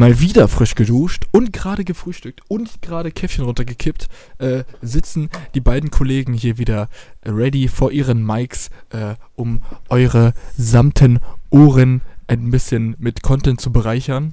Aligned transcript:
mal 0.00 0.18
wieder 0.18 0.48
frisch 0.48 0.74
geduscht 0.74 1.26
und 1.30 1.52
gerade 1.52 1.84
gefrühstückt 1.84 2.40
und 2.48 2.80
gerade 2.80 3.12
Käffchen 3.12 3.44
runtergekippt, 3.44 4.08
äh, 4.38 4.64
sitzen 4.80 5.28
die 5.54 5.60
beiden 5.60 5.90
Kollegen 5.90 6.32
hier 6.32 6.56
wieder 6.56 6.88
ready 7.22 7.68
vor 7.68 7.92
ihren 7.92 8.24
Mics, 8.24 8.70
äh, 8.88 9.16
um 9.36 9.62
eure 9.90 10.32
samten 10.56 11.20
Ohren 11.50 12.00
ein 12.28 12.50
bisschen 12.50 12.96
mit 12.98 13.22
Content 13.22 13.60
zu 13.60 13.72
bereichern 13.72 14.32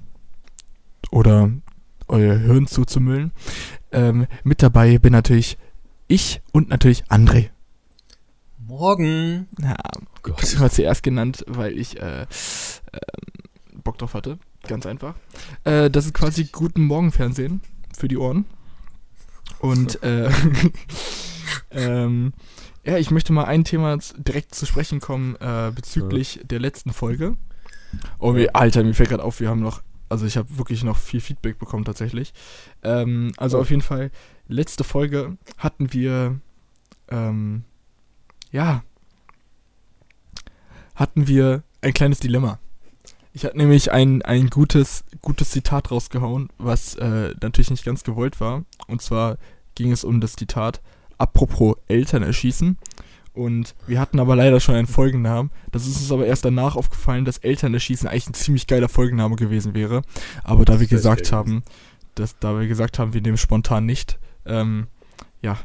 oder 1.11 1.51
euer 2.07 2.37
Hirn 2.37 2.67
zuzumüllen. 2.67 3.33
Ähm, 3.91 4.27
mit 4.45 4.63
dabei 4.63 4.97
bin 4.99 5.11
natürlich 5.11 5.57
ich 6.07 6.41
und 6.53 6.69
natürlich 6.69 7.03
André. 7.09 7.49
Morgen. 8.57 9.47
Ja, 9.61 9.75
Gott. 10.23 10.41
Ich 10.43 10.57
habe 10.59 10.69
zuerst 10.69 11.03
genannt, 11.03 11.43
weil 11.45 11.77
ich 11.77 11.99
äh, 12.01 12.21
äh, 12.21 12.25
Bock 13.83 13.97
drauf 13.97 14.13
hatte. 14.13 14.39
Ganz 14.67 14.85
einfach. 14.85 15.15
Äh, 15.63 15.89
das 15.89 16.05
ist 16.05 16.13
quasi 16.13 16.45
Guten 16.51 16.83
Morgen 16.83 17.11
Fernsehen 17.11 17.61
für 17.97 18.07
die 18.07 18.17
Ohren. 18.17 18.45
Und 19.59 20.01
äh, 20.03 20.29
ähm, 21.71 22.33
ja, 22.85 22.97
ich 22.97 23.11
möchte 23.11 23.33
mal 23.33 23.45
ein 23.45 23.63
Thema 23.63 23.97
direkt 24.17 24.55
zu 24.55 24.65
sprechen 24.65 24.99
kommen 24.99 25.35
äh, 25.37 25.71
bezüglich 25.73 26.35
ja. 26.35 26.43
der 26.43 26.59
letzten 26.59 26.93
Folge. 26.93 27.35
Oh, 28.19 28.33
mir, 28.33 28.55
Alter, 28.55 28.83
mir 28.83 28.93
fällt 28.93 29.09
gerade 29.09 29.23
auf, 29.23 29.39
wir 29.39 29.49
haben 29.49 29.61
noch, 29.61 29.81
also 30.09 30.25
ich 30.25 30.37
habe 30.37 30.57
wirklich 30.57 30.83
noch 30.83 30.97
viel 30.97 31.21
Feedback 31.21 31.59
bekommen 31.59 31.85
tatsächlich. 31.85 32.33
Ähm, 32.83 33.31
also 33.37 33.57
oh. 33.57 33.61
auf 33.61 33.69
jeden 33.69 33.81
Fall, 33.81 34.11
letzte 34.47 34.83
Folge 34.83 35.37
hatten 35.57 35.93
wir, 35.93 36.39
ähm, 37.09 37.63
ja, 38.51 38.83
hatten 40.95 41.27
wir 41.27 41.63
ein 41.81 41.93
kleines 41.93 42.19
Dilemma. 42.19 42.59
Ich 43.37 43.45
hatte 43.45 43.55
nämlich 43.55 43.91
ein, 43.91 44.23
ein 44.23 44.49
gutes, 44.49 45.03
gutes 45.21 45.51
Zitat 45.51 45.91
rausgehauen, 45.91 46.49
was 46.57 46.95
äh, 46.95 47.35
natürlich 47.39 47.69
nicht 47.69 47.85
ganz 47.85 48.03
gewollt 48.03 48.41
war. 48.41 48.63
Und 48.87 49.03
zwar 49.03 49.37
ging 49.75 49.91
es 49.91 50.03
um 50.03 50.21
das 50.21 50.33
Zitat, 50.33 50.81
apropos 51.19 51.75
Eltern 51.87 52.23
erschießen. 52.23 52.79
Und 53.33 53.75
wir 53.85 53.99
hatten 53.99 54.19
aber 54.19 54.35
leider 54.35 54.59
schon 54.59 54.73
einen 54.73 54.87
Folgennamen. 54.87 55.51
Das 55.71 55.85
ist 55.85 55.97
uns 55.97 56.11
aber 56.11 56.25
erst 56.25 56.45
danach 56.45 56.75
aufgefallen, 56.75 57.25
dass 57.25 57.37
Eltern 57.37 57.75
erschießen 57.75 58.09
eigentlich 58.09 58.27
ein 58.27 58.33
ziemlich 58.33 58.65
geiler 58.65 58.89
Folgenname 58.89 59.35
gewesen 59.35 59.75
wäre. 59.75 60.01
Aber 60.43 60.65
da 60.65 60.79
wir 60.79 60.87
gesagt 60.87 61.31
haben, 61.31 61.61
dass, 62.15 62.39
da 62.39 62.59
wir 62.59 62.67
gesagt 62.67 62.97
haben, 62.97 63.13
wir 63.13 63.21
nehmen 63.21 63.37
spontan 63.37 63.85
nicht, 63.85 64.17
ähm, 64.47 64.87
ja, 65.43 65.59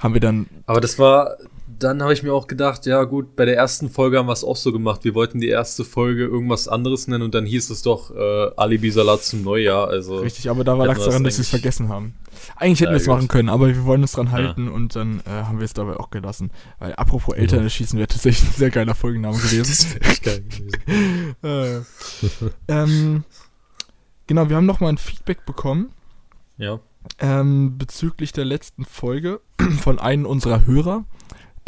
haben 0.00 0.12
wir 0.12 0.20
dann. 0.20 0.48
Aber 0.66 0.82
das 0.82 0.98
war, 0.98 1.38
dann 1.82 2.02
habe 2.02 2.12
ich 2.12 2.22
mir 2.22 2.32
auch 2.32 2.46
gedacht, 2.46 2.84
ja 2.86 3.04
gut, 3.04 3.36
bei 3.36 3.44
der 3.44 3.56
ersten 3.56 3.88
Folge 3.88 4.18
haben 4.18 4.26
wir 4.26 4.32
es 4.32 4.44
auch 4.44 4.56
so 4.56 4.72
gemacht. 4.72 5.04
Wir 5.04 5.14
wollten 5.14 5.40
die 5.40 5.48
erste 5.48 5.84
Folge 5.84 6.24
irgendwas 6.24 6.68
anderes 6.68 7.08
nennen 7.08 7.22
und 7.22 7.34
dann 7.34 7.46
hieß 7.46 7.70
es 7.70 7.82
doch 7.82 8.14
äh, 8.14 8.50
Alibi-Salat 8.56 9.22
zum 9.24 9.42
Neujahr. 9.42 9.88
Also 9.88 10.18
Richtig, 10.18 10.50
aber 10.50 10.62
da 10.62 10.74
lag 10.74 10.96
es 10.96 11.04
daran, 11.04 11.24
dass 11.24 11.38
wir 11.38 11.42
es 11.42 11.48
vergessen 11.48 11.88
haben. 11.88 12.14
Eigentlich 12.56 12.80
hätten 12.80 12.90
ja, 12.90 12.98
wir 12.98 13.02
es 13.02 13.06
machen 13.06 13.28
können, 13.28 13.48
aber 13.48 13.68
wir 13.68 13.84
wollen 13.84 14.02
es 14.02 14.12
dran 14.12 14.30
halten 14.30 14.66
ja. 14.66 14.72
und 14.72 14.94
dann 14.94 15.20
äh, 15.20 15.30
haben 15.30 15.58
wir 15.58 15.64
es 15.64 15.72
dabei 15.72 15.96
auch 15.96 16.10
gelassen. 16.10 16.50
Weil 16.78 16.94
apropos 16.94 17.34
Eltern 17.34 17.62
erschießen 17.62 17.98
wäre 17.98 18.08
tatsächlich 18.08 18.48
ein 18.50 18.54
sehr 18.54 18.70
geiler 18.70 18.94
Folgenname 18.94 19.36
gewesen. 19.36 19.66
das 19.68 19.94
wäre 19.94 20.04
echt 20.04 20.22
geil 20.22 20.42
gewesen. 20.42 21.36
äh, 22.68 22.72
ähm, 22.72 23.24
genau, 24.26 24.48
wir 24.48 24.56
haben 24.56 24.66
nochmal 24.66 24.90
ein 24.90 24.98
Feedback 24.98 25.46
bekommen. 25.46 25.90
Ja. 26.58 26.80
Ähm, 27.18 27.78
bezüglich 27.78 28.32
der 28.32 28.44
letzten 28.44 28.84
Folge 28.84 29.40
von 29.80 29.98
einem 29.98 30.26
unserer 30.26 30.66
Hörer 30.66 31.04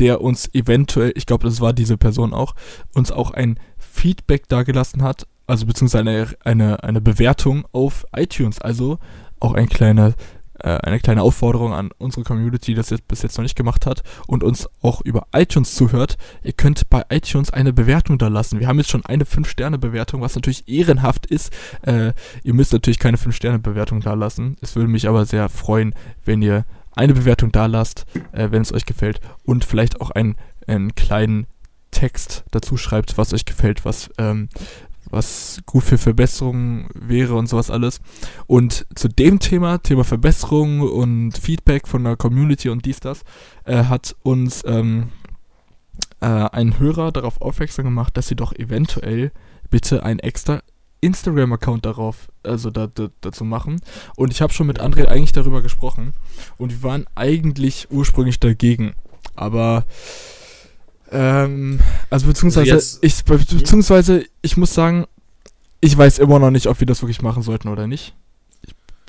der 0.03 0.21
uns 0.21 0.53
eventuell, 0.53 1.13
ich 1.15 1.27
glaube, 1.27 1.45
das 1.45 1.61
war 1.61 1.73
diese 1.73 1.97
Person 1.97 2.35
auch, 2.35 2.57
uns 2.93 3.13
auch 3.13 3.31
ein 3.31 3.61
Feedback 3.79 4.49
dagelassen 4.49 5.01
hat, 5.01 5.29
also 5.47 5.65
beziehungsweise 5.65 6.01
eine, 6.01 6.29
eine, 6.43 6.83
eine 6.83 7.01
Bewertung 7.01 7.65
auf 7.71 8.05
iTunes. 8.13 8.61
Also 8.61 8.99
auch 9.39 9.55
ein 9.55 9.69
kleiner, 9.69 10.15
äh, 10.59 10.71
eine 10.71 10.99
kleine 10.99 11.23
Aufforderung 11.23 11.73
an 11.73 11.91
unsere 11.99 12.25
Community, 12.25 12.73
die 12.73 12.75
das 12.75 12.91
jetzt 12.91 13.07
bis 13.07 13.23
jetzt 13.23 13.39
noch 13.39 13.45
nicht 13.45 13.55
gemacht 13.55 13.87
hat 13.87 14.03
und 14.27 14.43
uns 14.43 14.69
auch 14.81 15.03
über 15.03 15.29
iTunes 15.33 15.77
zuhört. 15.77 16.17
Ihr 16.43 16.53
könnt 16.53 16.91
bei 16.91 17.05
iTunes 17.11 17.51
eine 17.51 17.73
Bewertung 17.73 18.19
da 18.19 18.27
lassen. 18.27 18.59
Wir 18.59 18.67
haben 18.67 18.79
jetzt 18.79 18.91
schon 18.91 19.07
eine 19.07 19.23
5-Sterne-Bewertung, 19.23 20.21
was 20.21 20.35
natürlich 20.35 20.67
ehrenhaft 20.67 21.27
ist. 21.27 21.53
Äh, 21.83 22.13
ihr 22.43 22.55
müsst 22.55 22.73
natürlich 22.73 22.99
keine 22.99 23.19
5-Sterne-Bewertung 23.19 24.01
da 24.01 24.15
lassen. 24.15 24.57
Es 24.63 24.75
würde 24.75 24.89
mich 24.89 25.09
aber 25.09 25.27
sehr 25.27 25.49
freuen, 25.49 25.95
wenn 26.25 26.43
ihr 26.43 26.65
eine 26.95 27.15
Bewertung 27.15 27.53
da 27.53 27.67
lasst, 27.67 28.07
äh, 28.33 28.51
wenn 28.51 28.63
es 28.63 28.73
euch 28.73 28.87
gefällt 28.87 29.21
und 29.45 29.65
vielleicht 29.65 30.01
auch 30.01 30.11
einen, 30.11 30.37
einen 30.67 30.95
kleinen 30.95 31.47
Text 31.91 32.45
dazu 32.51 32.77
schreibt, 32.77 33.19
was 33.19 33.33
euch 33.33 33.45
gefällt, 33.45 33.85
was, 33.85 34.11
ähm, 34.19 34.49
was 35.11 35.61
gut 35.67 35.85
für 35.85 35.99
Verbesserungen 35.99 36.89
wäre 36.95 37.35
und 37.35 37.49
sowas 37.49 37.71
alles. 37.71 38.01
Und 38.47 38.87
zu 38.95 39.09
dem 39.09 39.39
Thema, 39.39 39.79
Thema 39.79 40.05
Verbesserung 40.05 40.81
und 40.81 41.37
Feedback 41.37 41.87
von 41.87 42.05
der 42.05 42.17
Community 42.17 42.71
und 42.71 42.85
dies, 42.87 43.01
das, 43.01 43.23
äh, 43.65 43.85
hat 43.85 44.17
uns 44.23 44.63
ähm, 44.67 45.11
äh, 46.21 46.27
ein 46.27 46.79
Hörer 46.79 47.13
darauf 47.13 47.41
aufmerksam 47.41 47.85
gemacht, 47.85 48.17
dass 48.17 48.29
sie 48.29 48.37
doch 48.37 48.53
eventuell 48.53 49.33
bitte 49.71 50.03
ein 50.03 50.19
extra 50.19 50.63
Instagram-Account 51.03 51.85
darauf, 51.85 52.29
also 52.43 52.71
da, 52.71 52.87
da, 52.87 53.09
dazu 53.21 53.45
machen. 53.45 53.81
Und 54.17 54.33
ich 54.33 54.41
habe 54.41 54.53
schon 54.53 54.67
mit 54.67 54.81
André 54.81 55.07
eigentlich 55.07 55.33
darüber 55.33 55.61
gesprochen. 55.61 56.15
Und 56.57 56.71
wir 56.71 56.83
waren 56.83 57.07
eigentlich 57.15 57.89
ursprünglich 57.91 58.41
dagegen. 58.41 58.95
Aber 59.35 59.85
ähm, 61.11 61.81
also 62.09 62.27
beziehungsweise 62.27 62.73
also 62.73 62.99
ich 63.03 63.25
beziehungsweise 63.25 64.25
ich 64.41 64.57
muss 64.57 64.73
sagen, 64.73 65.07
ich 65.81 65.97
weiß 65.99 66.19
immer 66.19 66.39
noch 66.39 66.51
nicht, 66.51 66.69
ob 66.69 66.81
wir 66.81 66.87
das 66.87 67.03
wirklich 67.03 67.21
machen 67.21 67.43
sollten 67.43 67.69
oder 67.69 67.87
nicht. 67.87 68.15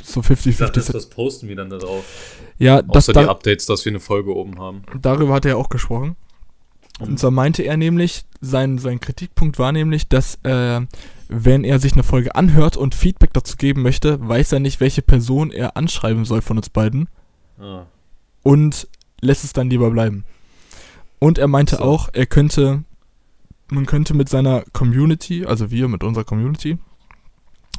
So 0.01 0.19
50-50. 0.19 0.71
Das, 0.71 0.87
das 0.87 1.09
posten 1.09 1.47
wir 1.47 1.55
dann 1.55 1.69
da 1.69 1.77
drauf. 1.77 2.03
Ja, 2.57 2.81
Außer 2.87 3.13
das, 3.13 3.23
die 3.23 3.29
Updates, 3.29 3.65
dass 3.67 3.85
wir 3.85 3.91
eine 3.91 3.99
Folge 3.99 4.35
oben 4.35 4.59
haben. 4.59 4.83
Darüber 4.99 5.35
hat 5.35 5.45
er 5.45 5.57
auch 5.57 5.69
gesprochen. 5.69 6.17
Und 6.99 7.19
so 7.19 7.31
meinte 7.31 7.63
er 7.63 7.77
nämlich, 7.77 8.25
sein, 8.41 8.77
sein 8.77 8.99
Kritikpunkt 8.99 9.57
war 9.59 9.71
nämlich, 9.71 10.07
dass 10.09 10.39
äh, 10.43 10.81
wenn 11.35 11.63
er 11.63 11.79
sich 11.79 11.93
eine 11.93 12.03
Folge 12.03 12.35
anhört 12.35 12.77
und 12.77 12.95
Feedback 12.95 13.33
dazu 13.33 13.57
geben 13.57 13.81
möchte, 13.81 14.25
weiß 14.25 14.51
er 14.51 14.59
nicht, 14.59 14.79
welche 14.79 15.01
Person 15.01 15.51
er 15.51 15.75
anschreiben 15.75 16.25
soll 16.25 16.41
von 16.41 16.57
uns 16.57 16.69
beiden. 16.69 17.09
Ah. 17.59 17.85
Und 18.43 18.87
lässt 19.21 19.43
es 19.43 19.53
dann 19.53 19.69
lieber 19.69 19.89
bleiben. 19.89 20.25
Und 21.19 21.37
er 21.37 21.47
meinte 21.47 21.77
so. 21.77 21.83
auch, 21.83 22.09
er 22.13 22.25
könnte, 22.25 22.83
man 23.71 23.85
könnte 23.85 24.13
mit 24.13 24.29
seiner 24.29 24.63
Community, 24.73 25.45
also 25.45 25.71
wir 25.71 25.87
mit 25.87 26.03
unserer 26.03 26.25
Community, 26.25 26.77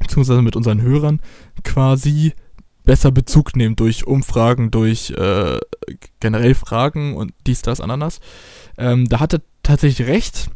beziehungsweise 0.00 0.42
mit 0.42 0.56
unseren 0.56 0.82
Hörern, 0.82 1.20
quasi 1.62 2.32
besser 2.84 3.12
Bezug 3.12 3.56
nehmen 3.56 3.76
durch 3.76 4.06
Umfragen, 4.06 4.70
durch 4.70 5.10
äh, 5.10 5.58
generell 6.20 6.54
Fragen 6.54 7.16
und 7.16 7.32
dies, 7.46 7.62
das, 7.62 7.80
Ananas. 7.80 8.20
Ähm, 8.76 9.08
da 9.08 9.20
hat 9.20 9.34
er 9.34 9.42
tatsächlich 9.62 10.08
recht. 10.08 10.50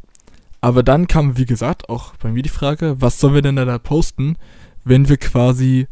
Aber 0.61 0.83
dann 0.83 1.07
kam, 1.07 1.37
wie 1.37 1.47
gesagt, 1.47 1.89
auch 1.89 2.17
bei 2.17 2.31
mir 2.31 2.43
die 2.43 2.49
Frage, 2.49 2.97
was 3.01 3.21
sollen 3.21 3.35
wir 3.35 3.43
denn 3.43 3.57
da 3.57 3.79
posten, 3.79 4.37
wenn 4.85 5.09
wir 5.09 5.17
quasi, 5.17 5.87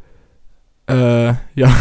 äh, 0.88 1.34
ja, 1.54 1.76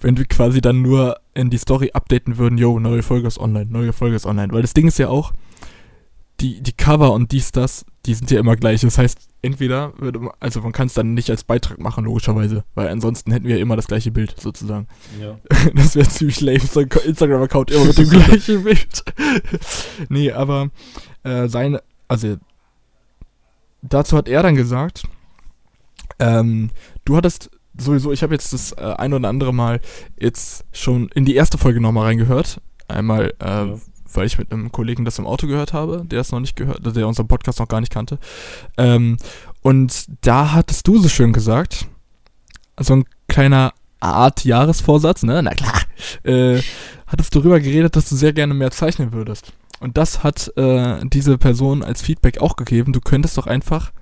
wenn 0.00 0.16
wir 0.16 0.24
quasi 0.26 0.60
dann 0.60 0.82
nur 0.82 1.16
in 1.34 1.50
die 1.50 1.58
Story 1.58 1.90
updaten 1.92 2.38
würden, 2.38 2.58
yo, 2.58 2.78
neue 2.78 3.02
Folge 3.02 3.28
ist 3.28 3.38
online, 3.38 3.70
neue 3.70 3.92
Folge 3.92 4.16
ist 4.16 4.26
online. 4.26 4.52
Weil 4.52 4.62
das 4.62 4.74
Ding 4.74 4.88
ist 4.88 4.98
ja 4.98 5.08
auch, 5.08 5.32
die, 6.40 6.62
die 6.62 6.72
Cover 6.72 7.12
und 7.12 7.32
dies, 7.32 7.52
das, 7.52 7.84
die 8.06 8.14
sind 8.14 8.30
ja 8.30 8.40
immer 8.40 8.56
gleich. 8.56 8.80
Das 8.80 8.98
heißt, 8.98 9.18
entweder, 9.42 9.92
würde 9.98 10.20
man, 10.20 10.32
also 10.40 10.60
man 10.60 10.72
kann 10.72 10.86
es 10.86 10.94
dann 10.94 11.14
nicht 11.14 11.30
als 11.30 11.44
Beitrag 11.44 11.78
machen, 11.78 12.04
logischerweise, 12.04 12.64
weil 12.74 12.88
ansonsten 12.88 13.32
hätten 13.32 13.46
wir 13.46 13.56
ja 13.56 13.62
immer 13.62 13.76
das 13.76 13.86
gleiche 13.86 14.10
Bild, 14.10 14.34
sozusagen. 14.38 14.86
Ja. 15.20 15.38
Das 15.74 15.94
wäre 15.94 16.08
ziemlich 16.08 16.40
lame, 16.40 16.60
so 16.60 16.80
ein 16.80 16.88
Instagram-Account 16.88 17.70
immer 17.70 17.84
mit 17.84 17.98
dem 17.98 18.08
gleichen 18.10 18.64
Bild. 18.64 19.04
nee, 20.08 20.32
aber 20.32 20.70
äh, 21.22 21.48
seine, 21.48 21.82
also 22.08 22.36
dazu 23.82 24.16
hat 24.16 24.28
er 24.28 24.42
dann 24.42 24.54
gesagt, 24.54 25.04
ähm, 26.18 26.70
du 27.04 27.16
hattest 27.16 27.50
sowieso, 27.76 28.12
ich 28.12 28.22
habe 28.22 28.34
jetzt 28.34 28.52
das 28.52 28.72
äh, 28.72 28.94
ein 28.98 29.12
oder 29.12 29.28
andere 29.28 29.54
Mal 29.54 29.80
jetzt 30.18 30.64
schon 30.72 31.08
in 31.14 31.24
die 31.24 31.34
erste 31.34 31.58
Folge 31.58 31.80
nochmal 31.80 32.06
reingehört. 32.06 32.60
Einmal, 32.88 33.32
äh, 33.40 33.46
ja. 33.46 33.78
Weil 34.14 34.26
ich 34.26 34.38
mit 34.38 34.52
einem 34.52 34.72
Kollegen 34.72 35.04
das 35.04 35.18
im 35.18 35.26
Auto 35.26 35.46
gehört 35.46 35.72
habe, 35.72 36.02
der 36.04 36.20
es 36.20 36.32
noch 36.32 36.40
nicht 36.40 36.56
gehört, 36.56 36.80
der 36.96 37.08
unseren 37.08 37.28
Podcast 37.28 37.58
noch 37.58 37.68
gar 37.68 37.80
nicht 37.80 37.92
kannte. 37.92 38.18
Ähm, 38.76 39.16
und 39.62 40.06
da 40.22 40.52
hattest 40.52 40.86
du 40.86 40.98
so 40.98 41.08
schön 41.08 41.32
gesagt, 41.32 41.86
so 42.78 42.94
ein 42.94 43.04
kleiner 43.28 43.72
Art 44.00 44.44
Jahresvorsatz, 44.44 45.22
ne? 45.22 45.42
Na 45.42 45.52
klar. 45.52 45.80
Äh, 46.24 46.62
hattest 47.06 47.34
du 47.34 47.40
darüber 47.40 47.60
geredet, 47.60 47.94
dass 47.96 48.08
du 48.08 48.16
sehr 48.16 48.32
gerne 48.32 48.54
mehr 48.54 48.70
zeichnen 48.70 49.12
würdest. 49.12 49.52
Und 49.80 49.96
das 49.96 50.22
hat 50.22 50.56
äh, 50.56 51.00
diese 51.04 51.38
Person 51.38 51.82
als 51.82 52.02
Feedback 52.02 52.40
auch 52.40 52.56
gegeben. 52.56 52.92
Du 52.92 53.00
könntest 53.00 53.36
doch 53.36 53.46
einfach 53.46 53.92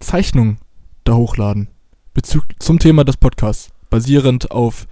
Zeichnungen 0.00 0.58
da 1.04 1.14
hochladen. 1.14 1.68
Bezug 2.14 2.44
zum 2.58 2.78
Thema 2.78 3.04
des 3.04 3.16
Podcasts. 3.16 3.70
Basierend 3.88 4.50
auf 4.50 4.86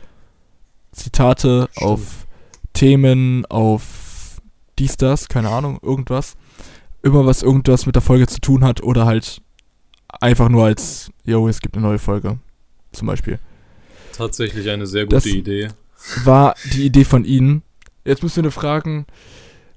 Zitate, 0.93 1.69
Stimmt. 1.71 1.87
auf 1.87 2.27
Themen, 2.73 3.47
auf 3.47 4.10
dies, 4.81 4.97
das, 4.97 5.29
keine 5.29 5.51
Ahnung, 5.51 5.79
irgendwas. 5.83 6.35
Immer 7.03 7.25
was 7.25 7.43
irgendwas 7.43 7.87
mit 7.87 7.95
der 7.95 8.03
Folge 8.03 8.27
zu 8.27 8.41
tun 8.41 8.65
hat 8.65 8.83
oder 8.83 9.07
halt 9.07 9.41
Einfach 10.21 10.49
nur 10.49 10.65
als, 10.65 11.11
yo, 11.25 11.47
es 11.47 11.61
gibt 11.61 11.77
eine 11.77 11.87
neue 11.87 12.01
Folge. 12.01 12.39
Zum 12.91 13.07
Beispiel. 13.07 13.39
Tatsächlich 14.17 14.69
eine 14.69 14.85
sehr 14.87 15.05
gute 15.05 15.15
Das- 15.17 15.27
Idee. 15.27 15.69
War 16.25 16.57
die 16.73 16.85
Idee 16.87 17.05
von 17.05 17.25
Ihnen. 17.25 17.63
Jetzt 18.05 18.23
müssen 18.23 18.37
wir 18.37 18.43
nur 18.45 18.53
fragen, 18.53 19.07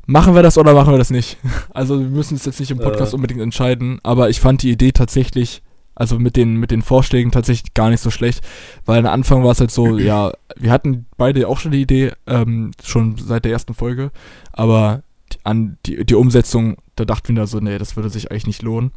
machen 0.07 0.33
wir 0.33 0.41
das 0.41 0.57
oder 0.57 0.73
machen 0.73 0.91
wir 0.91 0.97
das 0.97 1.11
nicht? 1.11 1.37
Also 1.73 1.99
wir 1.99 2.07
müssen 2.07 2.35
es 2.35 2.45
jetzt 2.45 2.59
nicht 2.59 2.71
im 2.71 2.79
Podcast 2.79 3.13
Äh. 3.13 3.15
unbedingt 3.15 3.41
entscheiden, 3.41 3.99
aber 4.01 4.29
ich 4.31 4.39
fand 4.39 4.63
die 4.63 4.71
Idee 4.71 4.91
tatsächlich, 4.91 5.61
also 6.03 6.19
mit 6.19 6.35
den, 6.35 6.57
mit 6.57 6.69
den 6.69 6.81
Vorschlägen 6.81 7.31
tatsächlich 7.31 7.73
gar 7.73 7.89
nicht 7.89 8.01
so 8.01 8.11
schlecht, 8.11 8.41
weil 8.85 8.99
am 8.99 9.13
Anfang 9.13 9.43
war 9.43 9.51
es 9.51 9.59
halt 9.61 9.71
so, 9.71 9.97
ja, 9.97 10.33
wir 10.57 10.71
hatten 10.71 11.05
beide 11.17 11.47
auch 11.47 11.59
schon 11.59 11.71
die 11.71 11.81
Idee, 11.81 12.11
ähm, 12.27 12.71
schon 12.83 13.17
seit 13.17 13.45
der 13.45 13.53
ersten 13.53 13.73
Folge, 13.73 14.11
aber 14.51 15.03
die, 15.31 15.37
an 15.43 15.77
die, 15.85 16.05
die 16.05 16.15
Umsetzung, 16.15 16.75
da 16.95 17.05
dachten 17.05 17.29
wir 17.29 17.41
da 17.41 17.47
so, 17.47 17.59
nee, 17.59 17.77
das 17.77 17.95
würde 17.95 18.09
sich 18.09 18.29
eigentlich 18.29 18.47
nicht 18.47 18.61
lohnen. 18.61 18.91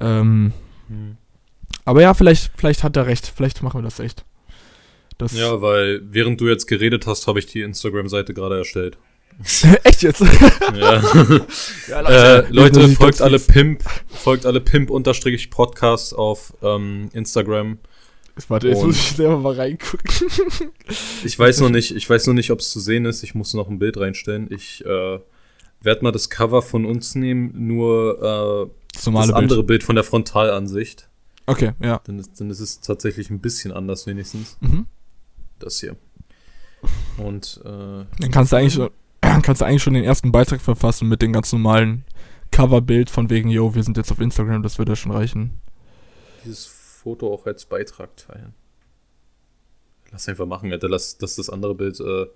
Ähm, 0.00 0.52
Hm. 0.88 1.16
aber 1.84 2.02
ja, 2.02 2.14
vielleicht, 2.14 2.50
vielleicht 2.56 2.82
hat 2.82 2.96
er 2.96 3.06
recht, 3.06 3.32
vielleicht 3.36 3.62
machen 3.62 3.78
wir 3.78 3.84
das 3.84 4.00
echt. 4.00 4.24
Das 5.18 5.36
Ja, 5.36 5.60
weil 5.60 6.00
während 6.10 6.40
du 6.40 6.48
jetzt 6.48 6.66
geredet 6.66 7.06
hast, 7.06 7.26
habe 7.26 7.38
ich 7.38 7.46
die 7.46 7.60
Instagram-Seite 7.60 8.32
gerade 8.32 8.56
erstellt. 8.56 8.96
echt 9.84 10.02
jetzt? 10.02 10.20
Ja. 10.20 11.02
ja, 11.88 12.02
äh, 12.02 12.46
Leute, 12.50 12.88
folgt 12.88 13.22
alle. 13.22 13.38
Pimp, 13.38 13.82
folgt 14.08 14.44
alle 14.46 14.60
Pimp-Podcast 14.60 16.14
auf 16.14 16.52
ähm, 16.62 17.08
Instagram. 17.12 17.78
Warte, 18.48 18.68
jetzt 18.68 18.82
muss 18.82 18.96
ich 18.96 19.16
selber 19.16 19.38
mal 19.38 19.54
reingucken. 19.54 20.10
Ich 21.24 21.38
weiß 21.38 21.60
noch 21.60 21.68
nicht, 21.68 21.94
ich 21.94 22.08
weiß 22.08 22.26
noch 22.26 22.34
nicht, 22.34 22.50
ob 22.50 22.60
es 22.60 22.70
zu 22.70 22.80
sehen 22.80 23.04
ist. 23.04 23.22
Ich 23.22 23.34
muss 23.34 23.54
noch 23.54 23.68
ein 23.68 23.78
Bild 23.78 23.98
reinstellen. 23.98 24.48
Ich 24.50 24.84
äh, 24.84 25.18
werde 25.82 26.02
mal 26.02 26.12
das 26.12 26.30
Cover 26.30 26.62
von 26.62 26.84
uns 26.84 27.14
nehmen, 27.14 27.52
nur 27.66 28.70
äh, 28.70 28.94
Das 28.94 29.04
das 29.04 29.32
andere 29.32 29.58
Bild. 29.58 29.66
Bild 29.66 29.82
von 29.82 29.94
der 29.94 30.04
Frontalansicht. 30.04 31.08
Okay, 31.46 31.72
ja. 31.82 32.00
Dann 32.04 32.18
ist, 32.18 32.40
dann 32.40 32.50
ist 32.50 32.60
es 32.60 32.80
tatsächlich 32.80 33.30
ein 33.30 33.40
bisschen 33.40 33.72
anders 33.72 34.06
wenigstens. 34.06 34.56
Mhm. 34.60 34.86
Das 35.58 35.80
hier. 35.80 35.96
Und 37.18 37.60
äh, 37.64 37.68
Dann 37.68 38.30
kannst 38.30 38.52
du 38.52 38.56
eigentlich 38.56 38.74
schon, 38.74 38.90
kannst 39.42 39.60
du 39.60 39.64
eigentlich 39.64 39.82
schon 39.82 39.94
den 39.94 40.04
ersten 40.04 40.32
Beitrag 40.32 40.60
verfassen 40.60 41.08
mit 41.08 41.22
dem 41.22 41.32
ganz 41.32 41.52
normalen 41.52 42.04
Coverbild 42.50 43.10
von 43.10 43.30
wegen, 43.30 43.48
yo, 43.48 43.74
wir 43.74 43.82
sind 43.82 43.96
jetzt 43.96 44.10
auf 44.10 44.20
Instagram, 44.20 44.62
das 44.62 44.78
würde 44.78 44.92
ja 44.92 44.96
schon 44.96 45.12
reichen. 45.12 45.60
dieses 46.44 46.66
Foto 46.66 47.32
auch 47.32 47.46
als 47.46 47.64
Beitrag 47.64 48.16
teilen. 48.16 48.54
Lass 50.10 50.28
einfach 50.28 50.46
machen, 50.46 50.72
Alter. 50.72 50.88
Lass, 50.88 51.16
lass 51.20 51.36
das 51.36 51.48
andere 51.48 51.74
Bild 51.74 51.98
äh, 52.00 52.26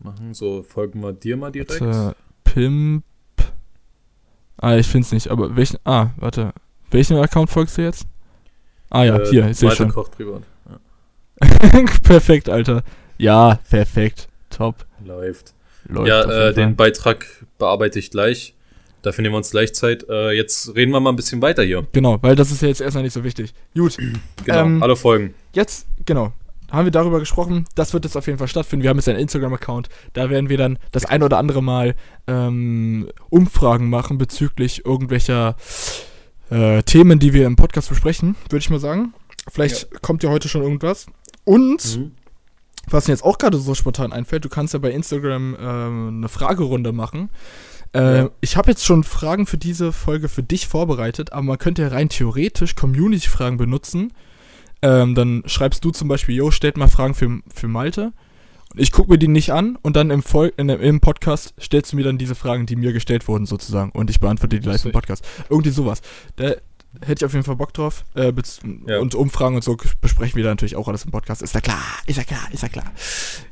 machen. 0.00 0.34
So, 0.34 0.62
folgen 0.62 1.00
wir 1.00 1.12
dir 1.12 1.36
mal 1.36 1.52
direkt. 1.52 1.80
Warte, 1.80 2.16
Pimp. 2.44 3.04
Ah, 4.58 4.76
ich 4.76 4.88
find's 4.88 5.12
nicht, 5.12 5.28
aber 5.28 5.54
welchen. 5.56 5.78
Ah, 5.84 6.10
warte. 6.16 6.52
Welchen 6.90 7.16
Account 7.18 7.50
folgst 7.50 7.78
du 7.78 7.82
jetzt? 7.82 8.06
Ah 8.90 9.04
ja, 9.04 9.18
Äh, 9.18 9.26
hier, 9.30 9.48
ich 9.50 9.58
sehe 9.58 9.70
schon. 9.70 9.90
Koch 9.92 10.10
privat. 10.10 10.42
Ja, 10.68 10.78
perfekt, 12.02 12.48
Alter. 12.48 12.82
Ja, 13.18 13.60
perfekt. 13.70 14.28
Top. 14.50 14.86
läuft. 15.04 15.54
Läuft 15.88 16.08
ja, 16.08 16.48
äh, 16.48 16.54
den. 16.54 16.76
Beitrag 16.76 17.26
bearbeite 17.58 17.98
ich 17.98 18.10
gleich. 18.10 18.54
Dafür 19.02 19.22
nehmen 19.22 19.34
wir 19.34 19.38
uns 19.38 19.50
gleich 19.50 19.72
Zeit. 19.74 20.04
Äh, 20.08 20.32
jetzt 20.32 20.74
reden 20.74 20.90
wir 20.92 20.98
mal 21.00 21.10
ein 21.10 21.16
bisschen 21.16 21.40
weiter 21.42 21.62
hier. 21.62 21.86
Genau, 21.92 22.18
weil 22.22 22.34
das 22.34 22.50
ist 22.50 22.62
ja 22.62 22.68
jetzt 22.68 22.80
erstmal 22.80 23.04
nicht 23.04 23.12
so 23.12 23.22
wichtig. 23.22 23.54
Gut, 23.74 23.96
Genau, 24.44 24.58
Ähm, 24.60 24.82
alle 24.82 24.96
Folgen. 24.96 25.34
jetzt, 25.52 25.86
genau, 26.04 26.32
haben 26.72 26.86
wir 26.86 26.90
darüber 26.90 27.20
gesprochen. 27.20 27.66
Das 27.76 27.92
wird 27.94 28.04
jetzt 28.04 28.16
auf 28.16 28.26
jeden 28.26 28.38
Fall 28.38 28.48
stattfinden. 28.48 28.82
Wir 28.82 28.90
haben 28.90 28.96
jetzt 28.96 29.08
einen 29.08 29.20
Instagram-Account. 29.20 29.88
Da 30.14 30.28
werden 30.30 30.48
wir 30.48 30.58
dann 30.58 30.78
das 30.90 31.04
ein 31.04 31.22
oder 31.22 31.38
andere 31.38 31.62
Mal 31.62 31.94
ähm, 32.26 33.08
Umfragen 33.30 33.88
machen 33.88 34.18
bezüglich 34.18 34.84
irgendwelcher 34.84 35.54
äh, 36.50 36.82
Themen, 36.82 37.20
die 37.20 37.32
wir 37.32 37.46
im 37.46 37.54
Podcast 37.54 37.88
besprechen, 37.88 38.34
würde 38.50 38.58
ich 38.58 38.70
mal 38.70 38.80
sagen. 38.80 39.14
Vielleicht 39.48 40.02
kommt 40.02 40.24
ja 40.24 40.30
heute 40.30 40.48
schon 40.48 40.62
irgendwas. 40.62 41.06
Und, 41.44 41.96
Mhm. 41.96 42.10
Was 42.88 43.06
mir 43.08 43.14
jetzt 43.14 43.24
auch 43.24 43.38
gerade 43.38 43.58
so 43.58 43.74
spontan 43.74 44.12
einfällt, 44.12 44.44
du 44.44 44.48
kannst 44.48 44.74
ja 44.74 44.78
bei 44.78 44.90
Instagram 44.90 45.56
ähm, 45.60 46.08
eine 46.18 46.28
Fragerunde 46.28 46.92
machen. 46.92 47.30
Äh, 47.92 48.18
Ja. 48.18 48.30
Ich 48.40 48.56
habe 48.56 48.70
jetzt 48.70 48.84
schon 48.84 49.04
Fragen 49.04 49.46
für 49.46 49.58
diese 49.58 49.92
Folge 49.92 50.28
für 50.28 50.42
dich 50.42 50.66
vorbereitet, 50.66 51.32
aber 51.32 51.42
man 51.42 51.58
könnte 51.58 51.82
ja 51.82 51.88
rein 51.88 52.08
theoretisch 52.08 52.74
Community-Fragen 52.74 53.56
benutzen. 53.56 54.12
Ähm, 54.82 55.14
dann 55.14 55.42
schreibst 55.46 55.84
du 55.84 55.90
zum 55.90 56.08
Beispiel, 56.08 56.36
yo, 56.36 56.50
stellt 56.50 56.76
mal 56.76 56.88
Fragen 56.88 57.14
für, 57.14 57.40
für 57.52 57.68
Malte. 57.68 58.12
Und 58.72 58.80
ich 58.80 58.92
gucke 58.92 59.10
mir 59.10 59.18
die 59.18 59.28
nicht 59.28 59.52
an 59.52 59.78
und 59.80 59.96
dann 59.96 60.10
im, 60.10 60.22
Vol 60.22 60.52
in, 60.56 60.68
im 60.68 61.00
Podcast 61.00 61.54
stellst 61.60 61.92
du 61.92 61.96
mir 61.96 62.02
dann 62.02 62.18
diese 62.18 62.34
Fragen, 62.34 62.66
die 62.66 62.76
mir 62.76 62.92
gestellt 62.92 63.26
wurden, 63.28 63.46
sozusagen. 63.46 63.90
Und 63.92 64.10
ich 64.10 64.20
beantworte 64.20 64.60
die 64.60 64.68
live 64.68 64.84
im. 64.84 64.92
Podcast. 64.92 65.24
Irgendwie 65.48 65.70
sowas. 65.70 66.02
Da 66.36 66.52
hätte 67.04 67.20
ich 67.20 67.24
auf 67.24 67.32
jeden 67.32 67.44
Fall 67.44 67.56
Bock 67.56 67.72
drauf. 67.72 68.04
Äh, 68.14 68.32
Ja. 68.86 68.98
Und 68.98 69.14
Umfragen 69.14 69.56
und 69.56 69.62
so 69.64 69.76
besprechen 70.00 70.36
wir 70.36 70.44
da 70.44 70.50
natürlich 70.50 70.76
auch 70.76 70.88
alles 70.88 71.04
im 71.04 71.10
Podcast. 71.10 71.42
Ist 71.42 71.54
ja 71.54 71.60
klar, 71.60 71.82
ist 72.06 72.16
ja 72.16 72.24
klar, 72.24 72.48
ist 72.52 72.62
ja 72.62 72.68
klar. 72.68 72.92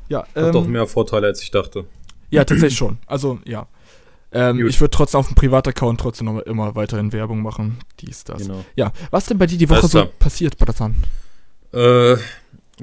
Ja, 0.09 0.27
Hat 0.35 0.55
doch 0.55 0.65
ähm, 0.65 0.73
mehr 0.73 0.87
Vorteile, 0.87 1.27
als 1.29 1.43
ich 1.43 1.51
dachte. 1.51 1.85
ja, 2.31 2.45
tatsächlich 2.45 2.77
schon. 2.79 2.99
Also, 3.07 3.39
ja. 3.45 3.67
Ähm, 4.33 4.67
ich 4.67 4.81
würde 4.81 4.91
trotzdem 4.91 5.21
auf 5.21 5.29
dem 5.29 5.37
Privataccount 5.37 6.01
trotzdem 6.01 6.27
noch 6.27 6.41
immer 6.41 6.75
weiterhin 6.75 7.13
Werbung 7.13 7.41
machen. 7.41 7.79
Dies, 8.01 8.25
das. 8.25 8.43
Genau. 8.43 8.65
Ja, 8.75 8.93
was 9.11 9.27
denn 9.27 9.39
bei 9.39 9.47
dir 9.47 9.59
die 9.59 9.71
Woche 9.71 9.87
so 9.87 10.07
passiert, 10.19 10.59
Badatan? 10.59 10.97
Äh, 11.73 12.17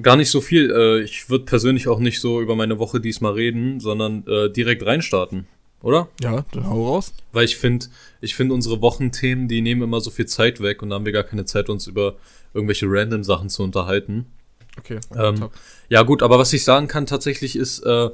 gar 0.01 0.15
nicht 0.15 0.29
so 0.29 0.39
viel. 0.39 0.71
Äh, 0.71 1.01
ich 1.01 1.29
würde 1.29 1.43
persönlich 1.45 1.87
auch 1.89 1.99
nicht 1.99 2.21
so 2.21 2.41
über 2.41 2.55
meine 2.55 2.79
Woche 2.79 3.01
diesmal 3.01 3.33
reden, 3.33 3.79
sondern 3.81 4.25
äh, 4.27 4.49
direkt 4.49 4.85
reinstarten. 4.85 5.47
Oder? 5.81 6.09
Ja, 6.21 6.45
dann 6.51 6.69
hau 6.69 6.87
raus. 6.93 7.13
Weil 7.31 7.45
ich 7.45 7.57
finde, 7.57 7.87
ich 8.21 8.35
finde 8.35 8.53
unsere 8.53 8.81
Wochenthemen, 8.81 9.47
die 9.47 9.61
nehmen 9.61 9.81
immer 9.81 10.01
so 10.01 10.11
viel 10.11 10.27
Zeit 10.27 10.61
weg 10.61 10.81
und 10.81 10.89
da 10.89 10.95
haben 10.95 11.05
wir 11.05 11.11
gar 11.11 11.23
keine 11.23 11.45
Zeit, 11.45 11.69
uns 11.69 11.87
über 11.87 12.15
irgendwelche 12.53 12.85
random 12.87 13.23
Sachen 13.23 13.49
zu 13.49 13.63
unterhalten. 13.63 14.27
Okay. 14.77 14.99
Ähm, 15.15 15.49
ja 15.89 16.03
gut, 16.03 16.23
aber 16.23 16.39
was 16.39 16.53
ich 16.53 16.63
sagen 16.63 16.87
kann 16.87 17.05
tatsächlich 17.05 17.55
ist, 17.55 17.79
äh, 17.79 18.09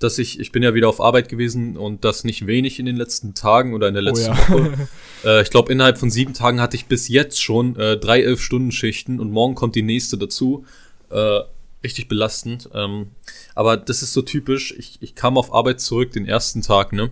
dass 0.00 0.18
ich, 0.18 0.40
ich 0.40 0.52
bin 0.52 0.62
ja 0.62 0.74
wieder 0.74 0.88
auf 0.88 1.00
Arbeit 1.00 1.28
gewesen 1.28 1.76
und 1.76 2.04
das 2.04 2.24
nicht 2.24 2.46
wenig 2.46 2.78
in 2.78 2.86
den 2.86 2.96
letzten 2.96 3.34
Tagen 3.34 3.74
oder 3.74 3.88
in 3.88 3.94
der 3.94 4.02
Oh 4.02 4.06
letzten 4.06 4.32
ja. 4.32 4.48
Woche. 4.48 4.72
Äh, 5.24 5.40
ich 5.40 5.48
glaube, 5.48 5.72
innerhalb 5.72 5.96
von 5.96 6.10
sieben 6.10 6.34
Tagen 6.34 6.60
hatte 6.60 6.76
ich 6.76 6.84
bis 6.84 7.08
jetzt 7.08 7.42
schon 7.42 7.76
äh, 7.76 7.96
drei 7.96 8.20
Elf-Stunden-Schichten 8.20 9.20
und 9.20 9.30
morgen 9.30 9.54
kommt 9.54 9.74
die 9.74 9.80
nächste 9.80 10.18
dazu. 10.18 10.66
Äh, 11.08 11.40
richtig 11.84 12.08
belastend. 12.08 12.68
Ähm, 12.74 13.10
aber 13.54 13.76
das 13.76 14.02
ist 14.02 14.12
so 14.12 14.22
typisch. 14.22 14.74
Ich, 14.76 14.98
ich 15.00 15.14
kam 15.14 15.38
auf 15.38 15.52
Arbeit 15.54 15.80
zurück 15.80 16.10
den 16.12 16.26
ersten 16.26 16.62
Tag, 16.62 16.92
ne? 16.92 17.10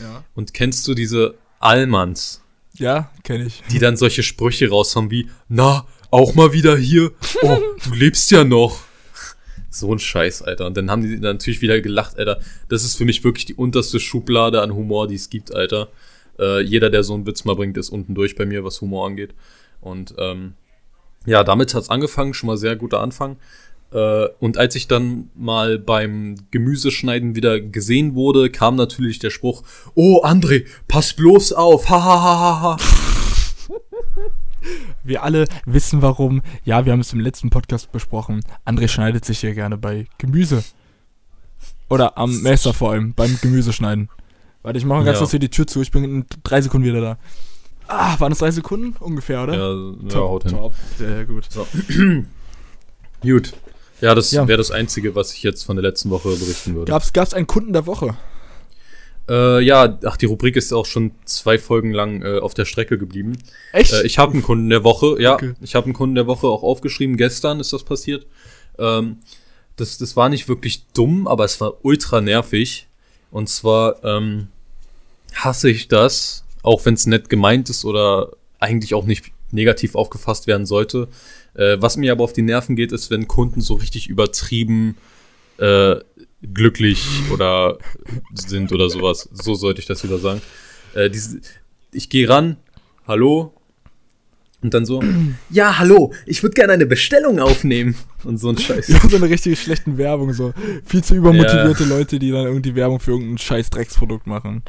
ja. 0.00 0.24
Und 0.34 0.54
kennst 0.54 0.86
du 0.86 0.94
diese 0.94 1.34
Allmanns, 1.58 2.42
Ja, 2.74 3.10
kenne 3.24 3.46
ich. 3.46 3.62
die 3.70 3.78
dann 3.78 3.96
solche 3.96 4.22
Sprüche 4.22 4.68
raushauen 4.70 5.10
wie, 5.10 5.28
na, 5.48 5.86
auch 6.10 6.34
mal 6.34 6.52
wieder 6.52 6.76
hier. 6.76 7.10
Oh, 7.42 7.58
du 7.84 7.94
lebst 7.94 8.30
ja 8.30 8.44
noch. 8.44 8.80
So 9.72 9.92
ein 9.94 9.98
Scheiß, 10.00 10.42
Alter. 10.42 10.66
Und 10.66 10.76
dann 10.76 10.90
haben 10.90 11.02
die 11.02 11.16
natürlich 11.18 11.60
wieder 11.62 11.80
gelacht, 11.80 12.18
Alter. 12.18 12.40
Das 12.68 12.82
ist 12.84 12.96
für 12.96 13.04
mich 13.04 13.22
wirklich 13.22 13.44
die 13.44 13.54
unterste 13.54 14.00
Schublade 14.00 14.62
an 14.62 14.74
Humor, 14.74 15.06
die 15.06 15.14
es 15.14 15.30
gibt, 15.30 15.54
Alter. 15.54 15.88
Äh, 16.40 16.62
jeder, 16.62 16.90
der 16.90 17.04
so 17.04 17.14
einen 17.14 17.26
Witz 17.26 17.44
mal 17.44 17.54
bringt, 17.54 17.76
ist 17.76 17.90
unten 17.90 18.14
durch 18.14 18.34
bei 18.34 18.46
mir, 18.46 18.64
was 18.64 18.80
Humor 18.80 19.06
angeht. 19.06 19.34
Und 19.80 20.14
ähm, 20.18 20.54
ja, 21.26 21.44
damit 21.44 21.74
hat's 21.74 21.88
angefangen, 21.90 22.34
schon 22.34 22.48
mal 22.48 22.56
sehr 22.56 22.74
guter 22.74 23.00
Anfang. 23.00 23.36
Äh, 23.92 24.26
und 24.38 24.56
als 24.56 24.74
ich 24.76 24.86
dann 24.88 25.30
mal 25.34 25.78
beim 25.78 26.36
Gemüseschneiden 26.50 27.34
wieder 27.34 27.60
gesehen 27.60 28.14
wurde, 28.14 28.50
kam 28.50 28.76
natürlich 28.76 29.18
der 29.18 29.30
Spruch, 29.30 29.62
oh 29.94 30.22
André, 30.24 30.66
pass 30.88 31.14
bloß 31.14 31.52
auf, 31.52 31.88
ha 31.90 32.02
ha 32.02 32.22
ha 32.22 32.40
ha 32.40 32.60
ha. 32.62 32.76
Wir 35.02 35.22
alle 35.22 35.46
wissen 35.64 36.02
warum. 36.02 36.42
Ja, 36.64 36.84
wir 36.84 36.92
haben 36.92 37.00
es 37.00 37.14
im 37.14 37.20
letzten 37.20 37.48
Podcast 37.48 37.92
besprochen. 37.92 38.44
André 38.66 38.88
schneidet 38.88 39.24
sich 39.24 39.40
hier 39.40 39.54
gerne 39.54 39.78
bei 39.78 40.06
Gemüse. 40.18 40.62
Oder 41.88 42.18
am 42.18 42.42
Messer 42.42 42.74
vor 42.74 42.92
allem, 42.92 43.14
beim 43.14 43.38
Gemüseschneiden. 43.40 44.10
Warte, 44.62 44.78
ich 44.78 44.84
mache 44.84 45.04
ganz 45.04 45.16
Ja. 45.16 45.20
kurz 45.20 45.30
hier 45.30 45.40
die 45.40 45.48
Tür 45.48 45.66
zu. 45.66 45.80
Ich 45.80 45.90
bin 45.90 46.04
in 46.04 46.26
drei 46.44 46.60
Sekunden 46.60 46.86
wieder 46.86 47.00
da. 47.00 47.18
Ah, 47.88 48.20
waren 48.20 48.30
das 48.30 48.38
drei 48.40 48.50
Sekunden? 48.50 48.94
Ungefähr, 49.00 49.42
oder? 49.42 49.54
Ja, 49.54 50.08
ja 50.10 50.14
haut 50.16 50.42
hin. 50.42 50.52
top. 50.52 50.74
Sehr 50.98 51.24
gut. 51.24 51.48
Gut. 53.22 53.52
Ja, 54.00 54.14
das 54.14 54.30
Ja. 54.32 54.46
wäre 54.48 54.58
das 54.58 54.70
Einzige, 54.70 55.14
was 55.14 55.32
ich 55.34 55.42
jetzt 55.42 55.64
von 55.64 55.76
der 55.76 55.82
letzten 55.82 56.10
Woche 56.10 56.28
berichten 56.30 56.74
würde. 56.74 56.90
Gab's, 56.90 57.12
gab's 57.12 57.34
einen 57.34 57.46
Kunden 57.46 57.72
der 57.72 57.86
Woche? 57.86 58.16
Äh, 59.28 59.60
ja, 59.62 59.98
ach, 60.04 60.16
die 60.16 60.26
Rubrik 60.26 60.56
ist 60.56 60.72
auch 60.72 60.86
schon 60.86 61.12
zwei 61.24 61.58
Folgen 61.58 61.92
lang 61.92 62.22
äh, 62.22 62.38
auf 62.38 62.54
der 62.54 62.64
Strecke 62.64 62.98
geblieben. 62.98 63.38
Echt? 63.72 63.92
Äh, 63.92 64.02
ich 64.06 64.18
habe 64.18 64.32
einen 64.32 64.42
Kunden 64.42 64.68
der 64.70 64.82
Woche, 64.82 65.20
ja, 65.20 65.34
Okay. 65.34 65.52
ich 65.60 65.74
habe 65.74 65.84
einen 65.84 65.94
Kunden 65.94 66.14
der 66.16 66.26
Woche 66.26 66.46
auch 66.48 66.62
aufgeschrieben. 66.62 67.16
Gestern 67.16 67.60
ist 67.60 67.72
das 67.72 67.84
passiert. 67.84 68.26
Ähm, 68.78 69.18
das, 69.76 69.98
das 69.98 70.16
war 70.16 70.28
nicht 70.28 70.48
wirklich 70.48 70.84
dumm, 70.94 71.28
aber 71.28 71.44
es 71.44 71.60
war 71.60 71.84
ultra 71.84 72.20
nervig. 72.20 72.88
Und 73.30 73.48
zwar 73.48 74.02
ähm, 74.04 74.48
hasse 75.34 75.70
ich 75.70 75.86
das, 75.86 76.44
auch 76.62 76.84
wenn 76.84 76.94
es 76.94 77.06
nett 77.06 77.28
gemeint 77.28 77.70
ist 77.70 77.84
oder 77.84 78.30
eigentlich 78.58 78.94
auch 78.94 79.04
nicht 79.04 79.26
negativ 79.52 79.94
aufgefasst 79.94 80.46
werden 80.48 80.66
sollte. 80.66 81.06
Äh, 81.54 81.76
was 81.80 81.96
mir 81.96 82.12
aber 82.12 82.24
auf 82.24 82.32
die 82.32 82.42
Nerven 82.42 82.76
geht, 82.76 82.92
ist, 82.92 83.10
wenn 83.10 83.28
Kunden 83.28 83.60
so 83.60 83.74
richtig 83.74 84.08
übertrieben 84.08 84.96
äh, 85.58 85.96
glücklich 86.42 87.04
oder 87.32 87.78
sind 88.34 88.72
oder 88.72 88.88
sowas. 88.88 89.28
So 89.32 89.54
sollte 89.54 89.80
ich 89.80 89.86
das 89.86 90.02
wieder 90.04 90.18
sagen. 90.18 90.40
Äh, 90.94 91.10
diese, 91.10 91.40
ich 91.92 92.08
gehe 92.08 92.28
ran, 92.28 92.56
hallo, 93.06 93.54
Und 94.62 94.74
dann 94.74 94.84
so, 94.84 95.02
ja, 95.50 95.78
hallo, 95.78 96.12
ich 96.26 96.42
würde 96.42 96.54
gerne 96.54 96.72
eine 96.72 96.86
Bestellung 96.86 97.40
aufnehmen. 97.40 97.94
Und 98.24 98.38
so 98.38 98.50
ein 98.50 98.58
Scheiß. 98.58 98.88
Ja, 98.88 99.00
so 99.08 99.16
eine 99.16 99.28
richtige 99.28 99.56
schlechte 99.56 99.96
Werbung, 99.96 100.32
so. 100.34 100.52
Viel 100.84 101.02
zu 101.02 101.14
übermotivierte 101.14 101.84
ja. 101.84 101.88
Leute, 101.88 102.18
die 102.18 102.30
dann 102.30 102.46
irgendwie 102.46 102.74
Werbung 102.74 103.00
für 103.00 103.12
irgendein 103.12 103.38
scheiß 103.38 103.70
Drecksprodukt 103.70 104.26
machen. 104.26 104.62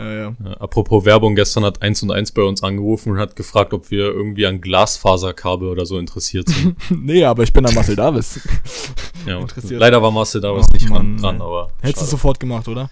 Ja, 0.00 0.34
apropos 0.58 1.04
Werbung, 1.04 1.34
gestern 1.34 1.64
hat 1.64 1.82
1 1.82 2.04
und 2.04 2.10
1 2.10 2.32
bei 2.32 2.42
uns 2.42 2.62
angerufen 2.62 3.12
und 3.12 3.18
hat 3.18 3.36
gefragt, 3.36 3.74
ob 3.74 3.90
wir 3.90 4.04
irgendwie 4.04 4.46
an 4.46 4.62
Glasfaserkabel 4.62 5.68
oder 5.68 5.84
so 5.84 5.98
interessiert 5.98 6.48
sind. 6.48 6.76
nee, 7.04 7.22
aber 7.22 7.42
ich 7.42 7.52
bin 7.52 7.66
an 7.66 7.74
Marcel 7.74 7.96
Davis. 7.96 8.40
ja, 9.26 9.38
interessiert. 9.40 9.78
Leider 9.78 10.00
war 10.00 10.10
Marcel 10.10 10.40
Davis 10.40 10.66
oh, 10.70 10.72
nicht 10.72 10.88
Mann, 10.88 11.18
dran, 11.18 11.42
aber. 11.42 11.70
Hättest 11.82 12.02
du 12.02 12.06
sofort 12.06 12.40
gemacht, 12.40 12.66
oder? 12.66 12.90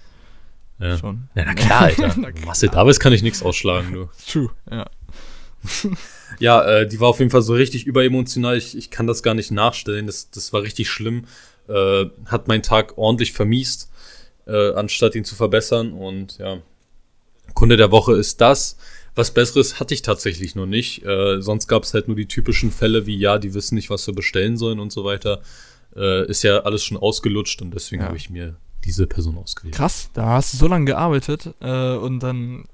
Ja. 0.79 0.99
Schon. 0.99 1.29
Ja, 1.35 1.45
na 1.47 1.55
klar, 1.55 1.81
Alter. 1.83 2.15
na 2.19 2.31
klar. 2.31 2.47
Marcel 2.47 2.69
Davis 2.69 3.01
kann 3.01 3.15
ich 3.15 3.23
nichts 3.23 3.43
ausschlagen, 3.43 3.93
du. 3.93 4.09
True, 4.31 4.51
ja. 4.71 4.87
ja, 6.39 6.63
äh, 6.63 6.87
die 6.87 7.01
war 7.01 7.09
auf 7.09 7.21
jeden 7.21 7.31
Fall 7.31 7.43
so 7.43 7.55
richtig 7.55 7.87
überemotional. 7.87 8.57
Ich, 8.59 8.77
ich 8.77 8.91
kann 8.91 9.07
das 9.07 9.23
gar 9.23 9.35
nicht 9.35 9.51
nachstellen. 9.51 10.07
Das, 10.07 10.31
das 10.31 10.53
war 10.53 10.63
richtig 10.63 10.91
schlimm. 10.91 11.25
Äh, 11.69 12.07
hat 12.27 12.49
meinen 12.49 12.63
Tag 12.63 12.99
ordentlich 12.99 13.33
vermiest, 13.33 13.91
äh, 14.47 14.73
anstatt 14.75 15.15
ihn 15.15 15.25
zu 15.25 15.35
verbessern. 15.35 15.93
Und 15.93 16.39
ja, 16.39 16.59
Kunde 17.59 17.77
der 17.77 17.91
Woche 17.91 18.13
ist 18.13 18.41
das. 18.41 18.77
Was 19.17 19.33
Besseres 19.33 19.81
hatte 19.81 19.93
ich 19.93 20.03
tatsächlich 20.03 20.55
noch 20.55 20.67
nicht. 20.67 21.05
Äh, 21.05 21.43
sonst 21.43 21.67
gab 21.67 21.83
es 21.83 21.93
halt 21.93 22.07
nur 22.07 22.17
die 22.17 22.29
typischen 22.29 22.71
Fälle 22.71 23.05
wie, 23.05 23.17
ja, 23.17 23.39
die 23.39 23.53
wissen 23.53 23.75
nicht, 23.75 23.91
was 23.91 24.05
sie 24.05 24.13
bestellen 24.13 24.57
sollen 24.57 24.79
und 24.79 24.93
so 24.93 25.03
weiter. 25.03 25.43
Äh, 25.97 26.31
ist 26.31 26.45
ja 26.45 26.61
alles 26.61 26.85
schon 26.85 26.97
ausgelutscht 26.97 27.61
und 27.61 27.75
deswegen 27.75 28.03
ja. 28.03 28.07
habe 28.07 28.17
ich 28.17 28.31
mir 28.31 28.55
diese 28.85 29.09
Person 29.09 29.39
ausgewählt. 29.39 29.75
Krass, 29.75 30.09
da 30.15 30.27
hast 30.27 30.53
du 30.53 30.59
so 30.59 30.69
lange 30.69 30.85
gearbeitet 30.85 31.53
äh, 31.61 31.97
und 31.97 32.21
dann 32.21 32.67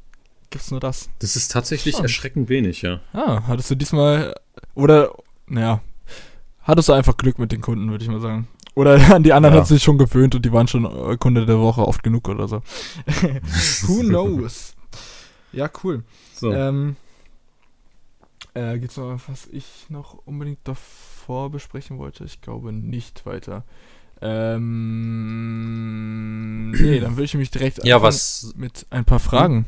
gibt's 0.51 0.71
nur 0.71 0.81
das. 0.81 1.09
Das 1.21 1.35
ist 1.35 1.51
tatsächlich 1.51 1.95
Schon. 1.95 2.05
erschreckend 2.05 2.51
wenig, 2.51 2.83
ja. 2.83 3.01
Ah, 3.15 3.45
hattest 3.47 3.71
du 3.71 3.77
diesmal 3.77 4.35
oder 4.75 5.15
naja, 5.47 5.81
hattest 6.61 6.91
du 6.91 6.93
einfach 6.93 7.17
Glück 7.17 7.39
mit 7.39 7.53
den 7.53 7.63
Kunden, 7.63 7.91
würde 7.91 8.05
ich 8.05 8.11
mal 8.11 8.21
sagen. 8.21 8.49
Oder 8.75 9.15
an 9.15 9.23
die 9.23 9.33
anderen 9.33 9.55
ja. 9.55 9.61
hat 9.63 9.69
sich 9.69 9.83
schon 9.83 9.97
gewöhnt 9.97 10.35
und 10.35 10.45
die 10.45 10.53
waren 10.53 10.69
schon 10.69 10.85
äh, 10.85 11.17
Kunde 11.17 11.47
der 11.47 11.59
Woche 11.59 11.87
oft 11.87 12.03
genug 12.03 12.29
oder 12.29 12.49
so. 12.49 12.61
Who 13.87 14.01
knows? 14.01 14.74
Ja, 15.55 15.71
cool. 15.83 16.05
So. 16.35 16.53
Ähm, 16.53 16.97
äh, 18.55 18.79
gibt's 18.79 18.97
noch 18.97 19.21
was 19.29 19.47
ich 19.49 19.87
noch 19.89 20.15
unbedingt 20.27 20.61
davor 20.65 21.51
besprechen 21.51 21.99
wollte? 21.99 22.25
Ich 22.25 22.41
glaube 22.41 22.73
nicht 22.73 23.27
weiter. 23.27 23.65
Ähm, 24.21 24.71
nee, 26.71 27.01
dann 27.01 27.17
würde 27.17 27.25
ich 27.25 27.35
mich 27.35 27.51
direkt 27.51 27.85
ja, 27.85 28.01
was? 28.01 28.55
mit 28.57 28.87
ein 28.91 29.05
paar 29.05 29.19
Fragen. 29.19 29.67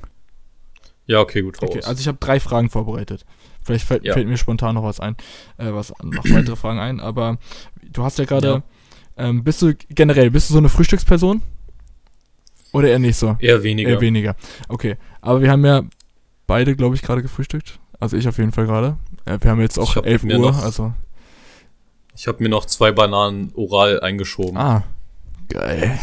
Ja, 1.06 1.20
okay, 1.20 1.42
gut. 1.42 1.62
Okay, 1.62 1.82
also 1.82 2.00
ich 2.00 2.08
habe 2.08 2.18
drei 2.18 2.40
Fragen 2.40 2.70
vorbereitet. 2.70 3.26
Vielleicht 3.62 3.84
fällt, 3.84 4.04
ja. 4.04 4.12
fällt, 4.12 4.28
mir 4.28 4.36
spontan 4.36 4.76
noch 4.76 4.84
was 4.84 5.00
ein, 5.00 5.16
äh, 5.56 5.72
was 5.72 5.92
noch 6.02 6.24
weitere 6.24 6.56
Fragen 6.56 6.78
ein. 6.78 7.00
Aber 7.00 7.38
du 7.82 8.04
hast 8.04 8.18
ja 8.18 8.24
gerade, 8.24 8.48
ja. 8.48 8.62
ähm, 9.16 9.44
bist 9.44 9.62
du 9.62 9.74
generell, 9.88 10.30
bist 10.30 10.50
du 10.50 10.54
so 10.54 10.58
eine 10.58 10.68
Frühstücksperson? 10.68 11.42
Oder 12.76 12.88
eher 12.88 12.98
nicht 12.98 13.16
so? 13.16 13.36
Eher 13.38 13.62
weniger. 13.62 13.90
Eher 13.90 14.00
weniger. 14.00 14.36
Okay, 14.68 14.96
aber 15.20 15.40
wir 15.40 15.50
haben 15.50 15.64
ja 15.64 15.82
beide, 16.46 16.76
glaube 16.76 16.94
ich, 16.94 17.02
gerade 17.02 17.22
gefrühstückt. 17.22 17.78
Also 17.98 18.16
ich 18.16 18.28
auf 18.28 18.38
jeden 18.38 18.52
Fall 18.52 18.66
gerade. 18.66 18.96
Ja, 19.26 19.42
wir 19.42 19.50
haben 19.50 19.60
jetzt 19.60 19.78
auch 19.78 19.96
11 19.96 20.24
Uhr, 20.24 20.38
noch, 20.38 20.62
also. 20.62 20.92
Ich 22.14 22.26
habe 22.28 22.42
mir 22.42 22.48
noch 22.48 22.66
zwei 22.66 22.92
Bananen 22.92 23.52
oral 23.54 24.00
eingeschoben. 24.00 24.56
Ah, 24.56 24.84
geil. 25.48 25.98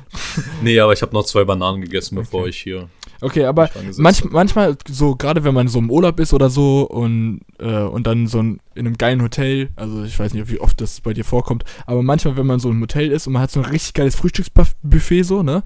nee, 0.62 0.78
aber 0.80 0.92
ich 0.92 1.02
habe 1.02 1.14
noch 1.14 1.24
zwei 1.24 1.44
Bananen 1.44 1.80
gegessen, 1.80 2.16
bevor 2.16 2.40
okay. 2.40 2.50
ich 2.50 2.58
hier 2.58 2.88
Okay, 3.20 3.44
aber 3.44 3.68
manch, 3.96 4.24
manchmal, 4.24 4.76
so 4.88 5.16
gerade 5.16 5.42
wenn 5.42 5.54
man 5.54 5.66
so 5.66 5.80
im 5.80 5.90
Urlaub 5.90 6.20
ist 6.20 6.32
oder 6.32 6.50
so 6.50 6.82
und, 6.82 7.40
äh, 7.58 7.82
und 7.82 8.06
dann 8.06 8.28
so 8.28 8.40
ein, 8.40 8.60
in 8.76 8.86
einem 8.86 8.96
geilen 8.96 9.22
Hotel, 9.22 9.70
also 9.74 10.04
ich 10.04 10.16
weiß 10.16 10.34
nicht, 10.34 10.48
wie 10.50 10.60
oft 10.60 10.80
das 10.80 11.00
bei 11.00 11.14
dir 11.14 11.24
vorkommt, 11.24 11.64
aber 11.86 12.02
manchmal, 12.02 12.36
wenn 12.36 12.46
man 12.46 12.60
so 12.60 12.70
im 12.70 12.80
Hotel 12.80 13.10
ist 13.10 13.26
und 13.26 13.32
man 13.32 13.42
hat 13.42 13.50
so 13.50 13.60
ein 13.60 13.66
richtig 13.66 13.94
geiles 13.94 14.14
Frühstücksbuffet 14.14 15.24
so, 15.24 15.42
ne, 15.42 15.64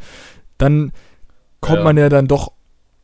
dann 0.63 0.93
kommt 1.61 1.79
ja. 1.79 1.85
man 1.85 1.97
ja 1.97 2.09
dann 2.09 2.29
doch 2.29 2.53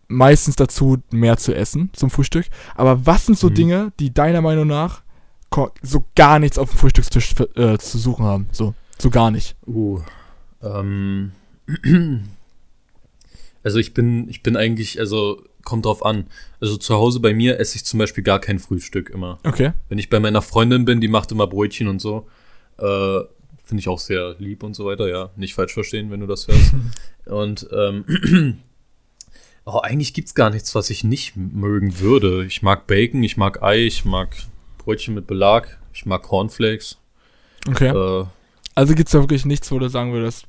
meistens 0.08 0.56
dazu, 0.56 0.98
mehr 1.10 1.36
zu 1.36 1.54
essen 1.54 1.90
zum 1.92 2.10
Frühstück. 2.10 2.46
Aber 2.74 3.06
was 3.06 3.26
sind 3.26 3.38
so 3.38 3.50
mhm. 3.50 3.54
Dinge, 3.54 3.92
die 4.00 4.12
deiner 4.12 4.40
Meinung 4.40 4.66
nach 4.66 5.02
so 5.82 6.04
gar 6.14 6.38
nichts 6.38 6.58
auf 6.58 6.70
dem 6.70 6.78
Frühstückstisch 6.78 7.34
äh, 7.56 7.78
zu 7.78 7.98
suchen 7.98 8.24
haben? 8.24 8.48
So, 8.52 8.74
so 8.98 9.10
gar 9.10 9.30
nicht. 9.30 9.56
Uh, 9.66 10.00
ähm. 10.62 11.32
Also 13.64 13.80
ich 13.80 13.92
bin, 13.92 14.28
ich 14.30 14.42
bin 14.42 14.56
eigentlich, 14.56 14.98
also 15.00 15.42
kommt 15.64 15.84
drauf 15.84 16.06
an. 16.06 16.28
Also 16.60 16.76
zu 16.76 16.94
Hause 16.94 17.20
bei 17.20 17.34
mir 17.34 17.58
esse 17.58 17.76
ich 17.76 17.84
zum 17.84 17.98
Beispiel 17.98 18.22
gar 18.22 18.38
kein 18.38 18.60
Frühstück 18.60 19.10
immer. 19.10 19.40
Okay. 19.44 19.72
Wenn 19.88 19.98
ich 19.98 20.08
bei 20.08 20.20
meiner 20.20 20.40
Freundin 20.40 20.84
bin, 20.84 21.00
die 21.02 21.08
macht 21.08 21.32
immer 21.32 21.46
Brötchen 21.46 21.88
und 21.88 22.00
so. 22.00 22.28
Äh, 22.78 23.20
Finde 23.68 23.80
ich 23.80 23.88
auch 23.88 23.98
sehr 23.98 24.34
lieb 24.38 24.62
und 24.62 24.74
so 24.74 24.86
weiter, 24.86 25.08
ja. 25.08 25.30
Nicht 25.36 25.54
falsch 25.54 25.74
verstehen, 25.74 26.10
wenn 26.10 26.20
du 26.20 26.26
das 26.26 26.48
hörst. 26.48 26.72
und 27.26 27.68
ähm, 27.70 28.58
oh, 29.66 29.80
eigentlich 29.80 30.14
gibt's 30.14 30.34
gar 30.34 30.50
nichts, 30.50 30.74
was 30.74 30.88
ich 30.90 31.04
nicht 31.04 31.36
mögen 31.36 32.00
würde. 32.00 32.46
Ich 32.46 32.62
mag 32.62 32.86
Bacon, 32.86 33.22
ich 33.22 33.36
mag 33.36 33.62
Ei, 33.62 33.86
ich 33.86 34.04
mag 34.04 34.34
Brötchen 34.78 35.14
mit 35.14 35.26
Belag, 35.26 35.78
ich 35.92 36.06
mag 36.06 36.22
Cornflakes. 36.22 36.96
Okay. 37.68 37.88
Äh, 37.88 38.24
also 38.74 38.94
gibt's 38.94 39.12
da 39.12 39.20
wirklich 39.20 39.44
nichts, 39.44 39.70
wo 39.70 39.78
du 39.78 39.88
sagen 39.88 40.12
würdest, 40.12 40.46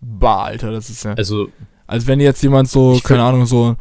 bah, 0.00 0.44
Alter, 0.44 0.72
das 0.72 0.88
ist 0.88 1.04
ja. 1.04 1.12
Also 1.12 1.50
also 1.92 2.06
wenn 2.06 2.20
jetzt 2.20 2.42
jemand 2.42 2.70
so, 2.70 2.98
keine 3.04 3.22
Ahnung, 3.22 3.44
so 3.44 3.76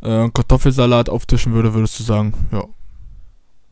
äh, 0.00 0.28
Kartoffelsalat 0.30 1.08
auftischen 1.08 1.52
würde, 1.52 1.74
würdest 1.74 1.98
du 1.98 2.04
sagen, 2.04 2.32
ja. 2.52 2.64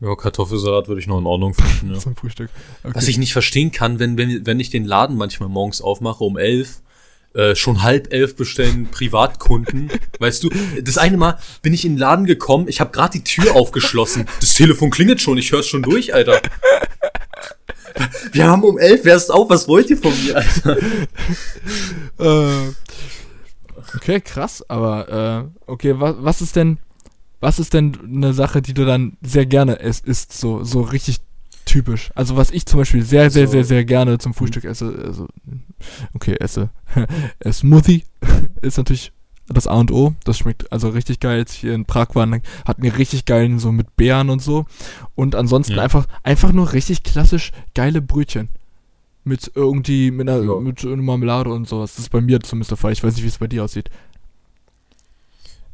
Ja, 0.01 0.15
Kartoffelsalat 0.15 0.87
würde 0.87 1.01
ich 1.01 1.07
noch 1.07 1.19
in 1.19 1.25
Ordnung 1.25 1.53
finden. 1.53 1.93
Ja. 1.93 1.99
Zum 1.99 2.15
Frühstück. 2.15 2.49
Okay. 2.83 2.93
Was 2.95 3.07
ich 3.07 3.17
nicht 3.17 3.33
verstehen 3.33 3.71
kann, 3.71 3.99
wenn, 3.99 4.17
wenn, 4.17 4.45
wenn 4.45 4.59
ich 4.59 4.69
den 4.69 4.85
Laden 4.85 5.15
manchmal 5.17 5.49
morgens 5.49 5.81
aufmache 5.81 6.23
um 6.23 6.37
elf, 6.37 6.81
äh, 7.33 7.55
schon 7.55 7.83
halb 7.83 8.13
elf 8.13 8.35
bestellen 8.35 8.87
Privatkunden. 8.91 9.89
weißt 10.19 10.43
du, 10.43 10.49
das 10.81 10.97
eine 10.97 11.17
Mal 11.17 11.39
bin 11.61 11.73
ich 11.73 11.85
in 11.85 11.93
den 11.93 11.99
Laden 11.99 12.25
gekommen, 12.25 12.67
ich 12.67 12.79
habe 12.79 12.91
gerade 12.91 13.13
die 13.19 13.23
Tür 13.23 13.55
aufgeschlossen. 13.55 14.27
Das 14.39 14.53
Telefon 14.53 14.89
klingelt 14.89 15.21
schon, 15.21 15.37
ich 15.37 15.51
höre 15.51 15.59
es 15.59 15.67
schon 15.67 15.83
durch, 15.83 16.13
Alter. 16.13 16.41
Wir 18.33 18.47
haben 18.47 18.63
um 18.63 18.77
elf, 18.77 19.01
wer 19.03 19.15
ist 19.15 19.31
auf, 19.31 19.49
was 19.49 19.67
wollt 19.67 19.89
ihr 19.89 19.97
von 19.97 20.13
mir, 20.23 20.35
Alter? 20.35 20.77
äh, 22.19 22.73
Okay, 23.95 24.19
krass, 24.19 24.63
aber 24.67 25.49
äh, 25.67 25.71
okay, 25.71 25.93
was, 25.97 26.15
was 26.19 26.41
ist 26.41 26.55
denn, 26.55 26.79
was 27.45 27.59
ist 27.59 27.75
denn 27.75 27.95
eine 28.07 28.33
Sache, 28.33 28.63
die 28.63 28.73
du 28.73 28.85
dann 28.85 29.17
sehr 29.21 29.45
gerne 29.45 29.73
isst, 29.73 30.33
so, 30.33 30.63
so 30.63 30.81
richtig 30.81 31.17
typisch? 31.63 32.09
Also 32.15 32.37
was 32.37 32.49
ich 32.49 32.65
zum 32.65 32.79
Beispiel 32.79 33.03
sehr, 33.03 33.29
sehr, 33.29 33.47
sehr, 33.47 33.63
sehr 33.63 33.85
gerne 33.85 34.17
zum 34.17 34.33
Frühstück 34.33 34.63
esse, 34.63 34.87
also, 35.05 35.27
okay, 36.15 36.37
esse, 36.39 36.71
Smoothie 37.51 38.03
ist 38.63 38.77
natürlich 38.77 39.11
das 39.47 39.67
A 39.67 39.75
und 39.75 39.91
O. 39.91 40.15
Das 40.23 40.39
schmeckt 40.39 40.71
also 40.71 40.89
richtig 40.89 41.19
geil. 41.19 41.37
Jetzt 41.37 41.53
hier 41.53 41.75
in 41.75 41.85
Prag 41.85 42.15
waren, 42.15 42.41
hatten 42.65 42.81
wir 42.81 42.97
richtig 42.97 43.25
geilen 43.25 43.59
so 43.59 43.71
mit 43.71 43.95
Beeren 43.95 44.31
und 44.31 44.41
so. 44.41 44.65
Und 45.13 45.35
ansonsten 45.35 45.73
ja. 45.73 45.83
einfach, 45.83 46.07
einfach 46.23 46.51
nur 46.51 46.73
richtig 46.73 47.03
klassisch 47.03 47.51
geile 47.75 48.01
Brötchen 48.01 48.49
mit 49.23 49.51
irgendwie, 49.53 50.09
mit 50.09 50.27
einer, 50.27 50.41
ja. 50.41 50.59
mit 50.59 50.83
einer 50.83 50.95
Marmelade 50.95 51.51
und 51.51 51.67
sowas. 51.67 51.91
Das 51.91 52.05
ist 52.05 52.09
bei 52.09 52.21
mir 52.21 52.39
zumindest 52.39 52.71
der 52.71 52.77
Fall. 52.79 52.91
Ich 52.91 53.03
weiß 53.03 53.13
nicht, 53.13 53.23
wie 53.23 53.27
es 53.27 53.37
bei 53.37 53.45
dir 53.45 53.63
aussieht. 53.63 53.91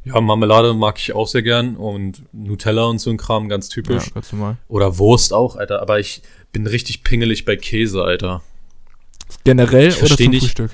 Ja, 0.04 0.20
Marmelade 0.20 0.74
mag 0.74 0.98
ich 0.98 1.12
auch 1.12 1.28
sehr 1.28 1.42
gern 1.42 1.76
und 1.76 2.22
Nutella 2.32 2.84
und 2.84 2.98
so 2.98 3.10
ein 3.10 3.16
Kram, 3.16 3.48
ganz 3.48 3.68
typisch. 3.68 4.06
Ja, 4.06 4.14
ganz 4.14 4.32
normal. 4.32 4.56
Oder 4.68 4.98
Wurst 4.98 5.32
auch, 5.32 5.56
Alter. 5.56 5.80
Aber 5.80 6.00
ich 6.00 6.22
bin 6.52 6.66
richtig 6.66 7.04
pingelig 7.04 7.44
bei 7.44 7.56
Käse, 7.56 8.02
Alter. 8.02 8.42
Generell 9.44 9.94
oder 10.02 10.16
zum 10.16 10.30
nicht, 10.30 10.42
Frühstück? 10.42 10.70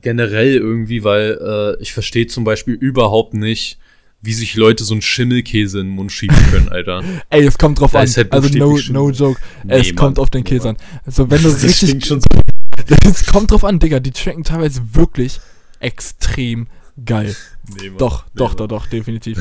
Generell 0.00 0.54
irgendwie, 0.54 1.04
weil 1.04 1.38
äh, 1.78 1.82
ich 1.82 1.92
verstehe 1.92 2.26
zum 2.26 2.44
Beispiel 2.44 2.74
überhaupt 2.74 3.34
nicht, 3.34 3.78
wie 4.20 4.32
sich 4.32 4.54
Leute 4.54 4.84
so 4.84 4.94
einen 4.94 5.02
Schimmelkäse 5.02 5.80
in 5.80 5.88
den 5.88 5.94
Mund 5.96 6.12
schieben 6.12 6.36
können, 6.50 6.68
Alter. 6.68 7.02
Ey, 7.30 7.44
es 7.44 7.58
kommt 7.58 7.80
drauf 7.80 7.94
an. 7.94 8.08
Halt 8.08 8.32
also 8.32 8.56
no, 8.56 8.78
no 8.90 9.10
joke. 9.10 9.40
Nee, 9.64 9.74
es 9.74 9.88
Mann, 9.88 9.96
kommt 9.96 10.18
auf 10.20 10.30
den 10.30 10.44
Käse 10.44 10.70
an. 10.70 10.76
Also 11.04 11.28
wenn 11.28 11.42
du 11.42 11.50
das 11.50 11.62
richtig. 11.62 12.06
Schon 12.06 12.20
so 12.20 12.28
es 13.04 13.26
kommt 13.26 13.50
drauf 13.50 13.64
an, 13.64 13.80
Digga. 13.80 13.98
Die 13.98 14.12
schmecken 14.16 14.44
teilweise 14.44 14.80
wirklich 14.94 15.40
extrem 15.80 16.68
geil. 17.04 17.36
Nee, 17.68 17.90
Mann, 17.90 17.98
doch, 17.98 18.24
nee, 18.24 18.30
doch, 18.34 18.48
Mann. 18.50 18.56
doch, 18.56 18.66
doch, 18.66 18.86
definitiv. 18.86 19.38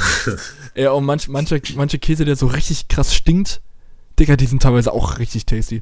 ja, 0.76 0.92
und 0.92 1.06
manch, 1.06 1.28
manche, 1.28 1.62
manche 1.76 2.00
Käse, 2.00 2.26
der 2.26 2.36
so 2.36 2.48
richtig 2.48 2.88
krass 2.88 3.14
stinkt, 3.14 3.62
Digga, 4.20 4.36
die 4.36 4.46
sind 4.46 4.62
teilweise 4.62 4.94
auch 4.94 5.18
richtig 5.20 5.46
tasty. 5.46 5.82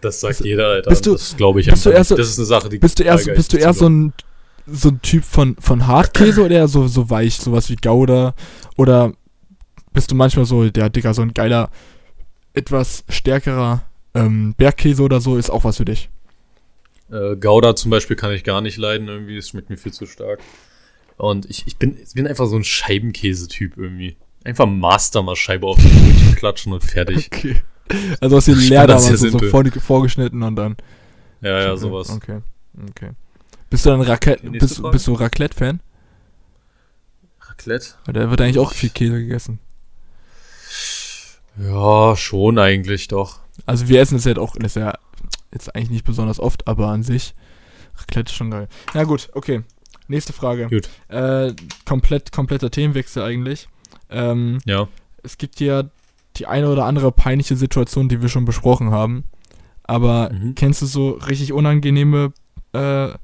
Das 0.00 0.20
sagt 0.20 0.36
also, 0.36 0.44
jeder, 0.44 0.66
Alter. 0.68 0.90
Bist 0.90 1.06
du, 1.06 1.12
das 1.12 1.36
glaube 1.36 1.60
ich 1.60 1.68
bist 1.68 1.86
du 1.86 1.90
eher 1.90 2.04
so, 2.04 2.16
Das 2.16 2.28
ist 2.28 2.38
eine 2.38 2.46
Sache, 2.46 2.68
die 2.68 2.78
Bist 2.78 2.98
du 2.98 3.04
eher, 3.04 3.16
bist 3.16 3.52
du 3.52 3.56
eher 3.56 3.74
so 3.74 3.88
ein 3.88 4.12
so 4.66 4.90
ein 4.90 5.02
Typ 5.02 5.24
von, 5.24 5.56
von 5.58 5.86
Hartkäse 5.86 6.44
oder 6.44 6.54
eher 6.54 6.68
so, 6.68 6.86
so 6.86 7.10
weich, 7.10 7.38
sowas 7.38 7.68
wie 7.70 7.76
Gouda? 7.76 8.34
Oder 8.76 9.12
bist 9.92 10.10
du 10.10 10.14
manchmal 10.14 10.44
so, 10.44 10.68
der 10.68 10.90
Digga, 10.90 11.14
so 11.14 11.22
ein 11.22 11.34
geiler, 11.34 11.70
etwas 12.54 13.04
stärkerer 13.08 13.82
ähm, 14.14 14.54
Bergkäse 14.56 15.02
oder 15.02 15.20
so 15.20 15.36
ist 15.36 15.50
auch 15.50 15.64
was 15.64 15.78
für 15.78 15.84
dich? 15.84 16.10
Äh, 17.10 17.36
Gouda 17.36 17.74
zum 17.74 17.90
Beispiel 17.90 18.16
kann 18.16 18.32
ich 18.32 18.44
gar 18.44 18.60
nicht 18.60 18.76
leiden, 18.76 19.08
irgendwie, 19.08 19.36
es 19.36 19.48
schmeckt 19.48 19.70
mir 19.70 19.76
viel 19.76 19.92
zu 19.92 20.06
stark. 20.06 20.40
Und 21.20 21.44
ich, 21.50 21.66
ich, 21.66 21.76
bin, 21.76 21.98
ich 22.02 22.14
bin 22.14 22.26
einfach 22.26 22.46
so 22.46 22.56
ein 22.56 22.64
Scheibenkäse-Typ 22.64 23.76
irgendwie. 23.76 24.16
Einfach 24.42 24.64
Mastermaß-Scheibe 24.64 25.66
auf 25.66 25.76
die 25.76 25.88
Brötchen 25.88 26.34
klatschen 26.34 26.72
und 26.72 26.82
fertig. 26.82 27.30
Okay. 27.40 27.62
Also 28.20 28.36
hast 28.36 28.46
du 28.46 28.52
Ich 28.56 28.68
leer 28.68 28.86
damals 28.86 29.20
so 29.20 29.38
vor, 29.40 29.64
vorgeschnitten 29.64 30.44
und 30.44 30.54
dann. 30.54 30.76
Ja, 31.40 31.60
ja, 31.60 31.76
sowas. 31.76 32.08
Okay. 32.08 32.38
Okay. 32.88 33.10
Bist 33.68 33.84
du 33.84 33.90
dann 33.90 34.00
Raclette, 34.00 34.48
bist, 34.48 34.80
bist 34.80 35.06
du 35.08 35.14
Raclette-Fan? 35.14 35.80
Raclette? 37.40 37.94
Weil 38.04 38.14
da 38.14 38.30
wird 38.30 38.40
eigentlich 38.40 38.60
auch 38.60 38.72
viel 38.72 38.90
Käse 38.90 39.18
gegessen. 39.18 39.58
Ja, 41.58 42.16
schon 42.16 42.58
eigentlich 42.58 43.08
doch. 43.08 43.40
Also 43.66 43.88
wir 43.88 44.00
essen 44.00 44.16
es 44.16 44.26
halt 44.26 44.38
auch, 44.38 44.54
das 44.54 44.76
ist 44.76 44.80
ja 44.80 44.94
jetzt 45.52 45.74
eigentlich 45.74 45.90
nicht 45.90 46.04
besonders 46.04 46.38
oft, 46.38 46.68
aber 46.68 46.88
an 46.88 47.02
sich, 47.02 47.34
Raclette 47.96 48.30
ist 48.30 48.36
schon 48.36 48.52
geil. 48.52 48.68
Na 48.94 49.02
gut, 49.02 49.30
okay. 49.32 49.64
Nächste 50.10 50.32
Frage. 50.32 50.66
Gut. 50.68 50.88
Äh, 51.08 51.54
komplett, 51.84 52.32
kompletter 52.32 52.70
Themenwechsel 52.70 53.22
eigentlich. 53.22 53.68
Ähm, 54.10 54.58
Ja. 54.64 54.88
es 55.22 55.38
gibt 55.38 55.60
ja 55.60 55.84
die 56.36 56.46
eine 56.46 56.68
oder 56.68 56.84
andere 56.84 57.12
peinliche 57.12 57.56
Situation, 57.56 58.08
die 58.08 58.20
wir 58.20 58.28
schon 58.28 58.44
besprochen 58.44 58.90
haben. 58.90 59.24
Aber 59.84 60.30
Mhm. 60.32 60.54
kennst 60.56 60.82
du 60.82 60.86
so 60.86 61.10
richtig 61.10 61.52
unangenehme 61.52 62.32
äh, 62.72 63.06
äh, 63.10 63.16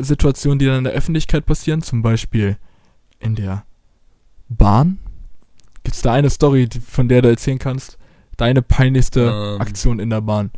Situationen, 0.00 0.58
die 0.58 0.66
dann 0.66 0.78
in 0.78 0.84
der 0.84 0.92
Öffentlichkeit 0.92 1.46
passieren? 1.46 1.82
Zum 1.82 2.02
Beispiel 2.02 2.56
in 3.20 3.34
der 3.34 3.64
Bahn? 4.48 4.98
Gibt 5.82 5.96
es 5.96 6.02
da 6.02 6.12
eine 6.12 6.30
Story, 6.30 6.68
von 6.86 7.08
der 7.08 7.22
du 7.22 7.28
erzählen 7.28 7.58
kannst? 7.58 7.98
Deine 8.36 8.60
peinlichste 8.62 9.54
Ähm. 9.54 9.60
Aktion 9.60 9.98
in 9.98 10.10
der 10.10 10.20
Bahn? 10.20 10.50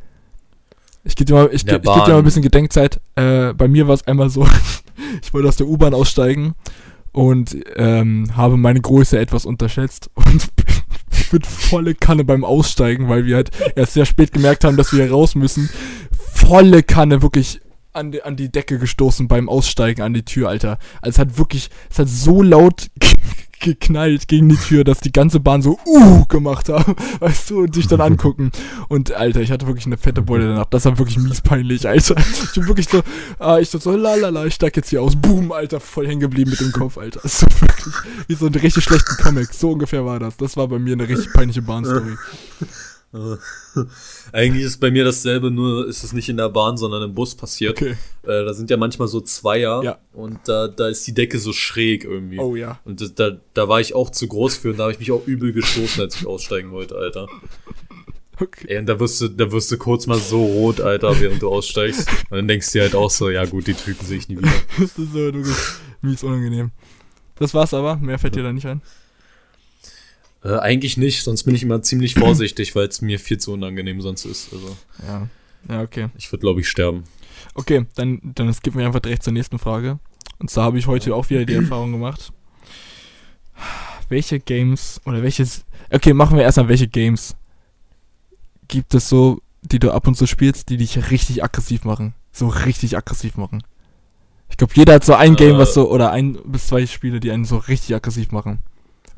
Ich 1.04 1.16
gebe 1.16 1.26
dir, 1.26 1.34
mal- 1.34 1.50
ich, 1.52 1.62
In 1.62 1.68
der 1.68 1.78
geb- 1.80 1.88
ich 1.88 1.94
geb 1.94 2.04
dir 2.04 2.12
mal 2.12 2.18
ein 2.18 2.24
bisschen 2.24 2.42
Gedenkzeit. 2.42 3.00
Äh, 3.14 3.52
bei 3.54 3.68
mir 3.68 3.86
war 3.88 3.94
es 3.94 4.06
einmal 4.06 4.30
so, 4.30 4.46
ich 5.22 5.32
wollte 5.32 5.48
aus 5.48 5.56
der 5.56 5.66
U-Bahn 5.68 5.94
aussteigen 5.94 6.54
und 7.12 7.56
ähm, 7.76 8.30
habe 8.36 8.56
meine 8.56 8.80
Größe 8.80 9.18
etwas 9.18 9.46
unterschätzt 9.46 10.10
und 10.14 10.48
bin 11.30 11.42
volle 11.42 11.94
Kanne 11.94 12.24
beim 12.24 12.44
Aussteigen, 12.44 13.08
weil 13.08 13.26
wir 13.26 13.36
halt 13.36 13.50
erst 13.76 13.94
sehr 13.94 14.06
spät 14.06 14.32
gemerkt 14.32 14.64
haben, 14.64 14.76
dass 14.76 14.92
wir 14.92 15.10
raus 15.10 15.34
müssen. 15.34 15.68
Volle 16.32 16.82
Kanne 16.82 17.22
wirklich 17.22 17.60
an 17.92 18.12
die, 18.12 18.22
an 18.22 18.36
die 18.36 18.50
Decke 18.52 18.78
gestoßen 18.78 19.28
beim 19.28 19.48
Aussteigen 19.48 20.02
an 20.02 20.14
die 20.14 20.24
Tür, 20.24 20.48
Alter. 20.48 20.78
Also 21.02 21.16
es 21.16 21.18
hat 21.18 21.38
wirklich, 21.38 21.70
es 21.90 21.98
hat 21.98 22.08
so 22.08 22.42
laut 22.42 22.88
geknallt 23.60 24.28
gegen 24.28 24.48
die 24.48 24.56
Tür, 24.56 24.84
dass 24.84 25.00
die 25.00 25.12
ganze 25.12 25.40
Bahn 25.40 25.62
so 25.62 25.78
uh 25.86 26.24
gemacht 26.26 26.68
haben, 26.68 26.94
weißt 27.20 27.50
du, 27.50 27.62
und 27.62 27.74
sich 27.74 27.86
dann 27.86 28.00
angucken. 28.08 28.50
Und 28.88 29.12
Alter, 29.12 29.40
ich 29.40 29.50
hatte 29.50 29.66
wirklich 29.66 29.86
eine 29.86 29.96
fette 29.96 30.22
Beule 30.22 30.48
danach. 30.48 30.66
Das 30.66 30.84
war 30.84 30.98
wirklich 30.98 31.18
mies 31.18 31.40
peinlich, 31.40 31.86
Alter. 31.88 32.16
Ich 32.18 32.52
bin 32.52 32.66
wirklich 32.66 32.88
so, 32.88 33.02
ah, 33.38 33.58
ich 33.58 33.70
so, 33.70 33.78
so 33.78 33.96
lalala, 33.96 34.46
ich 34.46 34.54
steig 34.54 34.76
jetzt 34.76 34.90
hier 34.90 35.02
aus. 35.02 35.16
Boom, 35.16 35.52
Alter, 35.52 35.80
voll 35.80 36.06
hängen 36.06 36.20
geblieben 36.20 36.50
mit 36.50 36.60
dem 36.60 36.72
Kopf, 36.72 36.98
Alter. 36.98 37.20
Das 37.22 37.42
war 37.42 37.50
wirklich 37.60 37.94
wie 38.26 38.34
so 38.34 38.46
ein 38.46 38.54
richtig 38.54 38.84
schlechten 38.84 39.22
Comic. 39.22 39.52
So 39.52 39.70
ungefähr 39.70 40.04
war 40.04 40.18
das. 40.18 40.36
Das 40.36 40.56
war 40.56 40.68
bei 40.68 40.78
mir 40.78 40.94
eine 40.94 41.08
richtig 41.08 41.32
peinliche 41.32 41.62
Bahnstory. 41.62 42.16
Eigentlich 44.32 44.64
ist 44.64 44.78
bei 44.80 44.90
mir 44.90 45.04
dasselbe, 45.04 45.50
nur 45.50 45.86
ist 45.88 46.04
es 46.04 46.12
nicht 46.12 46.28
in 46.28 46.36
der 46.36 46.48
Bahn, 46.50 46.76
sondern 46.76 47.02
im 47.02 47.14
Bus 47.14 47.34
passiert. 47.34 47.80
Okay. 47.80 47.92
Äh, 48.22 48.44
da 48.44 48.52
sind 48.52 48.68
ja 48.70 48.76
manchmal 48.76 49.08
so 49.08 49.20
Zweier 49.20 49.82
Ja. 49.82 49.98
und 50.12 50.38
da, 50.46 50.68
da 50.68 50.88
ist 50.88 51.06
die 51.06 51.14
Decke 51.14 51.38
so 51.38 51.52
schräg 51.52 52.04
irgendwie. 52.04 52.38
Oh 52.38 52.54
ja. 52.56 52.80
Und 52.84 53.18
da, 53.18 53.32
da 53.54 53.68
war 53.68 53.80
ich 53.80 53.94
auch 53.94 54.10
zu 54.10 54.26
groß 54.28 54.56
für 54.58 54.70
und 54.70 54.78
da 54.78 54.84
habe 54.84 54.92
ich 54.92 54.98
mich 54.98 55.10
auch 55.12 55.26
übel 55.26 55.52
gestoßen, 55.52 56.02
als 56.02 56.16
ich 56.16 56.26
aussteigen 56.26 56.70
wollte, 56.70 56.96
Alter. 56.96 57.28
Okay. 58.40 58.66
Ey, 58.68 58.78
und 58.78 58.86
da 58.86 59.00
wirst 59.00 59.20
du, 59.20 59.28
da 59.28 59.50
wirst 59.50 59.72
du 59.72 59.78
kurz 59.78 60.06
mal 60.06 60.18
so 60.18 60.44
rot, 60.44 60.80
Alter, 60.80 61.18
während 61.20 61.42
du 61.42 61.48
aussteigst. 61.48 62.08
Und 62.30 62.36
dann 62.36 62.46
denkst 62.46 62.68
du 62.70 62.78
dir 62.78 62.82
halt 62.82 62.94
auch 62.94 63.10
so, 63.10 63.30
ja 63.30 63.44
gut, 63.46 63.66
die 63.66 63.74
Typen 63.74 64.06
sehe 64.06 64.18
ich 64.18 64.28
nie 64.28 64.38
wieder. 64.38 64.48
Das 64.78 64.90
ist 64.90 64.96
so 64.96 65.14
wirklich 65.14 65.56
mies 66.02 66.22
unangenehm. 66.22 66.70
Das 67.36 67.52
war's 67.54 67.74
aber. 67.74 67.96
Mehr 67.96 68.18
fällt 68.18 68.36
dir 68.36 68.42
da 68.44 68.52
nicht 68.52 68.66
ein. 68.66 68.80
Äh, 70.44 70.56
eigentlich 70.58 70.96
nicht, 70.96 71.22
sonst 71.24 71.44
bin 71.44 71.54
ich 71.54 71.62
immer 71.62 71.82
ziemlich 71.82 72.14
vorsichtig, 72.18 72.74
weil 72.74 72.86
es 72.88 73.00
mir 73.00 73.18
viel 73.18 73.38
zu 73.38 73.52
unangenehm 73.52 74.00
sonst 74.00 74.24
ist. 74.24 74.52
Also 74.52 74.76
Ja. 75.06 75.28
Ja, 75.68 75.82
okay. 75.82 76.08
ich 76.16 76.30
würde, 76.32 76.40
glaube 76.42 76.60
ich, 76.60 76.68
sterben. 76.68 77.04
Okay, 77.54 77.84
dann, 77.96 78.20
dann 78.22 78.52
skippen 78.54 78.78
wir 78.78 78.86
einfach 78.86 79.00
direkt 79.00 79.24
zur 79.24 79.32
nächsten 79.32 79.58
Frage. 79.58 79.98
Und 80.38 80.48
zwar 80.50 80.64
habe 80.64 80.78
ich 80.78 80.86
heute 80.86 81.14
auch 81.14 81.28
wieder 81.30 81.44
die 81.44 81.54
Erfahrung 81.54 81.90
gemacht. 81.92 82.32
Welche 84.08 84.38
Games 84.40 85.00
oder 85.04 85.22
welches. 85.22 85.64
Okay, 85.90 86.12
machen 86.14 86.36
wir 86.36 86.44
erstmal 86.44 86.68
welche 86.68 86.88
Games 86.88 87.36
gibt 88.68 88.94
es 88.94 89.08
so, 89.08 89.40
die 89.62 89.78
du 89.78 89.90
ab 89.90 90.06
und 90.06 90.14
zu 90.14 90.26
spielst, 90.26 90.68
die 90.68 90.76
dich 90.76 91.10
richtig 91.10 91.42
aggressiv 91.42 91.84
machen? 91.84 92.14
So 92.32 92.48
richtig 92.48 92.96
aggressiv 92.96 93.36
machen. 93.36 93.62
Ich 94.50 94.56
glaube, 94.56 94.72
jeder 94.76 94.94
hat 94.94 95.04
so 95.04 95.14
ein 95.14 95.36
Game, 95.36 95.56
Äh. 95.56 95.58
was 95.58 95.74
so, 95.74 95.90
oder 95.90 96.12
ein 96.12 96.38
bis 96.44 96.68
zwei 96.68 96.86
Spiele, 96.86 97.20
die 97.20 97.30
einen 97.32 97.44
so 97.44 97.56
richtig 97.56 97.94
aggressiv 97.94 98.30
machen. 98.30 98.60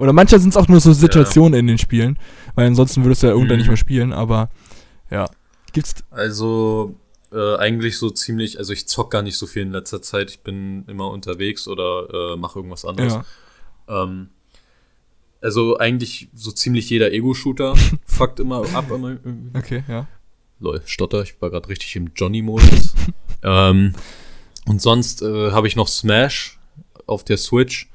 Oder 0.01 0.13
manchmal 0.13 0.41
sind 0.41 0.51
es 0.51 0.57
auch 0.57 0.67
nur 0.67 0.81
so 0.81 0.93
Situationen 0.93 1.59
in 1.61 1.67
den 1.67 1.79
Spielen, 1.79 2.19
weil 2.55 2.67
ansonsten 2.67 3.05
würdest 3.05 3.23
du 3.23 3.27
ja 3.27 3.33
irgendwann 3.35 3.57
Mhm. 3.57 3.59
nicht 3.61 3.69
mehr 3.69 3.77
spielen, 3.77 4.13
aber 4.13 4.49
ja. 5.11 5.29
Gibt's. 5.73 5.95
Also 6.11 6.97
äh, 7.33 7.57
eigentlich 7.57 7.99
so 7.99 8.11
ziemlich, 8.11 8.59
also 8.59 8.73
ich 8.73 8.89
zock 8.89 9.11
gar 9.11 9.23
nicht 9.23 9.37
so 9.37 9.47
viel 9.47 9.63
in 9.63 9.73
letzter 9.73 10.03
Zeit. 10.03 10.31
Ich 10.31 10.41
bin 10.41 10.85
immer 10.89 11.11
unterwegs 11.11 11.69
oder 11.69 12.33
äh, 12.33 12.37
mache 12.37 12.59
irgendwas 12.59 12.85
anderes. 12.85 13.13
Ja. 13.89 14.03
Ähm, 14.03 14.31
also 15.43 15.79
eigentlich 15.79 16.29
so 16.35 16.51
ziemlich 16.51 16.89
jeder 16.91 17.13
Ego-Shooter 17.13 17.75
fuckt 18.05 18.41
immer 18.41 18.65
ab. 18.75 18.91
Immer. 18.91 19.19
Okay, 19.57 19.85
ja. 19.87 20.07
Lol, 20.61 20.83
Stotter, 20.87 21.23
ich 21.23 21.41
war 21.41 21.51
gerade 21.51 21.69
richtig 21.69 21.95
im 21.97 22.11
Johnny-Modus. 22.17 22.95
ähm, 23.43 23.95
und 24.67 24.83
sonst 24.83 25.23
äh, 25.23 25.53
habe 25.53 25.69
ich 25.69 25.77
noch 25.77 25.89
Smash 25.89 26.59
auf 27.07 27.23
der 27.25 27.37
Switch. 27.37 27.91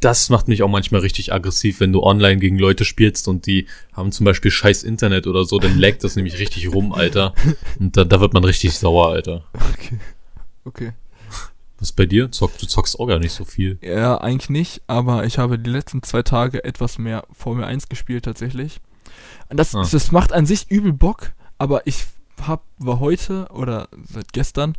Das 0.00 0.30
macht 0.30 0.48
mich 0.48 0.62
auch 0.62 0.68
manchmal 0.68 1.02
richtig 1.02 1.32
aggressiv, 1.32 1.80
wenn 1.80 1.92
du 1.92 2.02
online 2.02 2.38
gegen 2.40 2.58
Leute 2.58 2.84
spielst 2.86 3.28
und 3.28 3.46
die 3.46 3.66
haben 3.92 4.12
zum 4.12 4.24
Beispiel 4.24 4.50
scheiß 4.50 4.82
Internet 4.82 5.26
oder 5.26 5.44
so, 5.44 5.58
dann 5.58 5.78
laggt 5.78 6.02
das 6.04 6.16
nämlich 6.16 6.38
richtig 6.38 6.72
rum, 6.72 6.92
Alter. 6.92 7.34
Und 7.78 7.96
da, 7.96 8.04
da 8.04 8.20
wird 8.20 8.32
man 8.32 8.44
richtig 8.44 8.72
sauer, 8.78 9.08
Alter. 9.10 9.44
Okay. 9.54 9.98
Okay. 10.64 10.92
Was 11.78 11.92
bei 11.92 12.04
dir? 12.06 12.30
Zock, 12.30 12.56
du 12.58 12.66
zockst 12.66 12.98
auch 13.00 13.06
gar 13.06 13.18
nicht 13.18 13.32
so 13.32 13.44
viel. 13.44 13.78
Ja, 13.82 14.18
eigentlich 14.20 14.50
nicht, 14.50 14.82
aber 14.86 15.24
ich 15.24 15.38
habe 15.38 15.58
die 15.58 15.70
letzten 15.70 16.02
zwei 16.02 16.22
Tage 16.22 16.62
etwas 16.64 16.98
mehr 16.98 17.24
Formel 17.32 17.64
1 17.64 17.88
gespielt 17.88 18.24
tatsächlich. 18.26 18.80
Das, 19.48 19.74
Ah. 19.74 19.86
das 19.90 20.12
macht 20.12 20.32
an 20.32 20.44
sich 20.46 20.70
übel 20.70 20.92
Bock, 20.92 21.32
aber 21.58 21.86
ich 21.86 22.04
hab, 22.46 22.64
war 22.78 23.00
heute 23.00 23.48
oder 23.52 23.88
seit 24.12 24.32
gestern 24.32 24.76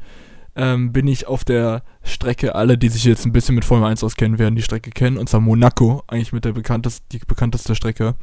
ähm, 0.56 0.92
bin 0.92 1.08
ich 1.08 1.28
auf 1.28 1.44
der 1.44 1.84
Strecke, 2.04 2.56
alle, 2.56 2.78
die 2.78 2.90
sich 2.90 3.04
jetzt 3.04 3.26
ein 3.26 3.32
bisschen 3.32 3.56
mit 3.56 3.66
Formel 3.66 3.90
1 3.90 4.04
auskennen, 4.04 4.40
werden 4.40 4.56
die 4.56 4.62
Strecke 4.62 4.90
kennen, 4.90 5.18
und 5.18 5.30
zwar 5.30 5.40
Monaco, 5.40 6.04
eigentlich 6.08 6.34
mit 6.34 6.46
der 6.46 6.54
bekannteste, 6.54 7.06
die 7.12 7.20
bekannteste 7.20 7.76
Strecke. 7.76 8.16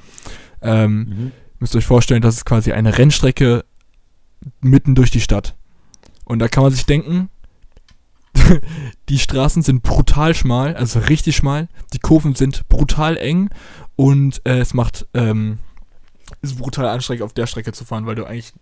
Ähm, 0.61 1.33
müsst 1.59 1.75
ihr 1.75 1.79
euch 1.79 1.87
vorstellen, 1.87 2.23
das 2.23 2.37
ist 2.37 2.45
quasi 2.45 2.73
eine 2.73 2.99
Rennstrecke 2.99 3.65
mitten 4.61 4.95
durch 4.95 5.11
die 5.11 5.21
Stadt. 5.21 5.57
Und 6.25 6.41
da 6.41 6.49
kann 6.49 6.63
man 6.63 6.73
sich 6.73 6.87
denken, 6.87 7.31
die 9.09 9.19
Straßen 9.19 9.63
sind 9.63 9.83
brutal 9.83 10.35
schmal, 10.35 10.77
also 10.77 11.01
richtig 11.01 11.37
schmal. 11.37 11.69
Die 11.93 11.99
Kurven 11.99 12.35
sind 12.35 12.69
brutal 12.69 13.17
eng 13.17 13.51
und 13.97 14.43
äh, 14.45 14.59
es 14.59 14.75
macht 14.75 15.07
ähm, 15.15 15.59
ist 16.43 16.59
brutal 16.59 16.87
anstrengend 16.87 17.23
auf 17.23 17.33
der 17.33 17.47
Strecke 17.47 17.73
zu 17.73 17.85
fahren, 17.85 18.07
weil 18.07 18.15
du 18.15 18.25
eigentlich 18.25 18.53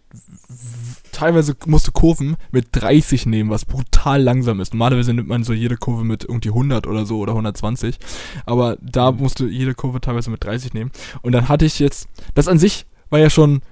teilweise 1.16 1.56
musst 1.64 1.88
du 1.88 1.92
Kurven 1.92 2.36
mit 2.50 2.68
30 2.72 3.26
nehmen, 3.26 3.48
was 3.48 3.64
brutal 3.64 4.22
langsam 4.22 4.60
ist. 4.60 4.74
Normalerweise 4.74 5.14
nimmt 5.14 5.28
man 5.28 5.44
so 5.44 5.54
jede 5.54 5.76
Kurve 5.76 6.04
mit 6.04 6.24
irgendwie 6.24 6.50
100 6.50 6.86
oder 6.86 7.06
so 7.06 7.18
oder 7.18 7.32
120, 7.32 7.98
aber 8.44 8.76
da 8.82 9.12
musst 9.12 9.40
du 9.40 9.46
jede 9.46 9.74
Kurve 9.74 10.00
teilweise 10.00 10.30
mit 10.30 10.44
30 10.44 10.74
nehmen. 10.74 10.90
Und 11.22 11.32
dann 11.32 11.48
hatte 11.48 11.64
ich 11.64 11.78
jetzt, 11.78 12.08
das 12.34 12.48
an 12.48 12.58
sich 12.58 12.84
war 13.08 13.18
ja 13.18 13.30
schon, 13.30 13.62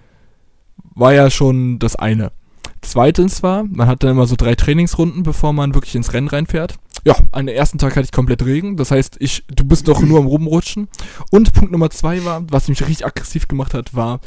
war 0.94 1.12
ja 1.12 1.30
schon 1.30 1.78
das 1.78 1.96
eine. 1.96 2.33
Zweitens 2.80 3.42
war, 3.42 3.64
man 3.64 3.88
hat 3.88 4.02
dann 4.02 4.12
immer 4.12 4.26
so 4.26 4.37
drei 4.37 4.54
Trainingsrunden, 4.54 5.22
bevor 5.22 5.52
man 5.52 5.74
wirklich 5.74 5.94
ins 5.94 6.12
Rennen 6.12 6.28
reinfährt. 6.28 6.76
Ja, 7.04 7.16
an 7.33 7.46
dem 7.46 7.57
ersten 7.57 7.78
Tag 7.78 7.96
hatte 7.96 8.04
ich 8.04 8.12
komplett 8.12 8.44
Regen. 8.44 8.76
Das 8.76 8.90
heißt, 8.90 9.16
ich, 9.20 9.44
du 9.48 9.64
bist 9.64 9.88
doch 9.88 10.00
nur 10.00 10.18
am 10.18 10.26
Rumrutschen. 10.26 10.88
Und 11.30 11.52
Punkt 11.52 11.72
Nummer 11.72 11.90
zwei 11.90 12.24
war, 12.24 12.42
was 12.50 12.68
mich 12.68 12.80
richtig 12.83 13.04
aggressiv 13.07 13.48
gemacht 13.48 13.74
hat, 13.74 13.94
war, 13.94 14.20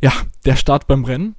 ja, 0.00 0.12
der 0.44 0.56
Start 0.56 0.86
beim 0.86 1.04
Rennen. 1.04 1.34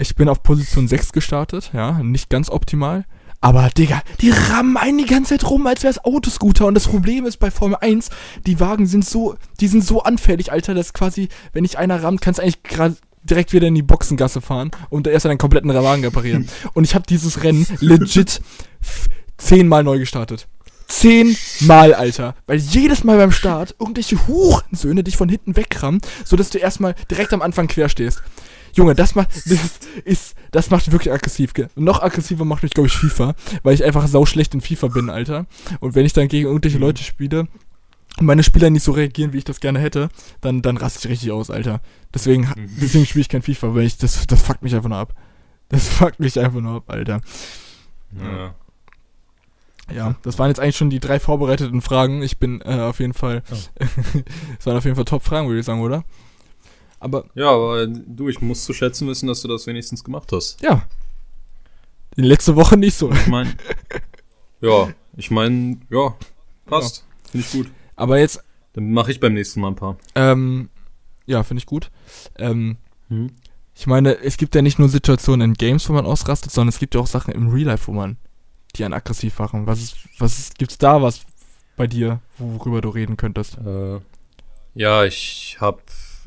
Ich 0.00 0.14
bin 0.14 0.28
auf 0.28 0.44
Position 0.44 0.86
6 0.86 1.12
gestartet, 1.12 1.72
ja, 1.74 2.00
nicht 2.04 2.30
ganz 2.30 2.50
optimal. 2.50 3.04
Aber, 3.40 3.68
Digga, 3.70 4.00
die 4.20 4.30
rammen 4.30 4.76
einen 4.76 4.98
die 4.98 5.06
ganze 5.06 5.36
Zeit 5.36 5.50
rum, 5.50 5.66
als 5.66 5.82
wäre 5.82 5.90
es 5.90 6.04
Autoscooter. 6.04 6.66
Und 6.66 6.74
das 6.74 6.86
Problem 6.86 7.26
ist 7.26 7.38
bei 7.38 7.50
Formel 7.50 7.78
1, 7.80 8.10
die 8.46 8.60
Wagen 8.60 8.86
sind 8.86 9.04
so, 9.04 9.36
die 9.60 9.66
sind 9.66 9.84
so 9.84 10.02
anfällig, 10.02 10.52
Alter, 10.52 10.74
dass 10.74 10.92
quasi, 10.92 11.28
wenn 11.52 11.64
dich 11.64 11.78
einer 11.78 12.02
rammt, 12.02 12.20
kannst 12.20 12.38
du 12.38 12.42
eigentlich 12.42 12.62
gerade 12.62 12.96
direkt 13.24 13.52
wieder 13.52 13.66
in 13.66 13.74
die 13.74 13.82
Boxengasse 13.82 14.40
fahren 14.40 14.70
und 14.88 15.08
erst 15.08 15.24
deinen 15.24 15.38
kompletten 15.38 15.72
Wagen 15.74 16.04
reparieren. 16.04 16.48
Und 16.74 16.84
ich 16.84 16.94
habe 16.94 17.04
dieses 17.06 17.42
Rennen 17.42 17.66
legit 17.80 18.40
zehnmal 19.36 19.84
neu 19.84 19.98
gestartet. 19.98 20.46
Zehnmal, 20.86 21.92
Alter. 21.92 22.34
Weil 22.46 22.58
jedes 22.58 23.04
Mal 23.04 23.18
beim 23.18 23.32
Start 23.32 23.74
irgendwelche 23.78 24.26
Hurensöhne 24.26 25.04
dich 25.04 25.16
von 25.16 25.28
hinten 25.28 25.54
wegrammen, 25.54 26.00
sodass 26.24 26.48
du 26.48 26.58
erstmal 26.58 26.94
direkt 27.10 27.34
am 27.34 27.42
Anfang 27.42 27.66
quer 27.66 27.88
stehst. 27.88 28.22
Junge, 28.78 28.94
das 28.94 29.14
macht, 29.14 29.28
das 29.46 29.78
ist, 30.04 30.34
das 30.52 30.70
macht 30.70 30.90
wirklich 30.90 31.12
aggressiv. 31.12 31.52
gell? 31.52 31.68
Noch 31.76 32.00
aggressiver 32.02 32.44
macht 32.44 32.62
mich, 32.62 32.72
glaube 32.72 32.86
ich, 32.86 32.96
FIFA, 32.96 33.34
weil 33.62 33.74
ich 33.74 33.84
einfach 33.84 34.06
sau 34.08 34.24
schlecht 34.24 34.54
in 34.54 34.60
FIFA 34.60 34.88
bin, 34.88 35.10
Alter. 35.10 35.46
Und 35.80 35.94
wenn 35.94 36.06
ich 36.06 36.12
dann 36.12 36.28
gegen 36.28 36.46
irgendwelche 36.46 36.78
Leute 36.78 37.02
spiele, 37.02 37.48
und 38.18 38.26
meine 38.26 38.42
Spieler 38.42 38.68
nicht 38.70 38.82
so 38.82 38.90
reagieren, 38.92 39.32
wie 39.32 39.38
ich 39.38 39.44
das 39.44 39.60
gerne 39.60 39.78
hätte, 39.78 40.08
dann, 40.40 40.60
dann 40.62 40.76
raste 40.76 40.98
ich 41.04 41.08
richtig 41.08 41.30
aus, 41.30 41.50
Alter. 41.50 41.80
Deswegen, 42.12 42.42
Mhm. 42.56 42.68
deswegen 42.80 43.06
spiele 43.06 43.20
ich 43.20 43.28
kein 43.28 43.42
FIFA, 43.42 43.74
weil 43.76 43.84
ich, 43.84 43.96
das, 43.98 44.26
das 44.26 44.42
fuckt 44.42 44.62
mich 44.62 44.74
einfach 44.74 44.88
nur 44.88 44.98
ab. 44.98 45.14
Das 45.68 45.86
fuckt 45.98 46.18
mich 46.18 46.38
einfach 46.40 46.60
nur 46.60 46.76
ab, 46.76 46.84
Alter. 46.88 47.20
Ja. 48.20 48.54
Ja, 49.94 50.16
das 50.22 50.38
waren 50.38 50.48
jetzt 50.48 50.60
eigentlich 50.60 50.76
schon 50.76 50.90
die 50.90 51.00
drei 51.00 51.18
vorbereiteten 51.20 51.80
Fragen. 51.80 52.22
Ich 52.22 52.38
bin 52.38 52.60
äh, 52.62 52.80
auf 52.80 53.00
jeden 53.00 53.14
Fall, 53.14 53.42
das 54.58 54.66
waren 54.66 54.76
auf 54.76 54.84
jeden 54.84 54.96
Fall 54.96 55.04
Top-Fragen, 55.04 55.46
würde 55.48 55.60
ich 55.60 55.66
sagen, 55.66 55.80
oder? 55.80 56.04
Aber 57.00 57.24
ja, 57.34 57.50
aber 57.50 57.86
du, 57.86 58.28
ich 58.28 58.40
muss 58.40 58.64
zu 58.64 58.72
schätzen 58.72 59.06
wissen, 59.08 59.26
dass 59.28 59.42
du 59.42 59.48
das 59.48 59.66
wenigstens 59.66 60.02
gemacht 60.04 60.30
hast. 60.32 60.60
ja, 60.62 60.82
die 62.16 62.22
letzte 62.22 62.56
Woche 62.56 62.76
nicht 62.76 62.96
so. 62.96 63.10
Ich 63.12 63.26
meine, 63.28 63.54
ja, 64.60 64.88
ich 65.16 65.30
meine, 65.30 65.78
ja, 65.90 66.16
passt. 66.66 67.04
Finde 67.30 67.46
ich 67.46 67.52
gut. 67.52 67.70
Aber 67.94 68.18
jetzt, 68.18 68.42
Dann 68.72 68.92
mache 68.92 69.10
ich 69.12 69.20
beim 69.20 69.34
nächsten 69.34 69.60
Mal 69.60 69.68
ein 69.68 69.76
paar. 69.76 69.96
ähm, 70.14 70.68
ja, 71.26 71.42
finde 71.44 71.60
ich 71.60 71.66
gut. 71.66 71.90
Ähm, 72.36 72.76
Hm? 73.08 73.30
ich 73.74 73.86
meine, 73.86 74.18
es 74.18 74.36
gibt 74.36 74.54
ja 74.54 74.62
nicht 74.62 74.78
nur 74.78 74.88
Situationen 74.88 75.50
in 75.50 75.54
Games, 75.54 75.88
wo 75.88 75.92
man 75.92 76.04
ausrastet, 76.06 76.50
sondern 76.52 76.70
es 76.70 76.78
gibt 76.78 76.94
ja 76.94 77.00
auch 77.00 77.06
Sachen 77.06 77.32
im 77.32 77.48
Real 77.48 77.66
Life, 77.68 77.86
wo 77.86 77.92
man 77.92 78.16
die 78.76 78.84
einen 78.84 78.94
aggressiv 78.94 79.38
machen. 79.38 79.66
Was 79.66 79.80
ist, 79.80 79.96
was 80.18 80.38
ist, 80.38 80.58
gibt's 80.58 80.78
da 80.78 81.00
was 81.00 81.20
bei 81.76 81.86
dir, 81.86 82.20
worüber 82.38 82.80
du 82.80 82.88
reden 82.90 83.16
könntest? 83.16 83.56
Äh, 83.64 84.00
ja, 84.74 85.04
ich 85.04 85.56
hab, 85.60 85.80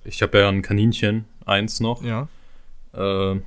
ich 0.04 0.22
hab 0.22 0.34
ja 0.34 0.48
ein 0.50 0.62
Kaninchen, 0.62 1.26
eins 1.46 1.80
noch. 1.80 2.04
Ja. 2.04 2.28
Äh, 2.94 3.40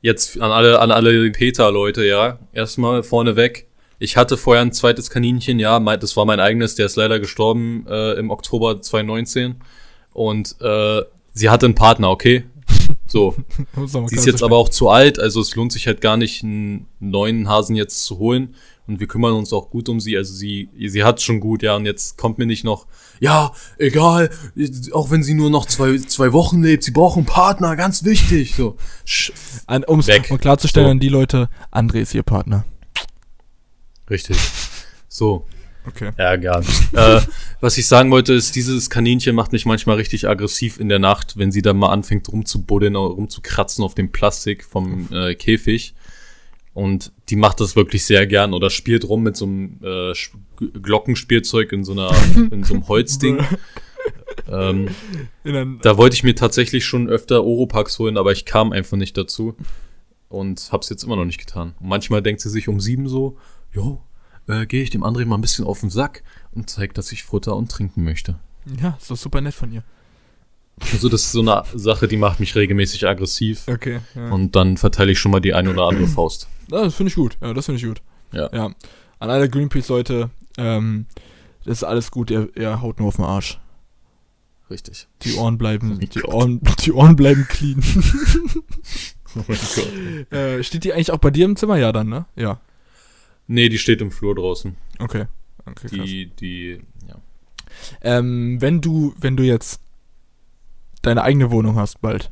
jetzt 0.00 0.40
an 0.40 0.50
alle, 0.50 0.80
an 0.80 0.90
alle 0.90 1.30
Peter-Leute, 1.30 2.04
ja. 2.04 2.38
Erstmal 2.52 3.02
vorneweg. 3.02 3.66
Ich 3.98 4.16
hatte 4.16 4.36
vorher 4.36 4.62
ein 4.62 4.72
zweites 4.72 5.08
Kaninchen, 5.08 5.58
ja, 5.58 5.78
mein, 5.80 6.00
das 6.00 6.16
war 6.16 6.24
mein 6.24 6.40
eigenes, 6.40 6.74
der 6.74 6.86
ist 6.86 6.96
leider 6.96 7.20
gestorben 7.20 7.86
äh, 7.88 8.12
im 8.14 8.30
Oktober 8.30 8.80
2019. 8.82 9.56
Und 10.12 10.56
äh, 10.60 11.02
sie 11.32 11.50
hatte 11.50 11.66
einen 11.66 11.74
Partner, 11.74 12.10
okay? 12.10 12.44
So. 13.06 13.34
Sie 14.06 14.16
ist 14.16 14.26
jetzt 14.26 14.42
aber 14.42 14.56
auch 14.56 14.70
zu 14.70 14.88
alt, 14.88 15.18
also 15.18 15.40
es 15.40 15.54
lohnt 15.54 15.72
sich 15.72 15.86
halt 15.86 16.00
gar 16.00 16.16
nicht, 16.16 16.42
einen 16.42 16.86
neuen 17.00 17.48
Hasen 17.48 17.76
jetzt 17.76 18.04
zu 18.04 18.18
holen. 18.18 18.54
Und 18.86 19.00
wir 19.00 19.06
kümmern 19.06 19.32
uns 19.32 19.52
auch 19.52 19.70
gut 19.70 19.88
um 19.88 19.98
sie. 19.98 20.16
Also 20.16 20.34
sie, 20.34 20.68
sie 20.78 21.04
hat 21.04 21.22
schon 21.22 21.40
gut, 21.40 21.62
ja. 21.62 21.74
Und 21.76 21.86
jetzt 21.86 22.18
kommt 22.18 22.36
mir 22.38 22.44
nicht 22.46 22.64
noch, 22.64 22.86
ja, 23.18 23.52
egal, 23.78 24.30
auch 24.92 25.10
wenn 25.10 25.22
sie 25.22 25.34
nur 25.34 25.48
noch 25.48 25.64
zwei, 25.66 25.96
zwei 25.98 26.32
Wochen 26.32 26.62
lebt, 26.62 26.84
sie 26.84 26.90
braucht 26.90 27.16
einen 27.16 27.26
Partner, 27.26 27.76
ganz 27.76 28.04
wichtig. 28.04 28.54
So. 28.56 28.76
Um 30.30 30.38
klarzustellen 30.38 30.86
So. 30.86 30.90
an 30.90 31.00
die 31.00 31.08
Leute, 31.08 31.48
André 31.72 32.00
ist 32.00 32.14
ihr 32.14 32.22
Partner. 32.22 32.66
Richtig. 34.10 34.36
So. 35.08 35.46
Okay. 35.86 36.12
Ja, 36.18 36.36
gar 36.36 36.60
nicht. 36.60 36.94
äh, 36.94 37.20
was 37.60 37.76
ich 37.76 37.86
sagen 37.86 38.10
wollte, 38.10 38.32
ist, 38.32 38.56
dieses 38.56 38.88
Kaninchen 38.88 39.34
macht 39.34 39.52
mich 39.52 39.66
manchmal 39.66 39.96
richtig 39.96 40.28
aggressiv 40.28 40.80
in 40.80 40.88
der 40.88 40.98
Nacht, 40.98 41.36
wenn 41.36 41.52
sie 41.52 41.62
dann 41.62 41.76
mal 41.76 41.90
anfängt 41.90 42.28
rumzubuddeln, 42.30 42.96
rumzukratzen 42.96 43.84
auf 43.84 43.94
dem 43.94 44.10
Plastik 44.10 44.64
vom 44.64 45.08
äh, 45.12 45.34
Käfig. 45.34 45.94
Und 46.74 47.12
die 47.28 47.36
macht 47.36 47.60
das 47.60 47.76
wirklich 47.76 48.04
sehr 48.04 48.26
gern 48.26 48.52
oder 48.52 48.68
spielt 48.68 49.08
rum 49.08 49.22
mit 49.22 49.36
so 49.36 49.46
einem 49.46 49.78
äh, 49.82 50.12
Glockenspielzeug 50.56 51.72
in 51.72 51.84
so 51.84 51.92
einer, 51.92 52.10
in 52.50 52.64
so 52.64 52.74
einem 52.74 52.88
Holzding. 52.88 53.38
ähm, 54.50 54.88
da 55.44 55.96
wollte 55.96 56.14
ich 56.14 56.24
mir 56.24 56.34
tatsächlich 56.34 56.84
schon 56.84 57.08
öfter 57.08 57.44
Oropax 57.44 57.98
holen, 58.00 58.18
aber 58.18 58.32
ich 58.32 58.44
kam 58.44 58.72
einfach 58.72 58.96
nicht 58.96 59.16
dazu. 59.16 59.54
Und 60.28 60.70
hab's 60.72 60.88
jetzt 60.88 61.04
immer 61.04 61.14
noch 61.14 61.24
nicht 61.24 61.38
getan. 61.38 61.74
Und 61.78 61.88
manchmal 61.88 62.20
denkt 62.20 62.40
sie 62.40 62.50
sich 62.50 62.66
um 62.66 62.80
sieben 62.80 63.08
so, 63.08 63.36
jo, 63.72 64.02
äh, 64.48 64.66
gehe 64.66 64.82
ich 64.82 64.90
dem 64.90 65.04
André 65.04 65.24
mal 65.26 65.38
ein 65.38 65.40
bisschen 65.40 65.64
auf 65.64 65.80
den 65.80 65.90
Sack 65.90 66.24
und 66.52 66.68
zeigt, 66.68 66.98
dass 66.98 67.12
ich 67.12 67.22
Futter 67.22 67.54
und 67.54 67.70
trinken 67.70 68.02
möchte. 68.02 68.40
ja, 68.80 68.98
doch 69.08 69.16
super 69.16 69.40
nett 69.40 69.54
von 69.54 69.72
ihr. 69.72 69.84
Also 70.92 71.08
das 71.08 71.22
ist 71.22 71.32
so 71.32 71.40
eine 71.40 71.62
Sache, 71.74 72.08
die 72.08 72.16
macht 72.16 72.40
mich 72.40 72.54
regelmäßig 72.54 73.06
aggressiv. 73.06 73.64
Okay. 73.68 74.00
Ja. 74.14 74.30
Und 74.30 74.56
dann 74.56 74.76
verteile 74.76 75.12
ich 75.12 75.18
schon 75.18 75.30
mal 75.32 75.40
die 75.40 75.54
ein 75.54 75.68
oder 75.68 75.84
andere 75.88 76.06
Faust. 76.08 76.48
das 76.68 76.94
finde 76.94 77.08
ich 77.10 77.14
gut. 77.16 77.36
Ja, 77.40 77.54
das 77.54 77.66
finde 77.66 77.80
ich 77.80 77.86
gut. 77.86 78.02
Ja. 78.32 78.50
Ja. 78.52 78.74
An 79.20 79.30
alle 79.30 79.48
Greenpeace-Leute, 79.48 80.30
ähm, 80.58 81.06
das 81.64 81.78
ist 81.78 81.84
alles 81.84 82.10
gut, 82.10 82.30
ihr, 82.30 82.48
ihr 82.56 82.82
haut 82.82 82.98
nur 82.98 83.08
auf 83.08 83.16
den 83.16 83.24
Arsch. 83.24 83.60
Richtig. 84.70 85.06
Die 85.22 85.34
Ohren 85.34 85.58
bleiben, 85.58 85.98
Oh 86.02 86.04
die. 86.06 86.22
Ohren, 86.24 86.60
die 86.84 86.92
Ohren 86.92 87.16
bleiben 87.16 87.46
clean. 87.48 87.82
Oh 89.36 89.42
mein 89.48 89.58
Gott. 89.74 90.32
äh, 90.32 90.62
steht 90.62 90.84
die 90.84 90.92
eigentlich 90.92 91.10
auch 91.10 91.18
bei 91.18 91.30
dir 91.32 91.44
im 91.44 91.56
Zimmer? 91.56 91.76
Ja, 91.76 91.90
dann, 91.90 92.08
ne? 92.08 92.26
Ja. 92.36 92.60
Nee, 93.48 93.68
die 93.68 93.78
steht 93.78 94.00
im 94.00 94.12
Flur 94.12 94.36
draußen. 94.36 94.76
Okay. 95.00 95.26
Okay, 95.66 95.88
krass. 95.88 95.90
Die, 95.90 96.26
die, 96.38 96.80
ja. 97.08 97.16
Ähm, 98.00 98.60
wenn 98.60 98.80
du, 98.80 99.12
wenn 99.18 99.36
du 99.36 99.42
jetzt 99.42 99.80
deine 101.06 101.22
eigene 101.22 101.50
Wohnung 101.50 101.76
hast 101.76 102.00
bald, 102.00 102.30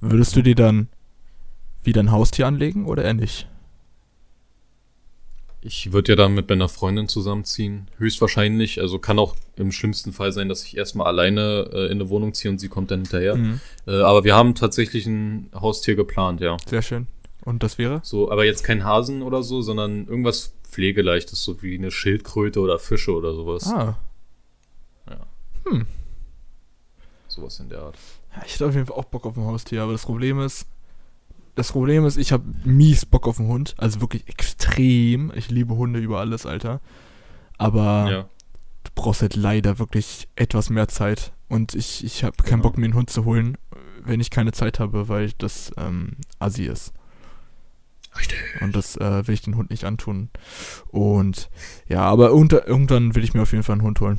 würdest 0.00 0.36
du 0.36 0.42
dir 0.42 0.54
dann 0.54 0.88
wieder 1.82 2.02
ein 2.02 2.12
Haustier 2.12 2.46
anlegen 2.46 2.86
oder 2.86 3.04
eher 3.04 3.14
nicht? 3.14 3.48
Ich 5.60 5.92
würde 5.92 6.12
ja 6.12 6.16
dann 6.16 6.34
mit 6.34 6.48
meiner 6.48 6.68
Freundin 6.68 7.08
zusammenziehen. 7.08 7.90
Höchstwahrscheinlich. 7.96 8.80
Also 8.80 9.00
kann 9.00 9.18
auch 9.18 9.34
im 9.56 9.72
schlimmsten 9.72 10.12
Fall 10.12 10.30
sein, 10.32 10.48
dass 10.48 10.62
ich 10.64 10.76
erstmal 10.76 11.08
alleine 11.08 11.68
äh, 11.72 11.86
in 11.86 11.92
eine 11.92 12.08
Wohnung 12.10 12.32
ziehe 12.32 12.50
und 12.50 12.58
sie 12.58 12.68
kommt 12.68 12.92
dann 12.92 13.00
hinterher. 13.00 13.34
Mhm. 13.34 13.60
Äh, 13.86 14.00
aber 14.02 14.22
wir 14.22 14.36
haben 14.36 14.54
tatsächlich 14.54 15.06
ein 15.06 15.50
Haustier 15.52 15.96
geplant, 15.96 16.40
ja. 16.40 16.56
Sehr 16.66 16.82
schön. 16.82 17.08
Und 17.44 17.64
das 17.64 17.76
wäre? 17.76 18.00
So, 18.04 18.30
aber 18.30 18.44
jetzt 18.44 18.62
kein 18.62 18.84
Hasen 18.84 19.22
oder 19.22 19.42
so, 19.42 19.60
sondern 19.60 20.06
irgendwas 20.06 20.54
Pflegeleichtes, 20.62 21.42
so 21.42 21.60
wie 21.62 21.76
eine 21.76 21.90
Schildkröte 21.90 22.60
oder 22.60 22.78
Fische 22.78 23.12
oder 23.12 23.34
sowas. 23.34 23.66
Ah, 23.66 23.98
Sowas 27.38 27.60
in 27.60 27.68
der 27.68 27.80
Art. 27.82 27.96
ja, 28.36 28.42
ich 28.46 28.54
hätte 28.54 28.66
auf 28.66 28.74
jeden 28.74 28.86
Fall 28.86 28.96
auch 28.96 29.04
Bock 29.04 29.26
auf 29.26 29.36
ein 29.36 29.44
Haustier, 29.44 29.82
aber 29.82 29.92
das 29.92 30.02
Problem 30.04 30.40
ist, 30.40 30.66
das 31.54 31.72
Problem 31.72 32.04
ist, 32.04 32.16
ich 32.16 32.32
habe 32.32 32.44
mies 32.64 33.04
Bock 33.06 33.26
auf 33.26 33.38
einen 33.40 33.48
Hund, 33.48 33.74
also 33.78 34.00
wirklich 34.00 34.28
extrem. 34.28 35.32
Ich 35.34 35.50
liebe 35.50 35.74
Hunde 35.76 35.98
über 35.98 36.20
alles, 36.20 36.46
Alter. 36.46 36.80
Aber 37.56 38.08
Ja. 38.10 38.22
du 38.84 38.90
brauchst 38.94 39.22
halt 39.22 39.34
leider 39.34 39.78
wirklich 39.80 40.28
etwas 40.36 40.70
mehr 40.70 40.86
Zeit. 40.88 41.32
Und 41.48 41.74
ich, 41.74 42.04
ich 42.04 42.22
habe 42.24 42.36
keinen 42.42 42.60
Genau. 42.60 42.62
Bock, 42.64 42.78
mir 42.78 42.84
einen 42.84 42.94
Hund 42.94 43.10
zu 43.10 43.24
holen, 43.24 43.56
wenn 44.04 44.20
ich 44.20 44.30
keine 44.30 44.52
Zeit 44.52 44.78
habe, 44.78 45.08
weil 45.08 45.32
das 45.38 45.72
ähm, 45.78 46.12
assi 46.38 46.64
ist. 46.64 46.92
Richtig. 48.16 48.38
Und 48.60 48.74
das 48.76 48.96
äh, 48.96 49.26
will 49.26 49.34
ich 49.34 49.42
den 49.42 49.56
Hund 49.56 49.70
nicht 49.70 49.84
antun. 49.84 50.28
Und 50.88 51.50
ja, 51.88 52.02
aber 52.02 52.32
unter, 52.32 52.66
irgendwann 52.66 53.14
will 53.14 53.24
ich 53.24 53.34
mir 53.34 53.42
auf 53.42 53.52
jeden 53.52 53.64
Fall 53.64 53.74
einen 53.74 53.82
Hund 53.82 54.00
holen. 54.00 54.18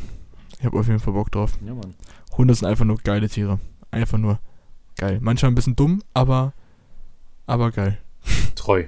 Ich 0.59 0.65
habe 0.65 0.77
auf 0.77 0.87
jeden 0.87 0.99
Fall 0.99 1.13
Bock 1.13 1.31
drauf. 1.31 1.53
Ja, 1.65 1.73
Mann. 1.73 1.95
Hunde 2.39 2.55
sind 2.55 2.67
einfach 2.67 2.85
nur 2.85 2.97
geile 2.97 3.27
Tiere. 3.27 3.59
Einfach 3.91 4.17
nur 4.17 4.39
geil. 4.95 5.19
Manchmal 5.21 5.51
ein 5.51 5.55
bisschen 5.55 5.75
dumm, 5.75 6.01
aber, 6.13 6.53
aber 7.45 7.69
geil. 7.71 7.97
Treu. 8.55 8.85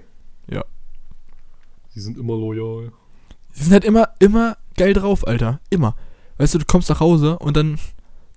Ja. 0.49 0.63
Sie 1.89 1.99
sind 1.99 2.17
immer 2.17 2.35
loyal. 2.37 2.93
Die 3.55 3.63
sind 3.63 3.73
halt 3.73 3.83
immer, 3.83 4.09
immer 4.19 4.55
geil 4.77 4.93
drauf, 4.93 5.27
Alter. 5.27 5.59
Immer. 5.69 5.97
Weißt 6.37 6.53
du, 6.53 6.59
du 6.59 6.65
kommst 6.65 6.87
nach 6.89 7.01
Hause 7.01 7.37
und 7.39 7.57
dann, 7.57 7.77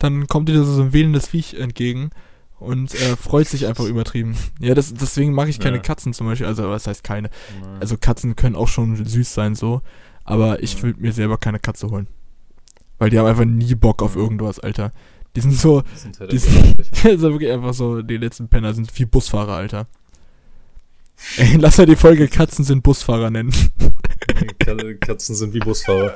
dann 0.00 0.27
kommt 0.27 0.48
dir 0.48 0.64
so 0.64 0.83
ein 0.83 0.92
wählendes 0.92 1.29
Viech 1.29 1.55
entgegen 1.55 2.11
und 2.59 2.92
äh, 2.94 3.16
freut 3.16 3.46
sich 3.46 3.68
einfach 3.68 3.85
übertrieben. 3.85 4.37
Ja, 4.59 4.74
das, 4.74 4.92
deswegen 4.94 5.33
mag 5.33 5.48
ich 5.48 5.61
keine 5.61 5.77
Ja. 5.77 5.83
Katzen 5.83 6.12
zum 6.12 6.27
Beispiel. 6.27 6.48
Also, 6.48 6.68
was 6.68 6.88
heißt 6.88 7.05
keine? 7.05 7.31
Nein. 7.62 7.77
Also, 7.79 7.96
Katzen 7.96 8.35
können 8.35 8.57
auch 8.57 8.68
schon 8.68 8.96
süß 9.05 9.33
sein, 9.33 9.55
so. 9.55 9.81
Aber 10.24 10.61
ich 10.61 10.83
will 10.83 10.96
mir 10.98 11.12
selber 11.12 11.38
keine 11.38 11.61
Katze 11.61 11.88
holen. 11.88 12.09
Weil 13.05 13.11
die 13.11 13.19
haben 13.19 13.27
einfach 13.27 13.45
nie 13.45 13.75
Bock 13.75 14.03
auf 14.03 14.14
Ja. 14.17 14.23
irgendwas, 14.23 14.59
Alter. 14.61 14.90
Die 15.37 15.43
sind 15.43 15.53
so, 15.53 15.83
Die 15.83 15.99
sind 15.99 16.19
halt 16.21 16.33
die 16.33 16.37
einfach 16.37 16.49
sind- 17.03 17.12
ist 17.12 17.21
wirklich 17.21 17.51
einfach 17.51 17.75
so, 17.75 18.01
die 18.01 18.17
letzten 18.17 18.49
Penner 18.49 18.73
sind 18.73 18.90
wie 18.99 19.05
Busfahrer, 19.05 19.53
Alter. 19.57 19.87
Ey, 21.37 21.57
lass 21.61 21.77
mal 21.77 21.85
die 21.85 21.97
Folge 21.97 22.29
Katzen 22.29 22.64
sind 22.64 22.83
Busfahrer 22.83 23.29
nennen. 23.29 23.53
Kat- 24.59 25.01
Katzen 25.03 25.35
sind 25.35 25.53
wie 25.53 25.59
Busfahrer. 25.59 26.14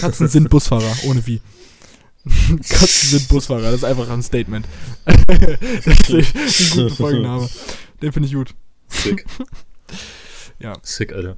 Katzen 0.00 0.28
sind 0.28 0.48
Busfahrer, 0.48 0.90
ohne 1.04 1.26
wie. 1.26 1.42
Katzen 2.66 3.18
sind 3.18 3.28
Busfahrer, 3.28 3.60
das 3.64 3.74
ist 3.74 3.84
einfach 3.84 4.08
ein 4.08 4.22
Statement. 4.22 4.66
das 5.04 6.08
ist 6.08 6.76
ein 6.78 6.82
guter 6.84 6.94
Folgenname. 6.96 7.46
Den 8.00 8.12
finde 8.12 8.26
ich 8.28 8.34
gut. 8.34 8.54
Sick. 8.88 9.26
Ja. 10.60 10.72
Sick, 10.82 11.12
Alter. 11.12 11.36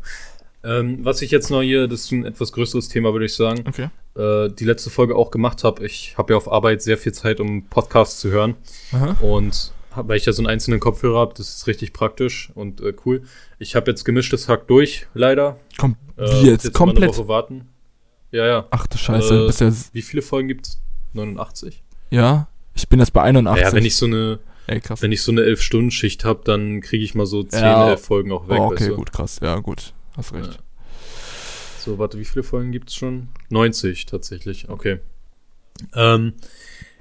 Ähm, 0.62 1.05
was 1.05 1.23
ich 1.23 1.31
jetzt 1.31 1.51
noch 1.51 1.62
hier, 1.62 1.88
das 1.88 2.01
ist 2.03 2.12
ein 2.12 2.25
etwas 2.25 2.53
größeres 2.53 2.88
Thema, 2.88 3.12
würde 3.12 3.25
ich 3.27 3.35
sagen, 3.35 3.64
Okay. 3.66 3.88
äh, 4.16 4.51
die 4.53 4.64
letzte 4.64 4.90
Folge 4.90 5.16
auch 5.16 5.31
gemacht 5.31 5.64
habe. 5.64 5.87
Ich 5.87 6.14
habe 6.18 6.33
ja 6.33 6.37
auf 6.37 6.51
Arbeit 6.53 6.83
sehr 6.83 6.99
viel 6.99 7.12
Zeit, 7.12 7.40
um 7.40 7.64
Podcasts 7.66 8.20
zu 8.20 8.31
hören. 8.31 8.57
Aha. 8.92 9.16
Und 9.20 9.73
hab, 9.92 10.09
weil 10.09 10.18
ich 10.18 10.27
ja 10.27 10.33
so 10.33 10.42
einen 10.42 10.49
einzelnen 10.49 10.79
Kopfhörer 10.79 11.18
habe, 11.18 11.35
das 11.35 11.49
ist 11.49 11.66
richtig 11.66 11.92
praktisch 11.94 12.51
und 12.55 12.81
äh, 12.83 12.92
cool. 13.07 13.23
Ich 13.59 13.75
habe 13.75 13.90
jetzt 13.90 14.05
gemischtes 14.05 14.49
Hack 14.49 14.66
durch, 14.68 15.07
leider. 15.14 15.57
Komm, 15.79 15.96
Äh, 16.18 16.42
jetzt? 16.44 16.64
Eine 16.66 16.73
Komplett? 16.73 17.09
Woche 17.16 17.27
warten. 17.29 17.68
Ja, 18.31 18.46
ja. 18.46 18.66
Ach 18.70 18.87
du 18.87 18.99
Scheiße, 18.99 19.49
Äh, 19.51 19.64
ja, 19.64 19.73
Wie 19.92 20.03
viele 20.03 20.23
Folgen 20.23 20.49
gibt's? 20.49 20.81
89? 21.14 21.83
ja, 22.11 22.46
ich 22.75 22.88
bin 22.88 23.01
jetzt 23.01 23.12
bei 23.12 23.23
81. 23.23 23.64
Ja, 23.66 23.73
wenn 23.73 23.85
ich 23.85 23.96
so 23.96 24.07
eine, 24.07 24.38
Ey, 24.68 24.81
krass. 24.81 25.03
wenn 25.03 25.11
ich 25.11 25.23
so 25.23 25.33
eine 25.33 25.40
11-Stunden-Schicht 25.42 26.25
habe, 26.25 26.42
dann 26.44 26.81
kriege 26.83 27.03
ich 27.03 27.14
mal 27.16 27.27
so 27.27 27.42
10, 27.42 27.61
Ja. 27.61 27.88
11 27.90 28.01
Folgen 28.05 28.31
auch 28.33 28.49
weg, 28.49 28.61
oh, 28.61 28.66
okay, 28.66 28.75
weißt 28.81 28.90
du? 28.90 28.96
gut, 28.96 29.12
krass. 29.12 29.40
Ja, 29.42 29.57
gut. 29.59 29.92
Hast 30.20 30.35
recht. 30.35 30.59
So, 31.78 31.98
warte, 31.98 32.18
wie 32.18 32.24
viele 32.24 32.42
Folgen 32.42 32.72
gibt's 32.72 32.94
schon? 32.94 33.28
90 33.48 34.06
tatsächlich, 34.06 34.68
okay. 34.68 34.98
Ähm, 35.94 36.35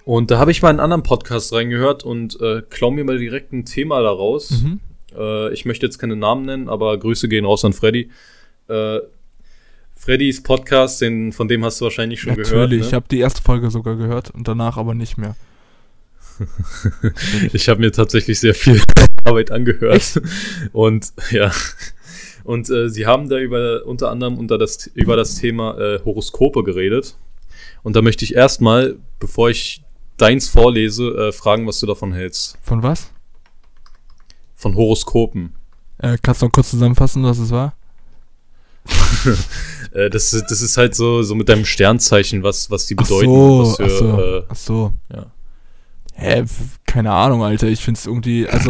und 0.05 0.31
da 0.31 0.39
habe 0.39 0.51
ich 0.51 0.61
mal 0.61 0.69
einen 0.69 0.79
anderen 0.79 1.03
Podcast 1.03 1.51
reingehört 1.53 2.03
und 2.03 2.39
äh, 2.39 2.61
klau 2.69 2.89
mir 2.91 3.03
mal 3.03 3.17
direkt 3.17 3.51
ein 3.51 3.65
Thema 3.65 4.01
daraus. 4.01 4.51
Mhm. 4.51 4.79
Äh, 5.17 5.53
ich 5.53 5.65
möchte 5.65 5.85
jetzt 5.85 5.99
keine 5.99 6.15
Namen 6.15 6.45
nennen, 6.45 6.69
aber 6.69 6.97
Grüße 6.97 7.27
gehen 7.27 7.43
raus 7.45 7.65
an 7.65 7.73
Freddy. 7.73 8.09
Äh, 8.69 8.99
Freddys 9.95 10.41
Podcast, 10.41 11.01
den, 11.01 11.33
von 11.33 11.49
dem 11.49 11.65
hast 11.65 11.81
du 11.81 11.85
wahrscheinlich 11.85 12.21
schon 12.21 12.29
Natürlich, 12.31 12.49
gehört. 12.51 12.71
ich 12.73 12.91
Ne? 12.91 12.95
habe 12.95 13.05
die 13.11 13.19
erste 13.19 13.41
Folge 13.41 13.69
sogar 13.69 13.97
gehört 13.97 14.31
und 14.31 14.47
danach 14.47 14.77
aber 14.77 14.95
nicht 14.95 15.17
mehr. 15.17 15.35
Ich 17.51 17.67
habe 17.67 17.81
mir 17.81 17.91
tatsächlich 17.91 18.39
sehr 18.39 18.53
viel 18.55 18.81
Arbeit 19.25 19.51
angehört. 19.51 20.21
Und 20.71 21.11
ja. 21.31 21.51
Und 22.49 22.67
äh, 22.71 22.89
sie 22.89 23.05
haben 23.05 23.29
da 23.29 23.37
über 23.37 23.85
unter 23.85 24.09
anderem 24.09 24.39
unter 24.39 24.57
das, 24.57 24.87
über 24.95 25.15
das 25.15 25.35
Thema 25.35 25.77
äh, 25.77 25.99
Horoskope 26.03 26.63
geredet. 26.63 27.15
Und 27.83 27.95
da 27.95 28.01
möchte 28.01 28.25
ich 28.25 28.33
erstmal, 28.33 28.95
bevor 29.19 29.51
ich 29.51 29.83
deins 30.17 30.49
vorlese, 30.49 31.09
äh, 31.27 31.31
fragen, 31.31 31.67
was 31.67 31.79
du 31.79 31.85
davon 31.85 32.11
hältst. 32.11 32.57
Von 32.63 32.81
was? 32.81 33.11
Von 34.55 34.73
Horoskopen. 34.75 35.53
Äh, 35.99 36.17
kannst 36.23 36.41
du 36.41 36.47
noch 36.47 36.51
kurz 36.51 36.71
zusammenfassen, 36.71 37.23
was 37.23 37.37
es 37.37 37.51
war? 37.51 37.75
Äh, 39.91 40.09
das, 40.11 40.33
ist- 40.33 40.45
das 40.51 40.61
ist 40.61 40.77
halt 40.77 40.93
so, 40.95 41.23
so 41.23 41.33
mit 41.35 41.49
deinem 41.49 41.65
Sternzeichen, 41.65 42.43
was, 42.43 42.69
was 42.69 42.85
die 42.85 42.95
Ach 42.97 43.03
bedeuten. 43.03 43.25
so, 43.25 43.59
was 43.63 43.75
für, 43.77 43.85
ach 43.85 43.89
so, 43.89 44.17
Äh, 44.21 44.43
ach 44.49 44.55
so. 44.55 44.93
ja. 45.13 45.25
Hä, 46.13 46.43
keine 46.85 47.11
Ahnung, 47.11 47.43
Alter. 47.43 47.67
Ich 47.67 47.81
find's 47.81 48.05
irgendwie, 48.05 48.47
also, 48.47 48.69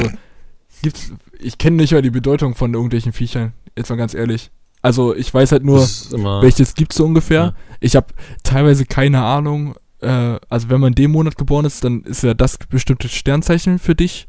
gibt's, 0.81 1.11
ich 1.39 1.57
kenne 1.57 1.75
nicht 1.77 1.91
mal 1.91 2.01
die 2.01 2.09
Bedeutung 2.09 2.55
von 2.55 2.73
irgendwelchen 2.73 3.11
Viechern. 3.11 3.51
Jetzt 3.77 3.89
mal 3.89 3.95
ganz 3.95 4.13
ehrlich. 4.13 4.51
Also, 4.81 5.13
ich 5.13 5.33
weiß 5.33 5.51
halt 5.51 5.63
nur, 5.63 5.81
welches 5.81 6.73
gibt's 6.73 6.95
so 6.95 7.05
ungefähr. 7.05 7.41
Ja. 7.41 7.53
Ich 7.81 7.95
habe 7.95 8.07
teilweise 8.43 8.85
keine 8.85 9.21
Ahnung. 9.23 9.75
Äh, 10.01 10.37
also, 10.49 10.69
wenn 10.69 10.79
man 10.79 10.93
in 10.93 10.95
dem 10.95 11.11
Monat 11.11 11.37
geboren 11.37 11.65
ist, 11.65 11.83
dann 11.83 12.03
ist 12.03 12.23
ja 12.23 12.33
das 12.33 12.57
bestimmte 12.57 13.09
Sternzeichen 13.09 13.79
für 13.79 13.95
dich. 13.95 14.27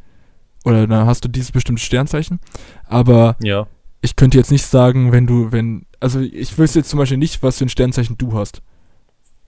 Oder 0.65 0.87
dann 0.87 1.07
hast 1.07 1.25
du 1.25 1.29
dieses 1.29 1.53
bestimmte 1.53 1.83
Sternzeichen. 1.83 2.41
Aber 2.87 3.37
ja. 3.43 3.67
ich 4.03 4.17
könnte 4.17 4.39
jetzt 4.39 4.51
nicht 4.51 4.67
sagen, 4.67 5.13
wenn 5.13 5.27
du, 5.27 5.53
wenn, 5.53 5.87
also 6.01 6.21
ich 6.21 6.59
wüsste 6.59 6.81
jetzt 6.81 6.91
zum 6.91 6.99
Beispiel 6.99 7.17
nicht, 7.17 7.43
was 7.43 7.59
für 7.59 7.65
ein 7.65 7.71
Sternzeichen 7.71 8.19
du 8.19 8.35
hast. 8.35 8.63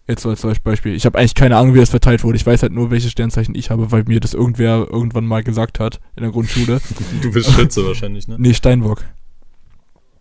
Jetzt 0.08 0.22
so 0.22 0.30
als 0.30 0.60
Beispiel. 0.60 0.94
Ich 0.94 1.06
habe 1.06 1.18
eigentlich 1.18 1.34
keine 1.34 1.56
Ahnung, 1.56 1.74
wie 1.74 1.78
das 1.78 1.90
verteilt 1.90 2.24
wurde. 2.24 2.36
Ich 2.36 2.44
weiß 2.44 2.62
halt 2.62 2.72
nur, 2.72 2.90
welches 2.90 3.12
Sternzeichen 3.12 3.54
ich 3.54 3.70
habe, 3.70 3.92
weil 3.92 4.02
mir 4.04 4.18
das 4.18 4.34
irgendwer 4.34 4.88
irgendwann 4.90 5.26
mal 5.26 5.44
gesagt 5.44 5.78
hat 5.78 6.00
in 6.16 6.22
der 6.22 6.32
Grundschule. 6.32 6.80
Du 7.22 7.30
bist 7.30 7.52
Schütze 7.52 7.86
wahrscheinlich, 7.86 8.26
ne? 8.26 8.36
Nee, 8.38 8.54
Steinbock. 8.54 9.04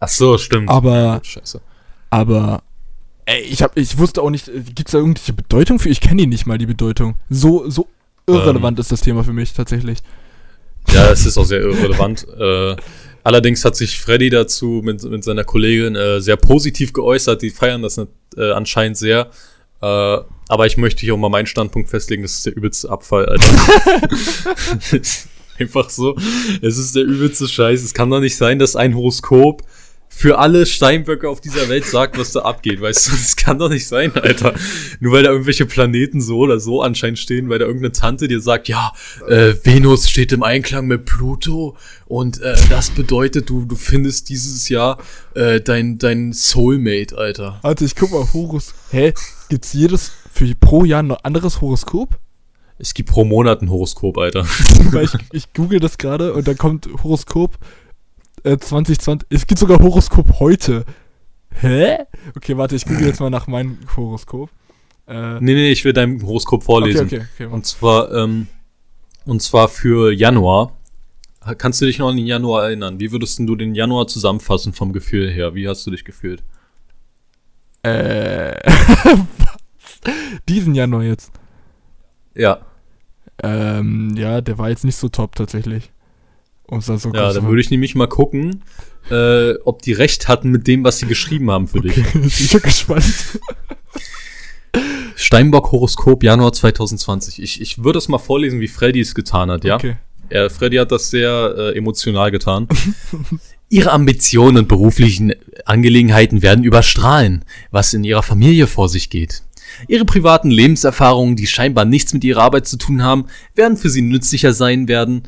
Ach 0.01 0.07
so, 0.09 0.37
stimmt. 0.39 0.67
Aber, 0.67 1.21
Scheiße. 1.23 1.61
aber, 2.09 2.63
ey, 3.25 3.41
ich 3.43 3.61
hab, 3.61 3.77
ich 3.77 3.97
wusste 3.99 4.23
auch 4.23 4.31
nicht, 4.31 4.47
äh, 4.47 4.61
gibt's 4.61 4.91
da 4.91 4.97
irgendwelche 4.97 5.31
Bedeutung 5.31 5.77
für? 5.77 5.89
Ich 5.89 6.01
kenne 6.01 6.23
die 6.23 6.27
nicht 6.27 6.47
mal, 6.47 6.57
die 6.57 6.65
Bedeutung. 6.65 7.15
So, 7.29 7.69
so 7.69 7.87
irrelevant 8.27 8.79
ist 8.79 8.91
das 8.91 9.01
Thema 9.01 9.23
für 9.23 9.31
mich 9.31 9.53
tatsächlich. 9.53 9.99
Ja, 10.89 11.11
es 11.11 11.27
ist 11.27 11.37
auch 11.37 11.45
sehr 11.45 11.61
irrelevant. 11.61 12.27
äh, 12.39 12.75
allerdings 13.23 13.63
hat 13.63 13.75
sich 13.75 13.99
Freddy 13.99 14.31
dazu 14.31 14.81
mit, 14.83 15.03
mit 15.03 15.23
seiner 15.23 15.43
Kollegin 15.43 15.95
äh, 15.95 16.19
sehr 16.19 16.35
positiv 16.35 16.93
geäußert. 16.93 17.43
Die 17.43 17.51
feiern 17.51 17.83
das 17.83 17.99
äh, 17.99 18.07
anscheinend 18.53 18.97
sehr. 18.97 19.29
Äh, 19.83 20.17
aber 20.47 20.65
ich 20.65 20.77
möchte 20.77 21.01
hier 21.01 21.13
auch 21.13 21.19
mal 21.19 21.29
meinen 21.29 21.45
Standpunkt 21.45 21.89
festlegen, 21.89 22.23
das 22.23 22.33
ist 22.33 22.45
der 22.47 22.57
übelste 22.57 22.89
Abfall, 22.89 23.27
Alter. 23.27 23.45
Einfach 25.59 25.91
so. 25.91 26.15
Es 26.63 26.79
ist 26.79 26.95
der 26.95 27.03
übelste 27.03 27.47
Scheiß. 27.47 27.83
Es 27.83 27.93
kann 27.93 28.09
doch 28.09 28.19
nicht 28.19 28.35
sein, 28.35 28.57
dass 28.57 28.75
ein 28.75 28.95
Horoskop 28.95 29.61
für 30.13 30.37
alle 30.37 30.65
Steinböcke 30.65 31.27
auf 31.27 31.39
dieser 31.41 31.69
Welt 31.69 31.85
sagt, 31.85 32.19
was 32.19 32.33
da 32.33 32.41
abgeht, 32.41 32.81
weißt 32.81 33.07
du? 33.07 33.11
Das 33.11 33.35
kann 33.37 33.57
doch 33.57 33.69
nicht 33.69 33.87
sein, 33.87 34.11
Alter. 34.15 34.53
Nur 34.99 35.13
weil 35.13 35.23
da 35.23 35.31
irgendwelche 35.31 35.65
Planeten 35.65 36.21
so 36.21 36.39
oder 36.39 36.59
so 36.59 36.81
anscheinend 36.81 37.17
stehen, 37.17 37.49
weil 37.49 37.59
da 37.59 37.65
irgendeine 37.65 37.93
Tante 37.93 38.27
dir 38.27 38.41
sagt, 38.41 38.67
ja, 38.67 38.91
äh, 39.27 39.53
Venus 39.63 40.09
steht 40.09 40.31
im 40.33 40.43
Einklang 40.43 40.85
mit 40.85 41.05
Pluto 41.05 41.77
und 42.05 42.41
äh, 42.41 42.55
das 42.69 42.91
bedeutet, 42.91 43.49
du, 43.49 43.65
du 43.65 43.75
findest 43.75 44.29
dieses 44.29 44.69
Jahr 44.69 44.99
äh, 45.33 45.61
dein, 45.61 45.97
dein 45.97 46.33
Soulmate, 46.33 47.17
Alter. 47.17 47.59
Warte, 47.61 47.85
ich 47.85 47.95
guck 47.95 48.11
mal, 48.11 48.27
Horos. 48.33 48.75
Hä? 48.91 49.13
Gibt's 49.49 49.73
jedes, 49.73 50.11
für 50.31 50.45
pro 50.55 50.83
Jahr 50.83 51.01
ein 51.01 51.11
anderes 51.11 51.61
Horoskop? 51.61 52.19
Es 52.77 52.93
gibt 52.93 53.09
pro 53.09 53.23
Monat 53.23 53.61
ein 53.61 53.69
Horoskop, 53.69 54.17
Alter. 54.17 54.45
Ich, 55.01 55.11
ich 55.31 55.53
google 55.53 55.79
das 55.79 55.97
gerade 55.97 56.33
und 56.33 56.47
dann 56.47 56.57
kommt 56.57 56.89
Horoskop 57.01 57.57
äh, 58.43 58.57
2020. 58.57 59.27
Es 59.29 59.45
gibt 59.47 59.59
sogar 59.59 59.79
Horoskop 59.79 60.39
heute. 60.39 60.85
Hä? 61.53 61.97
Okay, 62.35 62.57
warte, 62.57 62.75
ich 62.75 62.85
google 62.85 63.07
jetzt 63.07 63.19
mal 63.19 63.29
nach 63.29 63.47
meinem 63.47 63.77
Horoskop. 63.95 64.49
Äh, 65.07 65.39
Nee, 65.39 65.53
nee, 65.53 65.71
ich 65.71 65.83
will 65.85 65.93
dein 65.93 66.21
Horoskop 66.21 66.59
okay, 66.61 66.65
vorlesen. 66.65 67.05
okay, 67.07 67.21
okay. 67.33 67.45
Und 67.45 67.65
zwar, 67.65 68.11
ähm, 68.13 68.47
und 69.25 69.41
zwar 69.41 69.67
für 69.67 70.11
Januar. 70.11 70.77
Kannst 71.57 71.81
du 71.81 71.85
dich 71.85 71.97
noch 71.97 72.09
an 72.09 72.17
den 72.17 72.27
Januar 72.27 72.65
erinnern? 72.65 72.99
Wie 72.99 73.11
würdest 73.11 73.39
du 73.39 73.55
den 73.55 73.73
Januar 73.73 74.05
zusammenfassen 74.07 74.73
vom 74.73 74.93
Gefühl 74.93 75.29
her? 75.31 75.55
Wie 75.55 75.67
hast 75.67 75.85
du 75.87 75.91
dich 75.91 76.05
gefühlt? 76.05 76.43
Äh, 77.83 78.53
was? 78.63 79.17
Diesen 80.49 80.75
Januar 80.75 81.03
jetzt. 81.03 81.31
Ja, 82.35 82.59
Ähm, 83.43 84.13
ja, 84.15 84.39
der 84.41 84.57
war 84.59 84.69
jetzt 84.69 84.83
nicht 84.85 84.95
so 84.95 85.09
top 85.09 85.35
tatsächlich. 85.35 85.91
Um's 86.71 86.85
dann 86.85 86.97
so 86.97 87.11
ja, 87.11 87.33
dann 87.33 87.47
würde 87.47 87.59
ich 87.59 87.69
nämlich 87.69 87.95
mal 87.95 88.07
gucken, 88.07 88.63
äh, 89.09 89.55
ob 89.65 89.81
die 89.81 89.91
recht 89.91 90.29
hatten 90.29 90.51
mit 90.51 90.67
dem, 90.67 90.85
was 90.85 90.99
sie 90.99 91.05
geschrieben 91.05 91.51
haben 91.51 91.67
für 91.67 91.81
dich. 91.81 91.97
Okay, 91.97 92.21
ich 92.25 92.49
bin 92.49 92.61
gespannt. 92.61 93.03
Steinbock 95.17 95.73
Horoskop 95.73 96.23
Januar 96.23 96.53
2020. 96.53 97.43
Ich, 97.43 97.59
ich 97.59 97.83
würde 97.83 97.99
es 97.99 98.07
mal 98.07 98.19
vorlesen, 98.19 98.61
wie 98.61 98.69
Freddy 98.69 99.01
es 99.01 99.13
getan 99.13 99.51
hat, 99.51 99.65
ja? 99.65 99.75
Okay. 99.75 99.97
Er, 100.29 100.49
Freddy 100.49 100.77
hat 100.77 100.93
das 100.93 101.09
sehr 101.09 101.53
äh, 101.57 101.77
emotional 101.77 102.31
getan. 102.31 102.69
Ihre 103.69 103.91
Ambitionen 103.91 104.59
und 104.59 104.69
beruflichen 104.69 105.33
Angelegenheiten 105.65 106.41
werden 106.41 106.63
überstrahlen, 106.63 107.43
was 107.69 107.93
in 107.93 108.05
ihrer 108.05 108.23
Familie 108.23 108.67
vor 108.67 108.87
sich 108.87 109.09
geht. 109.09 109.43
Ihre 109.87 110.05
privaten 110.05 110.51
Lebenserfahrungen, 110.51 111.35
die 111.35 111.47
scheinbar 111.47 111.85
nichts 111.85 112.13
mit 112.13 112.23
ihrer 112.23 112.43
Arbeit 112.43 112.67
zu 112.67 112.77
tun 112.77 113.03
haben, 113.03 113.25
werden 113.55 113.77
für 113.77 113.89
sie 113.89 114.01
nützlicher 114.01 114.53
sein 114.53 114.87
werden. 114.87 115.23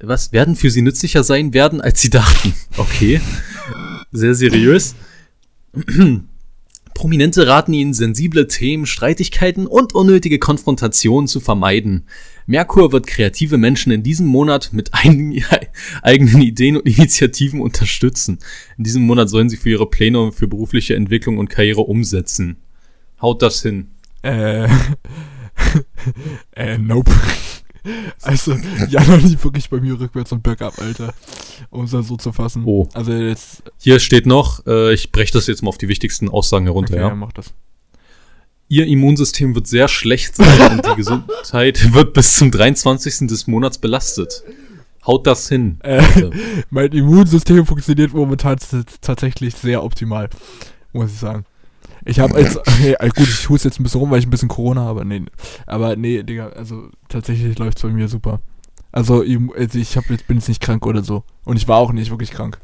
Was 0.00 0.32
werden 0.32 0.56
für 0.56 0.70
sie 0.70 0.82
nützlicher 0.82 1.24
sein 1.24 1.54
werden, 1.54 1.80
als 1.80 2.00
sie 2.00 2.10
dachten? 2.10 2.54
Okay. 2.76 3.20
Sehr 4.12 4.34
seriös. 4.34 4.94
Prominente 6.94 7.46
raten 7.46 7.72
ihnen, 7.72 7.92
sensible 7.92 8.46
Themen, 8.46 8.86
Streitigkeiten 8.86 9.66
und 9.66 9.94
unnötige 9.94 10.38
Konfrontationen 10.38 11.28
zu 11.28 11.40
vermeiden. 11.40 12.06
Merkur 12.46 12.92
wird 12.92 13.06
kreative 13.06 13.58
Menschen 13.58 13.92
in 13.92 14.02
diesem 14.02 14.26
Monat 14.26 14.70
mit 14.72 14.94
einigen 14.94 15.42
eigenen 16.02 16.40
Ideen 16.40 16.76
und 16.76 16.86
Initiativen 16.86 17.60
unterstützen. 17.60 18.38
In 18.78 18.84
diesem 18.84 19.02
Monat 19.02 19.28
sollen 19.28 19.50
sie 19.50 19.58
für 19.58 19.70
ihre 19.70 19.88
Pläne 19.90 20.32
für 20.32 20.48
berufliche 20.48 20.94
Entwicklung 20.94 21.38
und 21.38 21.50
Karriere 21.50 21.82
umsetzen. 21.82 22.56
Haut 23.20 23.42
das 23.42 23.62
hin. 23.62 23.88
Äh, 24.22 24.68
äh, 26.52 26.78
nope. 26.78 27.12
Also, 28.22 28.56
Januar 28.88 29.18
lief 29.18 29.44
wirklich 29.44 29.70
bei 29.70 29.80
mir 29.80 29.98
rückwärts 29.98 30.32
und 30.32 30.42
bergab, 30.42 30.78
Alter. 30.80 31.14
Um 31.70 31.84
es 31.84 31.92
dann 31.92 32.02
so 32.02 32.16
zu 32.16 32.32
fassen. 32.32 32.62
Oh. 32.64 32.88
Also 32.94 33.12
jetzt. 33.12 33.62
Hier 33.78 34.00
steht 34.00 34.26
noch, 34.26 34.66
äh, 34.66 34.92
ich 34.92 35.12
breche 35.12 35.32
das 35.32 35.46
jetzt 35.46 35.62
mal 35.62 35.68
auf 35.68 35.78
die 35.78 35.88
wichtigsten 35.88 36.28
Aussagen 36.28 36.66
herunter, 36.66 36.94
Okay, 36.94 37.02
ja. 37.02 37.08
ja, 37.08 37.14
mach 37.14 37.32
das. 37.32 37.52
Ihr 38.68 38.86
Immunsystem 38.86 39.54
wird 39.54 39.68
sehr 39.68 39.86
schlecht 39.86 40.34
sein 40.34 40.72
und 40.72 40.86
die 40.86 40.94
Gesundheit 40.96 41.94
wird 41.94 42.14
bis 42.14 42.36
zum 42.36 42.50
23. 42.50 43.28
des 43.28 43.46
Monats 43.46 43.78
belastet. 43.78 44.42
Haut 45.06 45.26
das 45.26 45.48
hin. 45.48 45.78
Äh, 45.82 46.02
mein 46.70 46.90
Immunsystem 46.90 47.64
funktioniert 47.64 48.12
momentan 48.12 48.58
tatsächlich 49.00 49.54
sehr 49.54 49.84
optimal. 49.84 50.28
Muss 50.92 51.12
ich 51.12 51.18
sagen. 51.18 51.44
Ich 52.06 52.20
habe 52.20 52.40
jetzt, 52.40 52.58
hey, 52.78 52.94
äh, 52.98 53.08
gut, 53.08 53.28
ich 53.28 53.48
huste 53.48 53.68
jetzt 53.68 53.80
ein 53.80 53.82
bisschen 53.82 54.00
rum, 54.00 54.10
weil 54.10 54.20
ich 54.20 54.26
ein 54.26 54.30
bisschen 54.30 54.48
Corona 54.48 54.82
habe. 54.82 55.04
Nee, 55.04 55.22
aber 55.66 55.96
nee, 55.96 56.22
Digga, 56.22 56.48
also 56.50 56.88
tatsächlich 57.08 57.58
läuft's 57.58 57.82
bei 57.82 57.88
mir 57.88 58.08
super. 58.08 58.40
Also, 58.92 59.22
im- 59.22 59.52
also 59.54 59.78
ich 59.78 59.96
hab 59.96 60.08
jetzt, 60.08 60.26
bin 60.26 60.38
jetzt 60.38 60.48
nicht 60.48 60.62
krank 60.62 60.86
oder 60.86 61.02
so. 61.04 61.24
Und 61.44 61.56
ich 61.56 61.68
war 61.68 61.76
auch 61.78 61.92
nicht 61.92 62.10
wirklich 62.10 62.30
krank. 62.30 62.58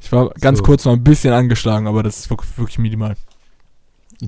Ich 0.00 0.10
war 0.10 0.30
ganz 0.40 0.58
So. 0.58 0.64
kurz 0.64 0.84
mal 0.84 0.92
ein 0.94 1.04
bisschen 1.04 1.32
angeschlagen, 1.32 1.86
aber 1.86 2.02
das 2.02 2.18
ist 2.18 2.30
wirklich, 2.30 2.58
wirklich 2.58 2.78
minimal. 2.78 3.14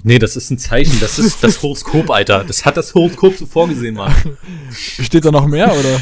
Nee, 0.02 0.18
das 0.18 0.36
ist 0.36 0.50
ein 0.50 0.58
Zeichen. 0.58 0.98
Das 1.00 1.18
ist 1.18 1.42
das 1.44 1.60
Horoskop, 1.62 2.10
Alter. 2.10 2.44
Das 2.44 2.64
hat 2.64 2.76
das 2.76 2.94
Horoskop 2.94 3.36
so 3.36 3.46
vorgesehen, 3.46 3.96
Mann. 3.96 4.14
Steht 4.70 5.24
da 5.24 5.30
noch 5.30 5.46
mehr 5.46 5.72
oder? 5.76 6.00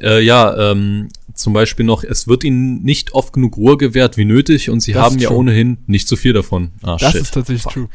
Äh, 0.00 0.20
ja, 0.24 0.70
ähm, 0.72 1.08
zum 1.38 1.52
Beispiel 1.52 1.86
noch, 1.86 2.04
es 2.04 2.26
wird 2.28 2.44
ihnen 2.44 2.82
nicht 2.82 3.12
oft 3.12 3.32
genug 3.32 3.56
Ruhe 3.56 3.76
gewährt 3.76 4.16
wie 4.16 4.24
nötig 4.24 4.70
und 4.70 4.80
sie 4.80 4.92
Das 4.92 5.02
haben 5.02 5.18
ja 5.18 5.28
true. 5.28 5.38
ohnehin 5.38 5.78
nicht 5.86 6.08
so 6.08 6.16
viel 6.16 6.32
davon. 6.32 6.72
Ah, 6.82 6.96
Das 6.98 7.12
shit. 7.12 7.22
ist 7.22 7.34
tatsächlich 7.34 7.62
Fuck. 7.62 7.72
true. 7.72 7.88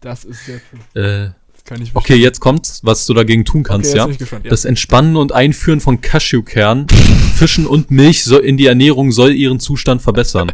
Das 0.00 0.24
ist 0.24 0.44
sehr 0.44 0.60
true. 0.94 1.02
Äh, 1.02 1.30
kann 1.64 1.80
ich 1.80 1.92
okay, 1.94 2.16
jetzt 2.16 2.40
kommt's, 2.40 2.80
was 2.82 3.06
du 3.06 3.14
dagegen 3.14 3.46
tun 3.46 3.62
kannst, 3.62 3.94
jetzt 3.94 3.96
ja? 3.96 4.06
gespannt, 4.06 4.44
ja. 4.44 4.50
Das 4.50 4.66
Entspannen 4.66 5.16
und 5.16 5.32
Einführen 5.32 5.80
von 5.80 6.02
Cashewkernen, 6.02 6.86
Fischen 7.36 7.66
und 7.66 7.90
Milch 7.90 8.22
soll 8.24 8.44
in 8.44 8.58
die 8.58 8.66
Ernährung 8.66 9.12
soll 9.12 9.32
ihren 9.32 9.60
Zustand 9.60 10.02
verbessern. 10.02 10.52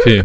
Okay. 0.00 0.24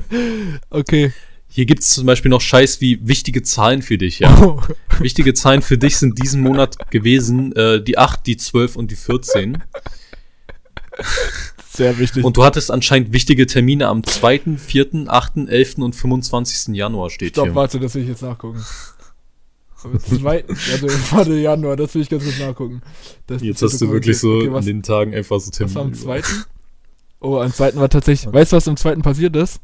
Okay. 0.70 1.12
Hier 1.52 1.66
gibt 1.66 1.82
es 1.82 1.90
zum 1.90 2.06
Beispiel 2.06 2.30
noch 2.30 2.42
Scheiß 2.42 2.80
wie 2.80 3.00
wichtige 3.08 3.42
Zahlen 3.42 3.82
für 3.82 3.98
dich, 3.98 4.20
ja. 4.20 4.40
Oh. 4.44 4.62
Wichtige 5.00 5.34
Zahlen 5.34 5.64
für 5.64 5.80
dich 5.80 5.98
sind 5.98 6.22
diesen 6.22 6.42
Monat 6.42 6.78
gewesen 6.92 7.54
äh, 7.56 7.82
die 7.84 7.98
8, 7.98 8.26
die 8.28 8.38
12 8.38 8.76
und 8.76 8.92
die 8.92 8.96
14. 8.96 9.58
Sehr 11.72 11.98
wichtig. 11.98 12.24
Und 12.26 12.36
du 12.36 12.44
hattest 12.44 12.72
anscheinend 12.72 13.14
wichtige 13.14 13.46
Termine 13.48 13.88
am 13.88 14.04
2., 14.04 14.58
4., 14.58 15.06
8., 15.08 15.38
11. 15.48 15.76
und 15.78 15.96
25. 15.96 16.76
Januar 16.76 17.10
steht 17.10 17.34
Stopp, 17.34 17.46
hier. 17.46 17.56
warte, 17.56 17.80
das 17.80 17.96
will 17.96 18.04
ich 18.04 18.10
jetzt 18.10 18.22
nachgucken. 18.22 18.64
Aber 19.84 19.98
Zwei, 20.00 20.44
warte, 20.48 20.88
warte, 21.12 21.34
Januar, 21.36 21.78
das 21.78 21.96
will 21.96 22.02
ich 22.02 22.10
ganz 22.10 22.24
kurz 22.24 22.40
nachgucken. 22.40 22.82
Das 23.28 23.42
Jetzt 23.42 23.62
hast 23.62 23.80
du 23.80 23.86
okay, 23.86 23.94
wirklich 23.94 24.20
so 24.20 24.34
okay, 24.36 24.52
was, 24.52 24.60
an 24.60 24.66
den 24.66 24.84
Tagen 24.84 25.14
einfach 25.16 25.40
so 25.40 25.52
was 25.52 25.60
war 25.76 25.84
am 25.84 25.94
Termine. 25.94 25.94
zweiten? 25.94 26.44
Oh, 27.22 27.38
am 27.40 27.54
zweiten 27.54 27.80
war 27.80 27.90
tatsächlich, 27.90 28.34
weißt 28.34 28.52
du, 28.52 28.58
was 28.58 28.68
am 28.68 28.76
zweiten 28.78 29.02
passiert 29.02 29.36
ist? 29.36 29.62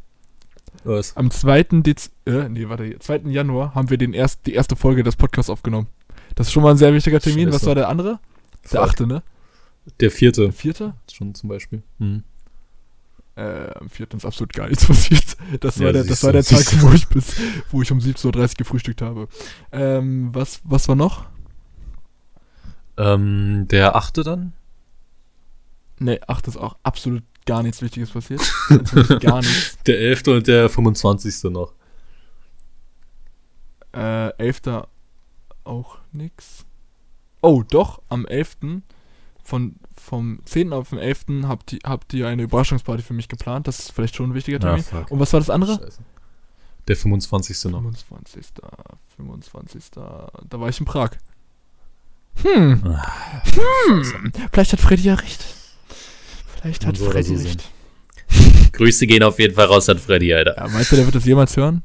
Was? 0.83 1.17
Am 1.17 1.31
2. 1.31 1.63
Dez 1.81 2.11
äh, 2.25 2.47
nee, 2.47 2.69
warte, 2.69 2.97
2. 2.99 3.21
Januar 3.25 3.73
haben 3.75 3.89
wir 3.89 3.97
den 3.97 4.13
erst, 4.13 4.45
die 4.45 4.53
erste 4.53 4.75
Folge 4.75 5.03
des 5.03 5.15
Podcasts 5.15 5.49
aufgenommen. 5.49 5.87
Das 6.35 6.47
ist 6.47 6.53
schon 6.53 6.63
mal 6.63 6.71
ein 6.71 6.77
sehr 6.77 6.93
wichtiger 6.93 7.19
Termin. 7.19 7.47
Was 7.49 7.55
Scheiße. 7.55 7.67
war 7.67 7.75
der 7.75 7.89
andere? 7.89 8.19
Der 8.71 8.81
Fuck. 8.81 8.89
achte, 8.89 9.07
ne? 9.07 9.23
Der 9.99 10.11
vierte. 10.11 10.41
Der 10.41 10.53
vierte? 10.53 10.95
Schon 11.11 11.35
zum 11.35 11.49
Beispiel. 11.49 11.83
Hm. 11.99 12.23
Äh, 13.35 13.69
am 13.75 13.89
vierten 13.89 14.17
ist 14.17 14.25
absolut 14.25 14.53
gar 14.53 14.69
nichts 14.69 14.85
passiert. 14.87 15.37
Das 15.59 15.79
war 15.79 15.87
Ja, 15.87 15.91
der, 15.93 16.03
das 16.05 16.23
war 16.23 16.31
der 16.31 16.43
Tag, 16.43 16.81
wo 16.81 16.91
ich 16.91 17.07
bis, 17.07 17.35
wo 17.69 17.81
ich 17.81 17.91
um 17.91 17.99
17.30 17.99 18.35
Uhr 18.35 18.47
gefrühstückt 18.57 19.01
habe. 19.01 19.27
Ähm, 19.71 20.29
was, 20.33 20.61
was 20.63 20.87
war 20.87 20.95
noch? 20.95 21.25
Ähm, 22.97 23.67
der 23.69 23.95
achte 23.95 24.23
dann? 24.23 24.53
Ne, 25.99 26.19
acht 26.27 26.47
ist 26.47 26.57
auch 26.57 26.77
absolut 26.83 27.23
gar 27.45 27.61
nichts 27.63 27.81
Wichtiges 27.81 28.09
passiert. 28.09 28.41
Gar 29.21 29.41
nichts. 29.41 29.77
Der 29.85 29.99
elfte 29.99 30.31
und 30.35 30.47
der 30.47 30.67
25. 30.67 31.51
noch. 31.51 31.73
Äh, 33.93 34.29
elfter 34.37 34.87
auch 35.63 35.99
nix. 36.11 36.65
Oh, 37.41 37.63
doch, 37.63 38.01
am 38.09 38.25
11. 38.25 38.57
Von, 39.47 39.75
vom 39.95 40.39
10. 40.45 40.73
auf 40.73 40.89
den 40.89 40.97
11. 40.97 41.25
habt 41.43 41.71
ihr, 41.71 41.79
habt 41.83 42.11
ihr 42.13 42.27
eine 42.27 42.41
Überraschungsparty 42.43 43.03
für 43.03 43.13
mich 43.13 43.27
geplant. 43.29 43.67
Das 43.67 43.77
ist 43.79 43.91
vielleicht 43.91 44.15
schon 44.15 44.31
ein 44.31 44.33
wichtiger 44.33 44.59
Termin. 44.59 44.83
fuck. 44.83 45.11
Und 45.11 45.19
was 45.19 45.31
war 45.33 45.39
das 45.39 45.49
andere? 45.51 45.75
Scheiße. 45.77 45.99
Der 46.87 46.95
25. 46.97 47.65
noch. 47.71 47.81
25. 47.81 48.45
25. 49.17 49.91
Da 49.91 50.29
war 50.59 50.67
ich 50.69 50.79
in 50.79 50.85
Prag. 50.85 51.11
Hm. 52.43 52.81
Ah, 52.85 53.41
Hm. 53.87 54.31
Vielleicht 54.51 54.73
hat 54.73 54.81
Freddy 54.81 55.03
ja 55.03 55.13
recht. 55.13 55.45
Vielleicht 56.59 56.85
hat 56.85 56.97
So 56.97 57.09
Freddy 57.09 57.37
so 57.37 57.47
recht. 57.47 57.69
Grüße 58.73 59.05
gehen 59.07 59.23
auf 59.23 59.39
jeden 59.39 59.53
Fall 59.55 59.65
raus 59.67 59.87
an 59.89 59.99
Freddy, 59.99 60.33
Alter. 60.33 60.55
Ja, 60.57 60.67
meinst 60.67 60.91
du, 60.91 60.95
der 60.95 61.05
wird 61.05 61.15
das 61.15 61.25
jemals 61.25 61.55
hören? 61.55 61.83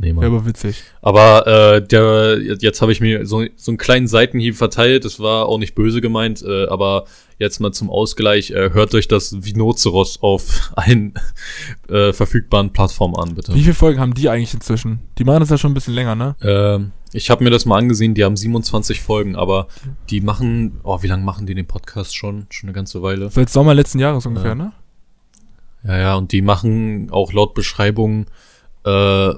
Nee, 0.00 0.14
Wäre 0.14 0.26
aber 0.26 0.46
witzig. 0.46 0.84
Aber 1.02 1.46
äh, 1.48 1.84
der, 1.86 2.38
jetzt 2.60 2.80
habe 2.82 2.92
ich 2.92 3.00
mir 3.00 3.26
so, 3.26 3.44
so 3.56 3.72
einen 3.72 3.78
kleinen 3.78 4.06
Seitenhieb 4.06 4.54
verteilt. 4.54 5.04
Das 5.04 5.18
war 5.18 5.46
auch 5.46 5.58
nicht 5.58 5.74
böse 5.74 6.00
gemeint, 6.00 6.40
äh, 6.42 6.66
aber 6.68 7.04
jetzt 7.38 7.58
mal 7.58 7.72
zum 7.72 7.90
Ausgleich. 7.90 8.52
Äh, 8.52 8.70
hört 8.74 8.94
euch 8.94 9.08
das 9.08 9.44
Vinoceros 9.44 10.22
auf 10.22 10.70
allen 10.76 11.14
äh, 11.88 12.12
verfügbaren 12.12 12.72
Plattformen 12.72 13.16
an, 13.16 13.34
bitte. 13.34 13.52
Wie 13.54 13.62
viele 13.62 13.74
Folgen 13.74 13.98
haben 13.98 14.14
die 14.14 14.28
eigentlich 14.28 14.54
inzwischen? 14.54 15.00
Die 15.18 15.24
machen 15.24 15.40
das 15.40 15.50
ja 15.50 15.58
schon 15.58 15.72
ein 15.72 15.74
bisschen 15.74 15.94
länger, 15.94 16.14
ne? 16.14 16.36
Ähm, 16.42 16.92
ich 17.12 17.28
habe 17.30 17.42
mir 17.42 17.50
das 17.50 17.64
mal 17.66 17.76
angesehen. 17.78 18.14
Die 18.14 18.22
haben 18.24 18.36
27 18.36 19.00
Folgen, 19.00 19.34
aber 19.34 19.66
die 20.10 20.20
machen. 20.20 20.78
Oh, 20.84 21.02
wie 21.02 21.08
lange 21.08 21.24
machen 21.24 21.46
die 21.46 21.56
den 21.56 21.66
Podcast 21.66 22.14
schon? 22.16 22.46
Schon 22.50 22.68
eine 22.68 22.74
ganze 22.74 23.02
Weile. 23.02 23.30
Seit 23.30 23.50
Sommer 23.50 23.74
letzten 23.74 23.98
Jahres 23.98 24.26
ungefähr, 24.26 24.50
Ja. 24.50 24.54
ne? 24.54 24.72
Ja, 25.84 25.98
ja. 25.98 26.14
Und 26.16 26.30
die 26.30 26.42
machen 26.42 27.08
auch 27.10 27.32
laut 27.32 27.54
Beschreibung 27.54 28.26
äh, 28.84 29.32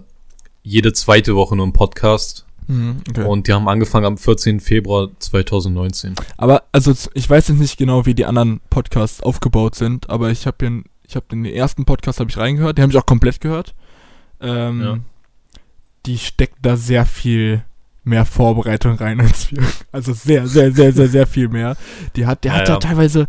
jede 0.70 0.92
zweite 0.92 1.34
Woche 1.34 1.56
nur 1.56 1.64
einen 1.66 1.72
Podcast. 1.72 2.46
Mhm, 2.68 2.98
okay. 3.08 3.24
Und 3.24 3.48
die 3.48 3.52
haben 3.52 3.68
angefangen 3.68 4.06
am 4.06 4.16
14. 4.16 4.60
Februar 4.60 5.08
2019. 5.18 6.14
Aber 6.36 6.62
also 6.70 6.94
ich 7.14 7.28
weiß 7.28 7.48
jetzt 7.48 7.58
nicht 7.58 7.76
genau, 7.76 8.06
wie 8.06 8.14
die 8.14 8.24
anderen 8.24 8.60
Podcasts 8.70 9.20
aufgebaut 9.20 9.74
sind, 9.74 10.08
aber 10.08 10.30
ich 10.30 10.46
habe 10.46 10.56
hier, 10.60 10.82
ich 11.06 11.16
habe 11.16 11.26
den 11.30 11.44
ersten 11.44 11.84
Podcast 11.84 12.20
habe 12.20 12.30
ich 12.30 12.36
reingehört, 12.36 12.78
den 12.78 12.82
habe 12.84 12.92
ich 12.92 12.98
auch 12.98 13.06
komplett 13.06 13.40
gehört. 13.40 13.74
Ähm, 14.40 14.80
Ja. 14.80 14.98
Die 16.06 16.16
steckt 16.18 16.58
da 16.62 16.76
sehr 16.76 17.04
viel 17.04 17.62
mehr 18.04 18.24
Vorbereitung 18.24 18.94
rein 18.94 19.20
als 19.26 19.50
wir. 19.50 19.62
Also 19.92 20.12
sehr, 20.12 20.46
sehr, 20.46 20.72
sehr, 20.72 20.92
sehr, 20.92 21.08
sehr 21.08 21.26
viel 21.26 21.48
mehr. 21.48 21.76
Die 22.16 22.26
hat, 22.26 22.44
der 22.44 22.52
Ja, 22.52 22.58
hat 22.60 22.68
da 22.68 22.72
ja. 22.74 22.78
teilweise, 22.78 23.26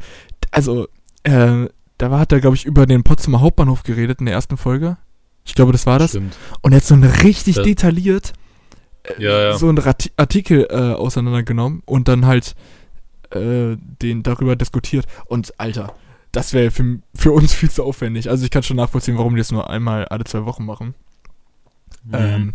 also 0.51 0.88
äh, 1.23 1.67
da 1.97 2.12
war, 2.12 2.19
hat 2.19 2.32
er 2.32 2.39
glaube 2.39 2.56
ich 2.56 2.65
über 2.65 2.86
den 2.86 3.04
Potsdamer 3.04 3.41
Hauptbahnhof 3.41 3.82
geredet 3.84 4.19
in 4.19 4.27
der 4.27 4.36
ersten 4.36 4.58
Folge. 4.58 4.97
Ich 5.45 5.56
glaube, 5.56 5.71
das 5.71 5.86
war 5.86 5.99
das. 5.99 6.12
Stimmt. 6.12 6.38
Und 6.62 6.73
er 6.73 6.77
hat 6.77 6.84
so 6.86 6.93
eine 6.93 7.23
richtig 7.23 7.58
Ja. 7.58 7.63
detailliert 7.63 8.34
äh, 9.04 9.21
Ja, 9.23 9.41
ja. 9.41 9.58
so 9.58 9.69
Rat 9.69 10.12
Artikel 10.17 10.67
äh, 10.69 10.75
auseinandergenommen 10.93 11.82
und 11.86 12.08
dann 12.08 12.25
halt 12.25 12.56
äh, 13.32 13.75
den 14.01 14.23
darüber 14.23 14.56
diskutiert. 14.56 15.06
Und 15.25 15.60
Alter, 15.60 15.93
das 16.32 16.54
wäre 16.54 16.71
für, 16.71 16.99
für 17.15 17.32
uns 17.32 17.54
viel 17.54 17.71
zu 17.71 17.84
aufwendig. 17.84 18.30
Also 18.30 18.45
ich 18.45 18.51
kann 18.51 18.63
schon 18.63 18.77
nachvollziehen, 18.77 19.17
warum 19.17 19.36
die 19.36 19.39
das 19.41 19.51
nur 19.51 19.69
einmal 19.69 20.06
alle 20.06 20.23
zwei 20.25 20.45
Wochen 20.45 20.65
machen. 20.65 20.93
Mhm. 22.04 22.13
Ähm, 22.13 22.54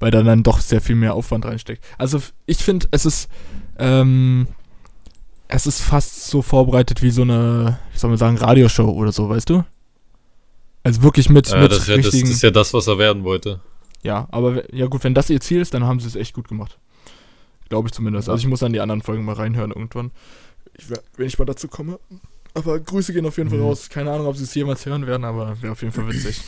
weil 0.00 0.10
da 0.10 0.22
dann 0.22 0.42
doch 0.44 0.60
sehr 0.60 0.80
viel 0.80 0.96
mehr 0.96 1.14
Aufwand 1.14 1.44
reinsteckt. 1.44 1.84
Also 1.98 2.20
ich 2.46 2.58
finde, 2.58 2.86
es 2.92 3.04
ist 3.04 3.28
ähm, 3.78 4.46
es 5.48 5.66
ist 5.66 5.80
fast 5.80 6.26
so 6.26 6.42
vorbereitet 6.42 7.02
wie 7.02 7.10
so 7.10 7.22
eine, 7.22 7.78
wie 7.92 7.98
soll 7.98 8.10
man 8.10 8.18
sagen, 8.18 8.36
Radioshow 8.36 8.88
oder 8.90 9.12
so, 9.12 9.28
weißt 9.28 9.48
du? 9.48 9.64
Also 10.84 11.02
wirklich 11.02 11.28
mit, 11.28 11.48
ja, 11.48 11.60
mit 11.60 11.72
das, 11.72 11.80
ist 11.80 11.88
ja, 11.88 11.96
das, 11.96 12.04
das 12.06 12.14
richtigen. 12.14 12.32
ist 12.32 12.42
ja 12.42 12.50
das, 12.50 12.72
was 12.74 12.86
er 12.86 12.98
werden 12.98 13.24
wollte. 13.24 13.60
Ja, 14.02 14.28
aber 14.30 14.72
ja 14.74 14.86
gut, 14.86 15.02
wenn 15.04 15.14
das 15.14 15.28
ihr 15.28 15.40
Ziel 15.40 15.60
ist, 15.60 15.74
dann 15.74 15.84
haben 15.84 16.00
sie 16.00 16.06
es 16.06 16.16
echt 16.16 16.34
gut 16.34 16.48
gemacht. 16.48 16.78
Glaube 17.68 17.88
ich 17.88 17.92
zumindest. 17.92 18.28
Also 18.28 18.40
ich 18.40 18.46
muss 18.48 18.62
an 18.62 18.72
die 18.72 18.80
anderen 18.80 19.02
Folgen 19.02 19.24
mal 19.24 19.34
reinhören 19.34 19.72
irgendwann. 19.72 20.10
Ich, 20.74 20.84
wenn 21.16 21.26
ich 21.26 21.38
mal 21.38 21.44
dazu 21.44 21.68
komme. 21.68 21.98
Aber 22.54 22.78
Grüße 22.80 23.12
gehen 23.12 23.26
auf 23.26 23.36
jeden 23.36 23.50
Fall 23.50 23.58
Mhm. 23.58 23.64
raus. 23.64 23.88
Keine 23.90 24.10
Ahnung, 24.10 24.26
ob 24.26 24.36
sie 24.36 24.44
es 24.44 24.54
jemals 24.54 24.86
hören 24.86 25.06
werden, 25.06 25.24
aber 25.24 25.60
wäre 25.60 25.72
auf 25.72 25.82
jeden 25.82 25.92
Fall 25.92 26.08
witzig. 26.08 26.40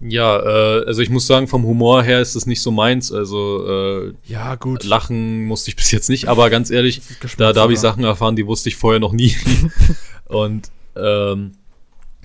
Ja, 0.00 0.38
äh, 0.40 0.84
also 0.86 1.00
ich 1.00 1.08
muss 1.08 1.26
sagen, 1.26 1.48
vom 1.48 1.64
Humor 1.64 2.02
her 2.02 2.20
ist 2.20 2.36
das 2.36 2.44
nicht 2.44 2.60
so 2.60 2.70
meins. 2.70 3.12
Also 3.12 3.66
äh, 3.66 4.14
Ja, 4.26 4.54
gut. 4.56 4.84
lachen 4.84 5.44
musste 5.44 5.70
ich 5.70 5.76
bis 5.76 5.90
jetzt 5.90 6.08
nicht, 6.10 6.28
aber 6.28 6.50
ganz 6.50 6.70
ehrlich, 6.70 7.00
da, 7.38 7.52
da 7.52 7.62
habe 7.62 7.72
ich. 7.72 7.78
Sachen 7.80 8.04
erfahren, 8.04 8.36
die 8.36 8.46
wusste 8.46 8.68
ich 8.68 8.76
vorher 8.76 9.00
noch 9.00 9.12
nie. 9.12 9.34
und 10.26 10.70
ähm, 10.96 11.52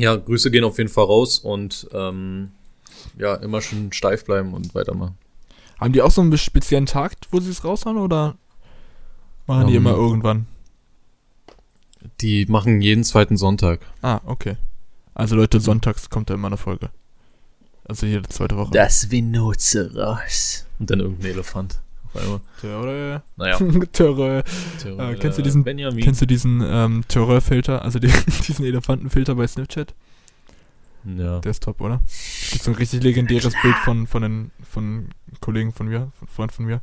ja, 0.01 0.15
Grüße 0.15 0.51
gehen 0.51 0.63
auf 0.63 0.77
jeden 0.77 0.89
Fall 0.89 1.05
raus 1.05 1.39
und 1.39 1.87
ähm, 1.93 2.51
ja, 3.17 3.35
immer 3.35 3.61
schön 3.61 3.91
steif 3.93 4.25
bleiben 4.25 4.53
und 4.53 4.73
weitermachen. 4.75 5.15
Haben 5.79 5.93
die 5.93 6.01
auch 6.01 6.11
so 6.11 6.21
einen 6.21 6.37
speziellen 6.37 6.85
Tag, 6.85 7.13
wo 7.31 7.39
sie 7.39 7.49
es 7.49 7.63
raushauen 7.63 7.97
oder 7.97 8.35
machen 9.47 9.67
die 9.67 9.75
Ähm, 9.75 9.85
immer 9.85 9.95
irgendwann? 9.95 10.47
Die 12.21 12.45
machen 12.45 12.81
jeden 12.81 13.03
zweiten 13.03 13.37
Sonntag. 13.37 13.81
Ah, 14.01 14.21
okay. 14.25 14.57
Also 15.13 15.35
Leute, 15.35 15.59
sonntags 15.59 16.09
kommt 16.09 16.29
da 16.29 16.33
immer 16.33 16.47
eine 16.47 16.57
Folge. 16.57 16.89
Also 17.83 18.05
jede 18.05 18.27
zweite 18.29 18.57
Woche. 18.57 18.71
Das 18.71 19.09
Vinoceros. 19.11 20.65
Und 20.79 20.89
dann 20.89 20.99
irgendein 20.99 21.31
Elefant. 21.31 21.79
Auf 22.13 22.21
einmal. 22.21 22.41
Törö. 22.60 23.19
Naja. 23.38 23.58
Törö. 23.91 24.43
Theorie, 24.82 25.15
kennst 25.17 25.38
du 25.38 25.41
diesen- 25.41 25.63
Benjamin? 25.63 26.04
Kennst 26.04 26.21
du 26.21 26.26
diesen 26.26 26.62
ähm, 26.65 27.04
Törö-Filter, 27.08 27.82
also 27.84 28.00
die, 28.00 28.08
diesen 28.47 28.65
Elefantenfilter 28.65 29.36
bei 29.36 29.47
Snapchat? 29.47 29.93
ja. 31.04 31.39
Der 31.39 31.50
ist 31.52 31.63
top, 31.63 31.82
oder? 31.82 32.02
Es 32.06 32.50
gibt 32.52 32.63
so 32.63 32.71
ein 32.71 32.76
richtig 32.78 33.02
legendäres 33.02 33.54
Bild 33.62 33.76
von, 33.84 34.06
von, 34.08 34.21
den, 34.21 34.52
von 34.69 35.10
Kollegen 35.39 35.71
von 35.71 35.88
mir, 35.88 36.12
von 36.19 36.28
Freund 36.28 36.52
von 36.52 36.65
mir. 36.65 36.82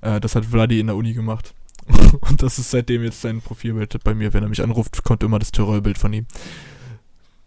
Äh, 0.00 0.18
das 0.20 0.34
hat 0.34 0.44
Vladi 0.46 0.80
in 0.80 0.88
der 0.88 0.96
Uni 0.96 1.12
gemacht. 1.12 1.54
Und 2.20 2.42
das 2.42 2.58
ist 2.58 2.70
seitdem 2.70 3.04
jetzt 3.04 3.20
sein 3.20 3.40
Profilbild 3.40 4.02
bei 4.02 4.14
mir. 4.14 4.32
Wenn 4.32 4.42
er 4.42 4.48
mich 4.48 4.62
anruft, 4.62 5.04
kommt 5.04 5.22
immer 5.22 5.38
das 5.38 5.52
Terrorbild 5.52 5.98
von 5.98 6.12
ihm. 6.12 6.26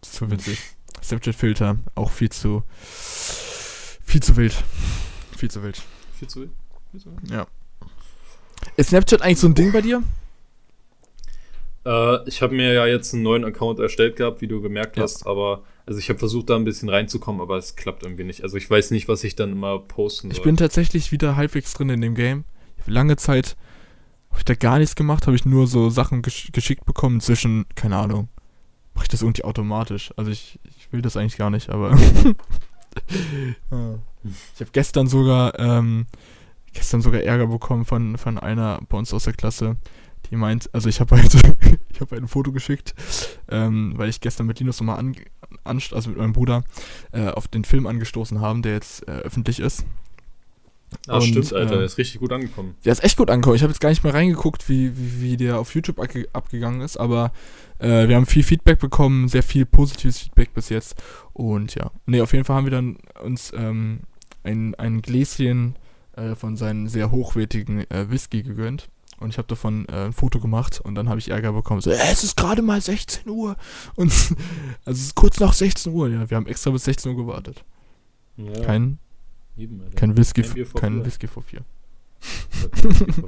Das 0.01 0.11
ist 0.11 0.19
so 0.19 0.31
witzig. 0.31 0.59
Snapchat-Filter, 1.01 1.77
auch 1.95 2.11
viel 2.11 2.29
zu. 2.29 2.63
Viel 4.05 4.21
zu 4.21 4.35
wild. 4.37 4.53
Viel 5.37 5.49
zu 5.51 5.63
wild. 5.63 5.81
Viel 6.17 6.27
zu 6.27 6.41
wild? 6.41 6.51
Ja. 7.29 7.47
Ist 8.77 8.89
Snapchat 8.89 9.21
eigentlich 9.21 9.39
so 9.39 9.47
ein 9.47 9.55
Ding 9.55 9.71
bei 9.71 9.81
dir? 9.81 10.03
Äh, 11.85 12.27
ich 12.27 12.41
habe 12.41 12.55
mir 12.55 12.73
ja 12.73 12.85
jetzt 12.85 13.13
einen 13.13 13.23
neuen 13.23 13.43
Account 13.43 13.79
erstellt 13.79 14.15
gehabt, 14.15 14.41
wie 14.41 14.47
du 14.47 14.61
gemerkt 14.61 14.97
Ja. 14.97 15.03
hast, 15.03 15.27
aber 15.27 15.63
also 15.85 15.99
ich 15.99 16.07
habe 16.09 16.19
versucht, 16.19 16.49
da 16.49 16.55
ein 16.55 16.63
bisschen 16.63 16.87
reinzukommen, 16.89 17.41
aber 17.41 17.57
es 17.57 17.75
klappt 17.75 18.03
irgendwie 18.03 18.23
nicht. 18.23 18.41
Also 18.43 18.55
ich 18.57 18.69
weiß 18.69 18.91
nicht, 18.91 19.07
was 19.07 19.23
ich 19.23 19.35
dann 19.35 19.51
immer 19.51 19.79
posten 19.79 20.29
soll. 20.29 20.37
Ich 20.37 20.43
bin 20.43 20.55
tatsächlich 20.55 21.11
wieder 21.11 21.35
halbwegs 21.35 21.73
drin 21.73 21.89
in 21.89 21.99
dem 22.01 22.15
Game. 22.15 22.45
Ich 22.77 22.83
hab 22.83 22.89
Lange 22.89 23.17
Zeit 23.17 23.57
habe 24.29 24.39
ich 24.39 24.45
da 24.45 24.55
gar 24.55 24.79
nichts 24.79 24.95
gemacht, 24.95 25.27
habe 25.27 25.35
ich 25.35 25.45
nur 25.45 25.67
so 25.67 25.89
Sachen 25.89 26.21
gesch 26.23 26.51
geschickt 26.53 26.85
bekommen 26.85 27.19
zwischen, 27.21 27.65
keine 27.75 27.97
Ahnung, 27.97 28.29
mache 28.95 29.05
ich 29.05 29.09
das 29.09 29.21
irgendwie 29.21 29.43
automatisch. 29.43 30.11
Also 30.17 30.31
ich, 30.31 30.59
ich 30.77 30.91
will 30.91 31.01
das 31.03 31.17
eigentlich 31.17 31.37
gar 31.37 31.49
nicht, 31.51 31.69
aber 31.69 31.91
ich 33.03 34.61
habe 34.61 34.71
gestern 34.71 35.07
sogar 35.07 35.59
ähm, 35.59 36.07
gestern 36.73 37.01
sogar 37.01 37.21
Ärger 37.21 37.47
bekommen 37.47 37.85
von, 37.85 38.17
von 38.17 38.37
einer 38.37 38.79
bei 38.89 38.97
uns 38.97 39.13
aus 39.13 39.25
der 39.25 39.33
Klasse. 39.33 39.77
die 40.29 40.35
meint, 40.35 40.69
also 40.73 40.89
ich 40.89 40.99
habe 40.99 41.17
halt, 41.17 41.33
ich 41.89 42.01
habe 42.01 42.15
ein 42.15 42.27
Foto 42.27 42.51
geschickt, 42.51 42.93
ähm, 43.49 43.93
weil 43.95 44.09
ich 44.09 44.21
gestern 44.21 44.47
mit 44.47 44.59
Linus 44.59 44.79
nochmal 44.79 44.99
an, 44.99 45.15
an, 45.63 45.81
also 45.91 46.09
mit 46.09 46.17
meinem 46.17 46.33
Bruder, 46.33 46.63
äh, 47.11 47.29
auf 47.29 47.47
den 47.47 47.65
Film 47.65 47.87
angestoßen 47.87 48.41
haben, 48.41 48.61
der 48.61 48.73
jetzt 48.73 49.07
äh, 49.07 49.11
öffentlich 49.11 49.59
ist. 49.59 49.85
Ah, 51.07 51.15
und, 51.15 51.23
stimmt, 51.23 51.53
Alter, 51.53 51.73
äh, 51.73 51.77
der 51.77 51.85
ist 51.85 51.97
richtig 51.97 52.19
gut 52.19 52.31
angekommen. 52.31 52.75
Der 52.85 52.91
ist 52.91 53.03
echt 53.03 53.17
gut 53.17 53.29
angekommen. 53.29 53.55
Ich 53.55 53.63
habe 53.63 53.71
jetzt 53.71 53.79
gar 53.79 53.89
nicht 53.89 54.03
mehr 54.03 54.13
reingeguckt, 54.13 54.69
wie, 54.69 54.95
wie, 54.95 55.21
wie 55.21 55.37
der 55.37 55.59
auf 55.59 55.73
YouTube 55.73 55.99
abge 55.99 56.27
abgegangen 56.33 56.81
ist, 56.81 56.97
aber 56.97 57.31
äh, 57.79 58.07
wir 58.07 58.15
haben 58.15 58.25
viel 58.25 58.43
Feedback 58.43 58.79
bekommen, 58.79 59.27
sehr 59.27 59.43
viel 59.43 59.65
positives 59.65 60.19
Feedback 60.19 60.53
bis 60.53 60.69
jetzt. 60.69 60.95
Und 61.33 61.75
ja, 61.75 61.91
nee, 62.05 62.21
auf 62.21 62.33
jeden 62.33 62.45
Fall 62.45 62.57
haben 62.57 62.65
wir 62.65 62.71
dann 62.71 62.97
uns 63.23 63.51
ähm, 63.55 64.01
ein, 64.43 64.75
ein 64.75 65.01
Gläschen 65.01 65.75
äh, 66.15 66.35
von 66.35 66.57
seinem 66.57 66.87
sehr 66.87 67.11
hochwertigen 67.11 67.89
äh, 67.89 68.09
Whisky 68.09 68.43
gegönnt. 68.43 68.89
Und 69.19 69.29
ich 69.29 69.37
habe 69.37 69.47
davon 69.47 69.87
äh, 69.87 70.05
ein 70.05 70.13
Foto 70.13 70.39
gemacht 70.39 70.81
und 70.81 70.95
dann 70.95 71.07
habe 71.07 71.19
ich 71.19 71.29
Ärger 71.29 71.53
bekommen. 71.53 71.81
So, 71.81 71.91
es 71.91 72.23
ist 72.23 72.35
gerade 72.35 72.61
mal 72.61 72.81
16 72.81 73.29
Uhr. 73.29 73.55
Und 73.95 74.11
also 74.11 74.99
es 74.99 75.01
ist 75.01 75.15
kurz 75.15 75.39
nach 75.39 75.53
16 75.53 75.93
Uhr. 75.93 76.09
Ja, 76.09 76.29
wir 76.29 76.35
haben 76.35 76.47
extra 76.47 76.71
bis 76.71 76.83
16 76.83 77.11
Uhr 77.11 77.17
gewartet. 77.17 77.63
Ja. 78.35 78.65
Kein, 78.65 78.97
Eben, 79.55 79.81
kein 79.95 80.17
Whisky, 80.17 80.41
kein, 80.41 80.73
kein 80.73 81.05
Whisky 81.05 81.27
vor 81.27 81.43
vier. 81.43 81.61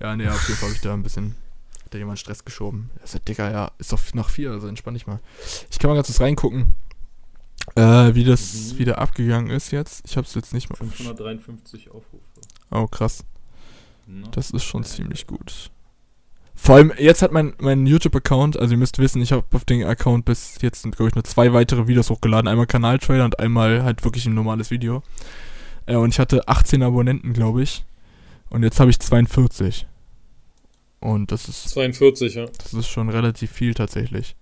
ja, 0.00 0.14
nee, 0.16 0.28
auf 0.28 0.48
jeden 0.48 0.58
Fall 0.58 0.68
habe 0.68 0.76
ich 0.76 0.80
da 0.80 0.94
ein 0.94 1.02
bisschen 1.02 1.34
hat 1.84 1.92
da 1.92 1.98
jemand 1.98 2.18
Stress 2.18 2.44
geschoben. 2.44 2.90
Er 3.00 3.06
sagt, 3.06 3.28
Digga, 3.28 3.50
ja, 3.50 3.72
ist 3.78 3.92
doch 3.92 4.00
nach 4.14 4.30
vier, 4.30 4.52
also 4.52 4.68
entspann 4.68 4.94
dich 4.94 5.06
mal. 5.06 5.20
Ich 5.70 5.78
kann 5.78 5.90
mal 5.90 5.94
ganz 5.94 6.06
kurz 6.06 6.20
reingucken, 6.20 6.74
äh, 7.76 8.14
wie 8.14 8.24
das 8.24 8.72
mhm. 8.72 8.78
wieder 8.78 8.98
abgegangen 8.98 9.50
ist 9.50 9.70
jetzt. 9.70 10.04
Ich 10.06 10.16
habe 10.16 10.26
es 10.26 10.34
jetzt 10.34 10.52
nicht 10.52 10.68
mehr. 10.70 10.76
553 10.76 11.90
Aufrufe. 11.90 12.24
Oh, 12.70 12.86
krass. 12.86 13.24
Das 14.32 14.50
ist 14.50 14.64
schon 14.64 14.84
ziemlich 14.84 15.26
gut. 15.26 15.70
Vor 16.54 16.76
allem, 16.76 16.92
jetzt 16.98 17.22
hat 17.22 17.32
mein, 17.32 17.54
mein 17.58 17.86
YouTube-Account, 17.86 18.58
also 18.58 18.72
ihr 18.72 18.78
müsst 18.78 18.98
wissen, 18.98 19.20
ich 19.20 19.32
habe 19.32 19.44
auf 19.52 19.64
den 19.64 19.84
Account 19.84 20.24
bis 20.24 20.56
jetzt, 20.62 20.82
glaube 20.82 21.08
ich, 21.08 21.14
nur 21.14 21.24
zwei 21.24 21.52
weitere 21.52 21.88
Videos 21.88 22.10
hochgeladen. 22.10 22.48
Einmal 22.48 22.66
Kanaltrailer 22.66 23.24
und 23.24 23.38
einmal 23.38 23.82
halt 23.82 24.04
wirklich 24.04 24.26
ein 24.26 24.34
normales 24.34 24.70
Video. 24.70 25.02
Äh, 25.86 25.96
und 25.96 26.10
ich 26.10 26.18
hatte 26.18 26.48
18 26.48 26.82
Abonnenten, 26.82 27.32
glaube 27.32 27.62
ich. 27.62 27.84
Und 28.50 28.62
jetzt 28.62 28.78
habe 28.78 28.90
ich 28.90 29.00
42. 29.00 29.86
Und 31.00 31.32
das 31.32 31.48
ist. 31.48 31.68
42, 31.70 32.34
ja. 32.34 32.46
Das 32.62 32.72
ist 32.72 32.88
schon 32.88 33.10
relativ 33.10 33.50
viel 33.50 33.74
tatsächlich. 33.74 34.36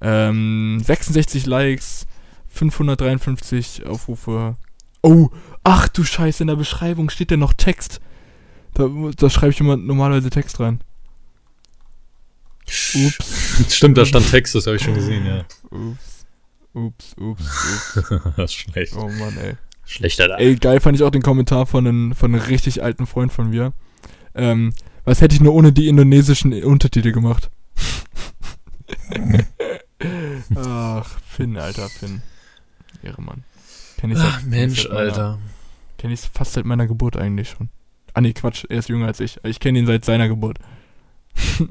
Ähm, 0.00 0.80
66 0.84 1.46
Likes, 1.46 2.06
553 2.54 3.86
Aufrufe. 3.86 4.56
Oh, 5.02 5.28
ach 5.62 5.88
du 5.88 6.04
Scheiße, 6.04 6.44
in 6.44 6.46
der 6.46 6.56
Beschreibung 6.56 7.10
steht 7.10 7.30
ja 7.30 7.36
noch 7.36 7.52
Text. 7.52 8.00
Da, 8.74 8.88
da 9.16 9.30
schreibe 9.30 9.52
ich 9.52 9.60
immer 9.60 9.76
normalerweise 9.76 10.30
Text 10.30 10.60
rein. 10.60 10.80
Ups. 12.66 13.64
Stimmt, 13.70 13.98
da 13.98 14.06
stand 14.06 14.30
Text, 14.30 14.54
das 14.54 14.66
habe 14.66 14.76
ich 14.76 14.82
schon 14.82 14.94
gesehen, 14.94 15.26
ja. 15.26 15.44
Ups. 15.70 16.26
Ups, 16.72 17.14
ups, 17.18 17.94
ups. 17.96 18.10
das 18.36 18.50
ist 18.50 18.54
schlecht. 18.54 18.94
Oh 18.96 19.08
Mann, 19.08 19.36
ey. 19.38 19.56
Schlechter 19.84 20.28
da. 20.28 20.36
Ey, 20.36 20.56
geil 20.56 20.80
fand 20.80 20.96
ich 20.96 21.02
auch 21.04 21.10
den 21.10 21.22
Kommentar 21.22 21.66
von 21.66 21.86
einem, 21.86 22.14
von 22.14 22.34
einem 22.34 22.42
richtig 22.42 22.82
alten 22.82 23.06
Freund 23.06 23.32
von 23.32 23.50
mir. 23.50 23.72
Ähm, 24.34 24.72
was 25.04 25.20
hätte 25.20 25.34
ich 25.34 25.40
nur 25.40 25.54
ohne 25.54 25.72
die 25.72 25.88
indonesischen 25.88 26.52
Untertitel 26.64 27.12
gemacht? 27.12 27.50
Ach, 30.56 31.08
Finn, 31.28 31.56
Alter, 31.56 31.88
Finn. 31.88 32.22
Ehre 33.04 33.22
Mann. 33.22 33.44
Kenn 33.98 34.10
ich 34.10 34.18
Ach, 34.18 34.40
seit, 34.40 34.50
Mensch, 34.50 34.82
seit 34.82 34.92
meiner, 34.92 35.00
Alter. 35.00 35.38
Kenn 35.98 36.10
ich 36.10 36.20
fast 36.20 36.54
seit 36.54 36.64
meiner 36.64 36.86
Geburt 36.86 37.16
eigentlich 37.16 37.50
schon. 37.50 37.68
Ah 38.12 38.20
nee, 38.20 38.32
Quatsch, 38.32 38.64
er 38.68 38.78
ist 38.78 38.88
jünger 38.88 39.06
als 39.06 39.20
ich. 39.20 39.38
Ich 39.44 39.60
kenne 39.60 39.78
ihn 39.78 39.86
seit 39.86 40.04
seiner 40.04 40.28
Geburt. 40.28 40.58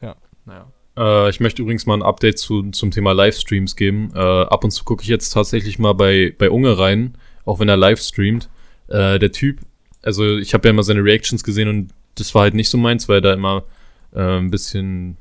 ja, 0.00 0.16
naja. 0.44 0.66
Äh, 0.96 1.30
ich 1.30 1.40
möchte 1.40 1.62
übrigens 1.62 1.86
mal 1.86 1.94
ein 1.94 2.02
Update 2.02 2.38
zu, 2.38 2.70
zum 2.70 2.90
Thema 2.90 3.12
Livestreams 3.12 3.76
geben. 3.76 4.10
Äh, 4.14 4.18
ab 4.18 4.64
und 4.64 4.70
zu 4.70 4.84
gucke 4.84 5.02
ich 5.02 5.08
jetzt 5.08 5.30
tatsächlich 5.30 5.78
mal 5.78 5.94
bei, 5.94 6.34
bei 6.38 6.50
Unge 6.50 6.78
rein, 6.78 7.16
auch 7.44 7.58
wenn 7.58 7.68
er 7.68 7.76
live 7.76 8.00
streamt. 8.00 8.48
Äh, 8.88 9.18
der 9.18 9.32
Typ, 9.32 9.60
also 10.02 10.36
ich 10.36 10.54
habe 10.54 10.68
ja 10.68 10.70
immer 10.70 10.84
seine 10.84 11.02
Reactions 11.02 11.42
gesehen 11.42 11.68
und 11.68 11.90
das 12.14 12.34
war 12.34 12.42
halt 12.42 12.54
nicht 12.54 12.70
so 12.70 12.78
meins, 12.78 13.08
weil 13.08 13.18
er 13.18 13.22
da 13.22 13.32
immer 13.34 13.64
äh, 14.14 14.38
ein 14.38 14.50
bisschen 14.50 15.16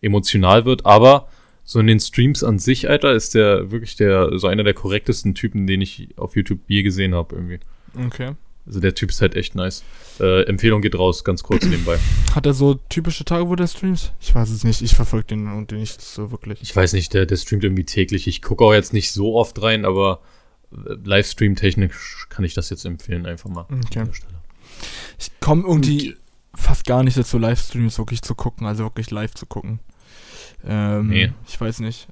emotional 0.00 0.64
wird. 0.64 0.86
Aber 0.86 1.28
so 1.64 1.80
in 1.80 1.86
den 1.86 2.00
Streams 2.00 2.42
an 2.42 2.58
sich, 2.58 2.90
Alter, 2.90 3.12
ist 3.12 3.34
der 3.34 3.70
wirklich 3.70 3.96
der 3.96 4.38
so 4.38 4.46
einer 4.48 4.64
der 4.64 4.74
korrektesten 4.74 5.34
Typen, 5.34 5.66
den 5.66 5.80
ich 5.80 6.08
auf 6.16 6.36
YouTube 6.36 6.60
je 6.66 6.82
gesehen 6.82 7.14
habe 7.14 7.34
irgendwie. 7.36 7.60
Okay. 8.06 8.32
Also 8.64 8.78
der 8.78 8.94
Typ 8.94 9.10
ist 9.10 9.20
halt 9.20 9.34
echt 9.34 9.54
nice. 9.54 9.82
Äh, 10.20 10.44
Empfehlung 10.44 10.82
geht 10.82 10.96
raus, 10.96 11.24
ganz 11.24 11.42
kurz 11.42 11.64
nebenbei. 11.64 11.98
Hat 12.34 12.46
er 12.46 12.54
so 12.54 12.74
typische 12.88 13.24
Tage, 13.24 13.48
wo 13.48 13.56
der 13.56 13.66
streamt? 13.66 14.12
Ich 14.20 14.34
weiß 14.34 14.50
es 14.50 14.62
nicht. 14.62 14.82
Ich 14.82 14.94
verfolge 14.94 15.28
den 15.28 15.48
und 15.52 15.72
den 15.72 15.80
nicht 15.80 16.00
so 16.00 16.30
wirklich. 16.30 16.62
Ich 16.62 16.74
weiß 16.74 16.92
nicht, 16.92 17.12
der, 17.12 17.26
der 17.26 17.36
streamt 17.36 17.64
irgendwie 17.64 17.84
täglich. 17.84 18.28
Ich 18.28 18.40
gucke 18.40 18.64
auch 18.64 18.72
jetzt 18.72 18.92
nicht 18.92 19.10
so 19.10 19.34
oft 19.34 19.60
rein, 19.62 19.84
aber 19.84 20.20
äh, 20.72 20.94
Livestream-technisch 21.04 22.26
kann 22.28 22.44
ich 22.44 22.54
das 22.54 22.70
jetzt 22.70 22.84
empfehlen, 22.84 23.26
einfach 23.26 23.50
mal 23.50 23.62
okay. 23.62 24.00
an 24.00 24.06
der 24.06 24.14
Stelle. 24.14 24.34
Ich 25.18 25.30
komme 25.40 25.64
irgendwie 25.66 26.10
und, 26.10 26.18
fast 26.54 26.86
gar 26.86 27.02
nicht 27.02 27.16
dazu, 27.16 27.38
Livestreams 27.38 27.98
wirklich 27.98 28.22
zu 28.22 28.36
gucken, 28.36 28.66
also 28.66 28.84
wirklich 28.84 29.10
live 29.10 29.34
zu 29.34 29.46
gucken. 29.46 29.80
Ähm, 30.64 31.08
nee. 31.08 31.32
Ich 31.46 31.60
weiß 31.60 31.80
nicht. 31.80 32.08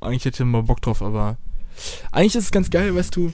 Eigentlich 0.00 0.24
hätte 0.24 0.42
ich 0.42 0.48
mal 0.48 0.62
Bock 0.62 0.80
drauf, 0.80 1.02
aber 1.02 1.36
eigentlich 2.12 2.36
ist 2.36 2.44
es 2.44 2.50
ganz 2.50 2.70
geil, 2.70 2.94
weißt 2.94 3.14
du, 3.14 3.32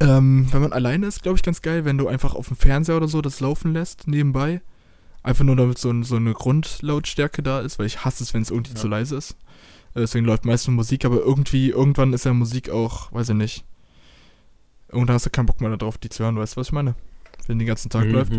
ähm, 0.00 0.48
wenn 0.50 0.62
man 0.62 0.72
alleine 0.72 1.06
ist, 1.06 1.22
glaube 1.22 1.36
ich, 1.36 1.42
ganz 1.42 1.62
geil, 1.62 1.84
wenn 1.84 1.98
du 1.98 2.08
einfach 2.08 2.34
auf 2.34 2.48
dem 2.48 2.56
Fernseher 2.56 2.96
oder 2.96 3.08
so 3.08 3.22
das 3.22 3.40
laufen 3.40 3.72
lässt, 3.72 4.08
nebenbei. 4.08 4.60
Einfach 5.22 5.44
nur 5.44 5.56
damit 5.56 5.78
so, 5.78 6.02
so 6.02 6.16
eine 6.16 6.34
Grundlautstärke 6.34 7.42
da 7.42 7.60
ist, 7.60 7.78
weil 7.78 7.86
ich 7.86 8.04
hasse 8.04 8.22
es, 8.22 8.34
wenn 8.34 8.42
es 8.42 8.50
irgendwie 8.50 8.74
ja. 8.74 8.80
zu 8.80 8.88
leise 8.88 9.16
ist. 9.16 9.32
Äh, 9.94 10.00
deswegen 10.00 10.26
läuft 10.26 10.44
meistens 10.44 10.74
Musik, 10.74 11.04
aber 11.04 11.20
irgendwie, 11.20 11.70
irgendwann 11.70 12.12
ist 12.12 12.24
ja 12.24 12.34
Musik 12.34 12.70
auch, 12.70 13.12
weiß 13.12 13.30
ich 13.30 13.36
nicht. 13.36 13.64
Irgendwann 14.88 15.14
hast 15.14 15.26
du 15.26 15.30
keinen 15.30 15.46
Bock 15.46 15.60
mehr 15.60 15.74
darauf, 15.76 15.98
die 15.98 16.08
zu 16.08 16.24
hören, 16.24 16.36
weißt 16.36 16.56
du, 16.56 16.60
was 16.60 16.68
ich 16.68 16.72
meine? 16.72 16.94
Wenn 17.46 17.58
die 17.58 17.64
den 17.64 17.68
ganzen 17.68 17.90
Tag 17.90 18.06
mhm. 18.06 18.12
läuft. 18.12 18.32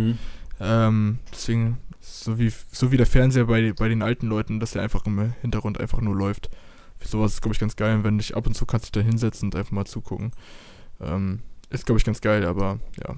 Ähm, 0.60 1.20
deswegen, 1.32 1.78
so 2.00 2.38
wie, 2.40 2.52
so 2.72 2.92
wie 2.92 2.98
der 2.98 3.06
Fernseher 3.06 3.46
bei, 3.46 3.74
bei 3.74 3.90
den 3.90 4.02
alten 4.02 4.28
Leuten, 4.28 4.60
dass 4.60 4.72
der 4.72 4.82
einfach 4.82 5.06
im 5.06 5.34
Hintergrund 5.42 5.80
einfach 5.80 6.02
nur 6.02 6.16
läuft. 6.16 6.50
Für 6.98 7.08
sowas 7.08 7.34
ist, 7.34 7.42
glaube 7.42 7.54
ich, 7.54 7.60
ganz 7.60 7.76
geil. 7.76 8.04
Wenn 8.04 8.18
dich 8.18 8.36
ab 8.36 8.48
und 8.48 8.56
zu 8.56 8.66
kannst 8.66 8.96
du 8.96 9.00
da 9.00 9.06
hinsetzen 9.06 9.48
und 9.48 9.56
einfach 9.56 9.72
mal 9.72 9.86
zugucken. 9.86 10.32
Ähm, 11.02 11.40
ist, 11.70 11.86
glaube 11.86 12.00
ich, 12.00 12.06
ganz 12.06 12.22
geil, 12.22 12.46
aber 12.46 12.80
ja. 13.06 13.16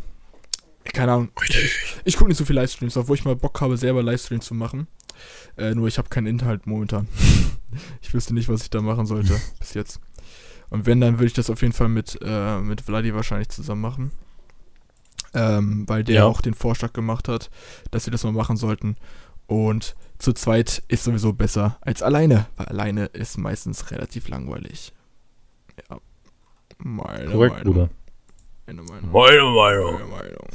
Keine 0.93 1.11
Ahnung. 1.11 1.29
Ich, 1.47 1.79
ich 2.05 2.15
gucke 2.15 2.29
nicht 2.29 2.37
so 2.37 2.45
viel 2.45 2.55
Livestreams, 2.55 2.97
obwohl 2.97 3.15
ich 3.15 3.25
mal 3.25 3.35
Bock 3.35 3.59
habe, 3.61 3.77
selber 3.77 4.01
Livestreams 4.01 4.45
zu 4.45 4.53
machen. 4.53 4.87
Äh, 5.57 5.75
nur 5.75 5.87
ich 5.87 5.97
habe 5.97 6.09
keinen 6.09 6.27
Inhalt 6.27 6.65
momentan. 6.65 7.07
ich 8.01 8.13
wüsste 8.13 8.33
nicht, 8.33 8.49
was 8.49 8.63
ich 8.63 8.69
da 8.69 8.81
machen 8.81 9.05
sollte 9.05 9.39
bis 9.59 9.73
jetzt. 9.73 9.99
Und 10.69 10.85
wenn, 10.85 10.99
dann 10.99 11.15
würde 11.15 11.27
ich 11.27 11.33
das 11.33 11.49
auf 11.49 11.61
jeden 11.61 11.73
Fall 11.73 11.89
mit, 11.89 12.17
äh, 12.21 12.59
mit 12.59 12.81
Vladi 12.81 13.13
wahrscheinlich 13.13 13.49
zusammen 13.49 13.81
machen. 13.81 14.11
Ähm, 15.37 15.83
weil 15.87 16.03
der 16.03 16.15
ja. 16.15 16.25
auch 16.25 16.41
den 16.41 16.55
Vorschlag 16.55 16.93
gemacht 16.93 17.27
hat, 17.27 17.51
dass 17.91 18.07
wir 18.07 18.11
das 18.11 18.23
mal 18.23 18.33
machen 18.33 18.57
sollten. 18.57 18.95
Und 19.45 19.95
zu 20.17 20.33
zweit 20.33 20.81
ist 20.87 21.03
sowieso 21.03 21.33
besser 21.33 21.77
als 21.81 22.01
alleine, 22.01 22.47
weil 22.55 22.65
alleine 22.67 23.05
ist 23.05 23.37
meistens 23.37 23.91
relativ 23.91 24.29
langweilig. 24.29 24.93
Ja. 25.89 25.99
Meine 26.79 27.31
Korrekt, 27.31 27.57
Meinung. 27.57 27.73
Bruder. 27.73 27.89
Meine 28.65 28.81
Meinung. 28.81 29.11
Meine 29.11 29.43
Meinung. 29.43 29.93
Meine 29.93 30.05
Meinung. 30.05 30.47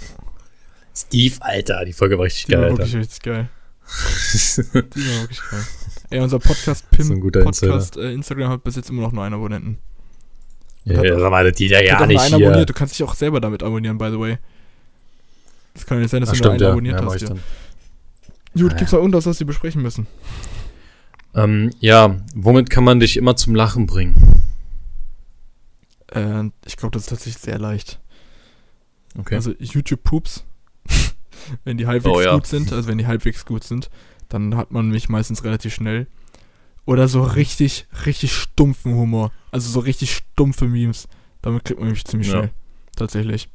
Steve, 0.94 1.36
Alter, 1.40 1.84
die 1.84 1.92
Folge 1.92 2.18
war 2.18 2.26
richtig 2.26 2.46
die 2.46 2.52
geil, 2.52 2.60
war 2.60 2.70
Alter. 2.70 2.78
wirklich 2.78 2.96
richtig 2.96 3.22
geil. 3.22 3.48
die 3.86 5.08
war 5.08 5.20
wirklich 5.22 5.40
geil. 5.50 5.64
Ey, 6.10 6.20
unser 6.20 6.38
Podcast 6.38 6.90
Pim 6.90 7.20
Podcast 7.30 7.96
äh, 7.96 8.12
Instagram 8.12 8.50
hat 8.50 8.64
bis 8.64 8.76
jetzt 8.76 8.90
immer 8.90 9.02
noch 9.02 9.12
nur 9.12 9.24
einen 9.24 9.34
Abonnenten. 9.34 9.78
Ja, 10.84 11.02
ja 11.02 11.18
sag 11.18 11.30
mal, 11.30 11.50
die 11.50 11.68
da 11.68 11.80
ja 11.80 12.04
nicht 12.06 12.20
hier. 12.22 12.36
Abonniert. 12.36 12.68
Du 12.68 12.74
kannst 12.74 12.94
dich 12.94 13.02
auch 13.02 13.14
selber 13.14 13.40
damit 13.40 13.62
abonnieren, 13.62 13.96
by 13.96 14.10
the 14.10 14.18
way. 14.18 14.38
Das 15.74 15.86
kann 15.86 15.98
ja 15.98 16.02
nicht 16.02 16.10
sein, 16.10 16.20
dass 16.20 16.30
Ach, 16.30 16.34
du 16.34 16.38
stimmt, 16.38 16.60
nur 16.60 16.72
einen 16.72 16.86
ja. 16.86 16.96
abonniert 16.96 17.00
ja, 17.00 17.06
hast. 17.06 17.22
Ja. 17.22 18.62
Gut, 18.62 18.72
ah, 18.72 18.76
gibt's 18.76 18.90
da 18.90 18.98
irgendwas, 18.98 19.26
was 19.26 19.40
wir 19.40 19.46
besprechen 19.46 19.82
müssen? 19.82 20.06
Ähm, 21.34 21.70
ja, 21.80 22.20
womit 22.34 22.68
kann 22.68 22.84
man 22.84 23.00
dich 23.00 23.16
immer 23.16 23.36
zum 23.36 23.54
Lachen 23.54 23.86
bringen? 23.86 24.42
Äh, 26.08 26.44
ich 26.66 26.76
glaube, 26.76 26.92
das 26.92 27.04
ist 27.04 27.08
tatsächlich 27.08 27.42
sehr 27.42 27.58
leicht. 27.58 28.00
Okay. 29.18 29.34
Also 29.34 29.52
YouTube-Poops, 29.58 30.44
wenn 31.64 31.78
die 31.78 31.86
halbwegs 31.86 32.26
oh, 32.26 32.34
gut 32.34 32.46
sind, 32.46 32.72
also 32.72 32.88
wenn 32.88 32.98
die 32.98 33.06
halbwegs 33.06 33.44
gut 33.44 33.64
sind, 33.64 33.90
dann 34.28 34.56
hat 34.56 34.70
man 34.70 34.88
mich 34.88 35.08
meistens 35.08 35.44
relativ 35.44 35.74
schnell. 35.74 36.06
Oder 36.84 37.08
so 37.08 37.22
richtig, 37.22 37.86
richtig 38.06 38.32
stumpfen 38.32 38.94
Humor. 38.94 39.30
Also 39.50 39.70
so 39.70 39.80
richtig 39.80 40.14
stumpfe 40.14 40.66
Memes. 40.66 41.08
Damit 41.40 41.64
kriegt 41.64 41.80
man 41.80 41.90
mich 41.90 42.04
ziemlich 42.04 42.28
schnell. 42.28 42.50
Tatsächlich. 42.96 43.48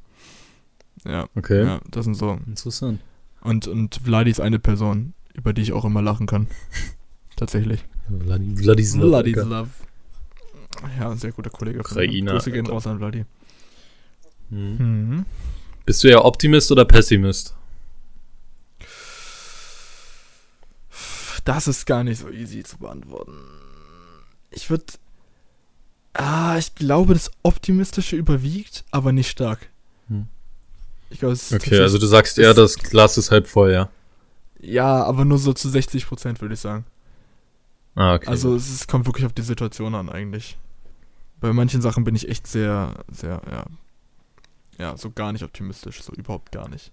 Ja. 1.06 1.28
Okay. 1.36 1.64
Ja, 1.64 1.82
das 1.89 2.06
sind 2.06 2.16
so. 2.16 2.39
Interessant. 2.45 3.02
Und, 3.41 3.68
und 3.68 4.02
Vladi 4.04 4.32
ist 4.32 4.41
eine 4.41 4.60
Person, 4.60 5.14
über 5.34 5.54
die 5.54 5.62
ich 5.62 5.74
auch 5.74 5.86
immer 5.86 6.02
lachen 6.02 6.28
kann. 6.28 6.48
Tatsächlich. 7.36 7.84
Vladi, 8.08 8.56
Vladis 8.56 8.95
Love. 8.95 9.08
Vladis 9.08 9.36
Love. 9.36 9.70
Ja, 11.00 11.12
ein 11.12 11.18
sehr 11.18 11.32
guter 11.32 11.50
Kollege. 11.50 11.80
Ukrainer. 11.80 12.34
Grüße 12.34 12.52
gehen 12.52 12.68
raus 12.68 12.88
an 12.88 12.98
Vladi. 12.98 13.26
Mhm. 14.50 14.78
Mhm. 14.78 15.26
Bist 15.86 16.04
du 16.04 16.10
ja 16.10 16.24
Optimist 16.24 16.72
oder 16.72 16.86
Pessimist? 16.86 17.58
das 21.48 21.68
ist 21.68 21.86
gar 21.86 22.04
nicht 22.04 22.20
so 22.20 22.30
easy 22.30 22.64
zu 22.64 22.78
beantworten. 22.78 23.38
Ich 24.52 24.70
würde. 24.70 24.86
Ah, 26.14 26.58
ich 26.58 26.76
glaube, 26.76 27.14
das 27.14 27.32
Optimistische 27.43 28.16
überwiegt, 28.16 28.84
aber 28.91 29.12
nicht 29.12 29.30
stark. 29.30 29.70
Hm. 30.08 30.28
Ich 31.10 31.20
glaube, 31.20 31.34
es 31.34 31.51
ist 31.51 31.62
Okay, 31.62 31.80
also 31.80 31.97
du 31.97 32.05
sagst 32.05 32.38
eher, 32.38 32.53
das 32.53 32.78
Glas 32.78 33.18
ist 33.18 33.32
halb 33.32 33.47
voll, 33.47 33.72
ja. 33.72 33.89
Ja, 34.60 35.03
aber 35.03 35.24
nur 35.26 35.38
so 35.38 35.53
zu 35.53 35.70
60 35.70 36.08
Prozent, 36.08 36.41
würde 36.41 36.53
ich 36.55 36.60
sagen. 36.60 36.86
Ah, 37.95 38.16
okay. 38.16 38.28
Also 38.28 38.55
es 38.55 38.70
ist, 38.70 38.88
kommt 38.88 39.05
wirklich 39.05 39.26
auf 39.26 39.34
die 39.34 39.41
Situation 39.41 39.95
an, 39.95 40.10
eigentlich. 40.10 40.58
Bei 41.39 41.53
manchen 41.53 41.82
Sachen 41.82 42.03
bin 42.03 42.16
ich 42.16 42.28
echt 42.30 42.47
sehr, 42.47 42.93
sehr, 43.12 43.41
ja. 43.49 43.66
Ja, 44.80 44.97
so 44.97 45.10
gar 45.12 45.32
nicht 45.32 45.43
optimistisch, 45.43 46.03
so 46.03 46.14
überhaupt 46.14 46.51
gar 46.51 46.68
nicht. 46.70 46.91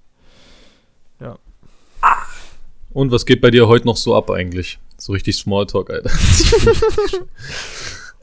Und 2.90 3.10
was 3.10 3.26
geht 3.26 3.40
bei 3.40 3.50
dir 3.50 3.66
heute 3.66 3.86
noch 3.86 3.96
so 3.96 4.14
ab 4.16 4.30
eigentlich? 4.30 4.78
So 4.98 5.12
richtig 5.12 5.36
Smalltalk, 5.36 5.90
Alter. 5.90 6.10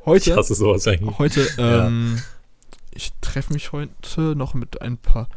Heute, 0.05 0.31
Ich 0.31 0.35
hasse 0.37 0.55
sowas 0.55 0.87
eigentlich. 0.87 1.17
heute, 1.19 1.47
Ja. 1.57 1.87
ähm, 1.87 2.19
ich 2.91 3.11
treffe 3.21 3.53
mich 3.53 3.71
heute 3.71 4.35
noch 4.35 4.53
mit 4.55 4.81
ein 4.81 4.97
paar 4.97 5.27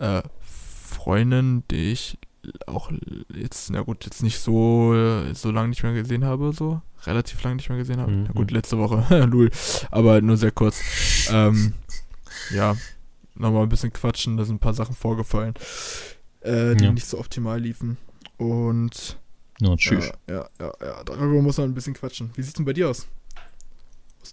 äh, 0.00 0.22
Freunden, 0.42 1.62
die 1.70 1.92
ich 1.92 2.18
auch 2.66 2.90
jetzt, 3.34 3.70
na 3.70 3.82
gut, 3.82 4.04
jetzt 4.06 4.22
nicht 4.22 4.38
so, 4.40 4.94
äh, 4.94 5.34
so 5.34 5.50
lange 5.50 5.68
nicht 5.68 5.82
mehr 5.82 5.92
gesehen 5.92 6.24
habe, 6.24 6.52
so. 6.52 6.80
Relativ 7.06 7.42
lange 7.42 7.56
nicht 7.56 7.68
mehr 7.68 7.78
gesehen 7.78 8.00
habe. 8.00 8.10
Mhm. 8.10 8.24
Na 8.24 8.32
gut, 8.32 8.50
letzte 8.50 8.78
Woche, 8.78 9.24
lul. 9.26 9.50
Aber 9.90 10.20
nur 10.20 10.36
sehr 10.36 10.50
kurz. 10.50 10.80
ähm, 11.30 11.74
ja, 12.54 12.76
nochmal 13.34 13.62
ein 13.62 13.68
bisschen 13.68 13.92
quatschen, 13.92 14.36
da 14.36 14.44
sind 14.44 14.56
ein 14.56 14.60
paar 14.60 14.74
Sachen 14.74 14.94
vorgefallen, 14.94 15.54
äh, 16.40 16.74
die 16.76 16.84
Ja. 16.84 16.92
nicht 16.92 17.06
so 17.06 17.18
optimal 17.18 17.60
liefen. 17.60 17.96
Und 18.38 19.18
Ja, 19.60 19.76
tschüss. 19.76 20.10
ja, 20.28 20.34
ja, 20.36 20.48
ja, 20.60 20.72
ja, 20.82 21.04
darüber 21.04 21.42
muss 21.42 21.58
man 21.58 21.70
ein 21.70 21.74
bisschen 21.74 21.94
quatschen. 21.94 22.30
Wie 22.34 22.42
sieht's 22.42 22.54
denn 22.56 22.64
bei 22.66 22.72
dir 22.72 22.88
aus? 22.90 23.06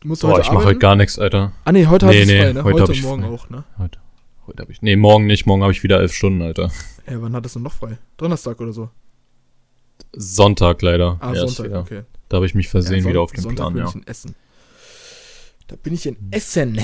Du 0.01 0.07
musst 0.09 0.23
du 0.23 0.27
Boah, 0.27 0.35
heute 0.35 0.45
ich 0.47 0.51
mache 0.51 0.65
heute 0.65 0.79
gar 0.79 0.95
nichts, 0.95 1.17
Alter. 1.19 1.53
Ah 1.65 1.71
nee, 1.71 1.85
heute 1.87 2.05
Nee, 2.07 2.21
hast 2.21 2.29
du 2.29 2.33
nee, 2.33 2.41
frei, 2.41 2.53
ne? 2.53 2.63
heute 2.63 2.81
Heute, 2.81 2.91
ich 2.93 3.03
morgen 3.03 3.23
frei. 3.23 3.31
auch, 3.31 3.49
ne? 3.49 3.63
Heute, 3.77 3.99
heute 4.47 4.61
habe 4.61 4.71
ich. 4.71 4.81
Nee, 4.81 4.95
morgen 4.95 5.25
nicht. 5.27 5.45
Morgen 5.45 5.61
habe 5.61 5.71
ich 5.71 5.83
wieder 5.83 5.99
elf 5.99 6.13
Stunden, 6.13 6.41
Alter. 6.41 6.71
Ja, 7.09 7.21
wann 7.21 7.33
hattest 7.33 7.55
du 7.55 7.59
noch 7.59 7.73
frei? 7.73 7.97
Donnerstag 8.17 8.59
oder 8.59 8.73
so? 8.73 8.89
Sonntag 10.13 10.81
leider. 10.81 11.17
Ah, 11.19 11.33
erst 11.33 11.55
Sonntag, 11.55 11.65
wieder. 11.65 11.79
okay. 11.79 12.03
Da 12.29 12.37
habe 12.37 12.45
ich 12.45 12.55
mich 12.55 12.67
versehen 12.67 13.03
Ja, 13.03 13.09
wieder 13.09 13.21
auf 13.21 13.31
den 13.31 13.41
Sonntag 13.41 13.63
Plan, 13.63 13.73
bin 13.73 13.83
ja. 13.83 13.89
ich 13.89 13.95
in 13.95 14.07
Essen. 14.07 14.35
Da 15.67 15.75
bin 15.75 15.93
ich 15.93 16.05
in 16.05 16.17
Essen. 16.31 16.79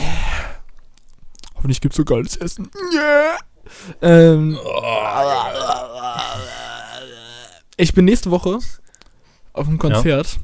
Hoffentlich 1.55 1.81
gibt's 1.81 1.97
so 1.97 2.05
geiles 2.05 2.35
Essen. 2.37 2.69
Yeah. 2.93 3.37
Ähm, 4.01 4.57
ich 7.77 7.93
bin 7.93 8.05
nächste 8.05 8.31
Woche 8.31 8.59
auf 9.53 9.67
einem 9.67 9.77
Konzert 9.77 10.39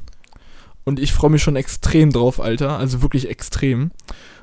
und 0.84 0.98
ich 0.98 1.12
freue 1.12 1.30
mich 1.30 1.42
schon 1.42 1.56
extrem 1.56 2.12
drauf, 2.12 2.40
Alter. 2.40 2.78
Also 2.78 3.02
wirklich 3.02 3.28
extrem. 3.28 3.90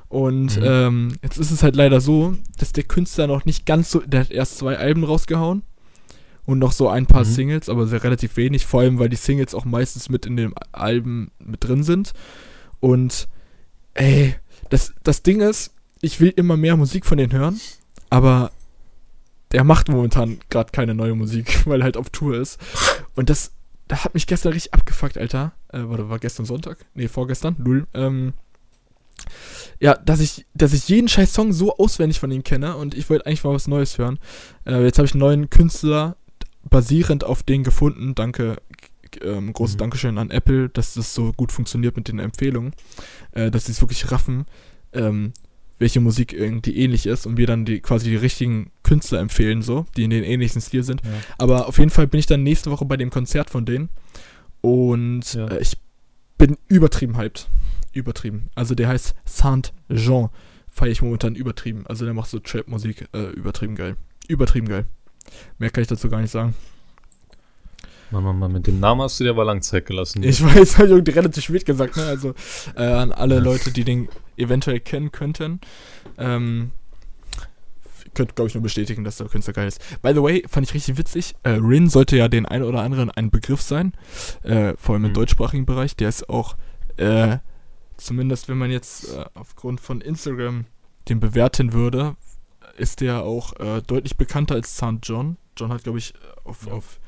Und 0.10 0.58
Mhm. 0.58 0.64
ähm, 0.64 1.14
jetzt 1.22 1.38
ist 1.38 1.52
es 1.52 1.64
halt 1.64 1.76
leider 1.76 2.00
so, 2.00 2.36
dass 2.58 2.72
der 2.72 2.84
Künstler 2.86 3.28
noch 3.28 3.44
nicht 3.46 3.66
ganz 3.66 3.92
so. 3.92 4.00
Der 4.00 4.22
hat 4.22 4.32
erst 4.32 4.58
zwei 4.58 4.78
Alben 4.78 5.04
rausgehauen 5.04 5.64
und 6.46 6.60
noch 6.60 6.72
so 6.72 6.88
ein 6.88 7.06
paar 7.08 7.26
Mhm. 7.26 7.30
Singles, 7.30 7.70
aber 7.70 7.88
sehr 7.88 8.04
relativ 8.04 8.38
wenig, 8.38 8.66
vor 8.66 8.82
allem 8.82 9.00
weil 9.00 9.10
die 9.10 9.18
Singles 9.18 9.54
auch 9.54 9.66
meistens 9.66 10.08
mit 10.10 10.26
in 10.26 10.38
den 10.38 10.54
Alben 10.72 11.32
mit 11.40 11.64
drin 11.64 11.84
sind. 11.84 12.14
Und 12.80 13.28
ey, 13.96 14.36
das, 14.70 14.94
das 15.04 15.24
Ding 15.24 15.42
ist, 15.42 15.74
ich 16.02 16.22
will 16.22 16.32
immer 16.36 16.56
mehr 16.56 16.78
Musik 16.78 17.06
von 17.06 17.18
denen 17.18 17.34
hören, 17.34 17.60
aber 18.10 18.52
der 19.52 19.64
macht 19.64 19.90
momentan 19.90 20.40
gerade 20.50 20.72
keine 20.72 20.94
neue 20.94 21.16
Musik, 21.16 21.66
weil 21.66 21.82
er 21.82 21.86
halt 21.86 21.98
auf 21.98 22.10
Tour 22.12 22.38
ist. 22.38 22.60
Und 23.16 23.30
das, 23.30 23.52
da 23.88 24.04
hat 24.04 24.14
mich 24.14 24.28
gestern 24.28 24.54
richtig 24.54 24.74
abgefuckt, 24.74 25.18
Alter. 25.18 25.54
Äh, 25.70 25.84
warte, 25.84 26.10
war 26.10 26.20
gestern 26.20 26.46
Sonntag? 26.46 26.86
Nee, 26.94 27.08
vorgestern, 27.08 27.56
null. 27.58 27.88
Ähm, 27.94 28.34
ja, 29.80 29.96
dass 29.96 30.20
ich, 30.20 30.46
dass 30.54 30.74
ich 30.74 30.88
jeden 30.90 31.08
scheiß 31.08 31.34
Song 31.34 31.54
so 31.54 31.78
auswendig 31.78 32.20
von 32.20 32.32
ihm 32.32 32.44
kenne 32.44 32.76
und 32.78 32.96
ich 32.96 33.10
wollte 33.10 33.26
eigentlich 33.26 33.44
mal 33.44 33.54
was 33.54 33.68
Neues 33.68 33.98
hören. 33.98 34.20
Äh, 34.66 34.84
jetzt 34.84 34.98
habe 34.98 35.06
ich 35.06 35.14
einen 35.14 35.22
neuen 35.22 35.50
Künstler 35.50 36.18
basierend 36.70 37.24
auf 37.24 37.44
den 37.44 37.64
gefunden. 37.64 38.16
Danke, 38.16 38.58
ähm, 39.22 39.54
großes 39.54 39.76
Mhm. 39.76 39.80
Dankeschön 39.80 40.18
an 40.18 40.32
Apple, 40.32 40.70
dass 40.70 40.94
das 40.94 41.14
so 41.14 41.32
gut 41.34 41.52
funktioniert 41.52 41.96
mit 41.96 42.08
den 42.08 42.20
Empfehlungen. 42.20 42.74
Äh, 43.32 43.52
dass 43.52 43.66
sie 43.66 43.72
es 43.72 43.82
wirklich 43.82 44.12
raffen, 44.12 44.46
ähm, 44.94 45.34
welche 45.80 46.00
Musik 46.00 46.34
irgendwie 46.34 46.78
ähnlich 46.78 47.06
ist 47.06 47.26
und 47.26 47.36
mir 47.36 47.48
dann 47.48 47.66
die 47.66 47.80
quasi 47.82 48.10
die 48.10 48.16
richtigen 48.16 48.72
Künstler 48.88 49.20
empfehlen, 49.20 49.62
so, 49.62 49.86
die 49.96 50.04
in 50.04 50.10
den 50.10 50.24
ähnlichen 50.24 50.62
Stil 50.62 50.84
sind. 50.84 51.02
Ja. 51.04 51.12
Aber 51.38 51.68
auf 51.68 51.78
jeden 51.78 51.90
Fall 51.92 52.08
bin 52.08 52.20
ich 52.20 52.26
dann 52.26 52.44
nächste 52.44 52.72
Woche 52.72 52.86
bei 52.86 52.98
dem 52.98 53.10
Konzert 53.10 53.50
von 53.50 53.66
denen. 53.66 53.90
Und 54.62 55.34
Ja. 55.34 55.48
äh, 55.48 55.60
ich 55.62 55.78
bin 56.38 56.58
übertrieben 56.68 57.18
hyped. 57.18 57.48
Übertrieben. 57.94 58.50
Also 58.56 58.76
der 58.76 58.88
heißt 58.88 59.16
Saint 59.26 59.74
Jean. 59.94 60.30
Feiere 60.70 60.92
ich 60.92 61.02
momentan 61.02 61.36
übertrieben. 61.36 61.86
Also 61.88 62.06
der 62.06 62.14
macht 62.14 62.30
so 62.30 62.40
Trap-Musik. 62.40 63.08
Äh, 63.14 63.32
übertrieben 63.32 63.76
geil. 63.76 63.96
Übertrieben 64.28 64.68
geil. 64.68 64.86
Mehr 65.58 65.70
kann 65.72 65.82
ich 65.82 65.88
dazu 65.88 66.10
gar 66.10 66.22
nicht 66.22 66.32
sagen. 66.32 66.54
Mann, 68.12 68.24
Mann, 68.24 68.40
Mann, 68.40 68.52
mit 68.54 68.68
dem 68.68 68.80
Namen 68.80 69.02
hast 69.02 69.20
du 69.20 69.26
dir 69.26 69.32
aber 69.32 69.44
lang 69.44 69.62
Zeit 69.62 69.86
gelassen. 69.86 70.24
Ich 70.24 70.42
weiß, 70.44 70.78
habe 70.78 71.02
ich 71.06 71.16
relativ 71.16 71.44
spät 71.44 71.66
gesagt, 71.66 71.98
ne? 71.98 72.04
Also 72.06 72.34
äh, 72.76 72.84
an 72.84 73.12
alle 73.12 73.36
Ja. 73.36 73.42
Leute, 73.42 73.72
die 73.72 73.84
den 73.84 74.08
eventuell 74.38 74.80
kennen 74.80 75.12
könnten. 75.12 75.60
Ähm, 76.18 76.72
ihr 78.08 78.12
könnt, 78.14 78.36
glaube 78.36 78.48
ich, 78.50 78.56
nur 78.56 78.64
bestätigen, 78.64 79.04
dass 79.04 79.18
der 79.18 79.28
Künstler 79.28 79.54
geil 79.54 79.68
ist. 79.68 79.80
By 80.02 80.14
the 80.14 80.22
way, 80.24 80.44
fand 80.48 80.66
ich 80.68 80.74
richtig 80.74 80.98
witzig. 80.98 81.36
Äh, 81.44 81.50
Rin 81.52 81.90
sollte 81.90 82.18
ja 82.18 82.28
den 82.28 82.46
einen 82.46 82.64
oder 82.64 82.82
anderen 82.82 83.12
ein 83.12 83.30
Begriff 83.30 83.62
sein. 83.62 83.94
Äh, 84.44 84.74
vor 84.78 84.96
allem 84.96 85.06
im 85.06 85.12
Mhm. 85.12 85.16
deutschsprachigen 85.16 85.66
Bereich. 85.66 85.96
Der 85.96 86.10
ist 86.10 86.30
auch, 86.30 86.56
äh, 86.98 87.38
zumindest 87.98 88.48
wenn 88.50 88.58
man 88.58 88.72
jetzt 88.72 89.14
äh, 89.14 89.26
aufgrund 89.34 89.80
von 89.82 90.02
Instagram 90.02 90.66
den 91.10 91.20
bewerten 91.20 91.74
würde, 91.74 92.16
ist 92.78 93.02
der 93.02 93.24
auch 93.24 93.54
äh, 93.60 93.82
deutlich 93.82 94.18
bekannter 94.18 94.56
als 94.56 94.76
St. 94.78 95.00
John. 95.04 95.38
John 95.58 95.72
hat, 95.72 95.84
glaube 95.84 95.98
ich, 96.00 96.14
auf, 96.44 96.66
Ja. 96.68 96.74
auf, 96.74 97.00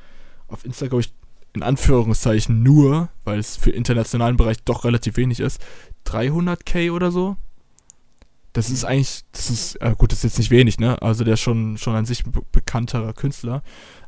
auf 0.48 0.64
Insta, 0.64 0.86
glaube 0.88 1.02
ich, 1.02 1.12
in 1.52 1.62
Anführungszeichen 1.62 2.62
nur, 2.62 3.08
weil 3.24 3.38
es 3.38 3.56
für 3.56 3.70
internationalen 3.70 4.36
Bereich 4.36 4.62
doch 4.64 4.84
relativ 4.84 5.16
wenig 5.16 5.40
ist, 5.40 5.60
300k 6.06 6.90
oder 6.92 7.10
so. 7.10 7.36
Das 8.52 8.70
ist 8.70 8.84
eigentlich, 8.84 9.22
das 9.32 9.50
ist, 9.50 9.76
äh, 9.76 9.94
gut, 9.96 10.12
das 10.12 10.18
ist 10.18 10.24
jetzt 10.24 10.38
nicht 10.38 10.50
wenig, 10.50 10.78
ne? 10.78 11.00
Also 11.02 11.24
der 11.24 11.34
ist 11.34 11.40
schon, 11.40 11.78
schon 11.78 11.94
an 11.94 12.04
sich 12.04 12.24
be 12.24 12.42
bekannterer 12.50 13.12
Künstler, 13.12 13.62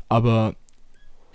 aber 0.09 0.57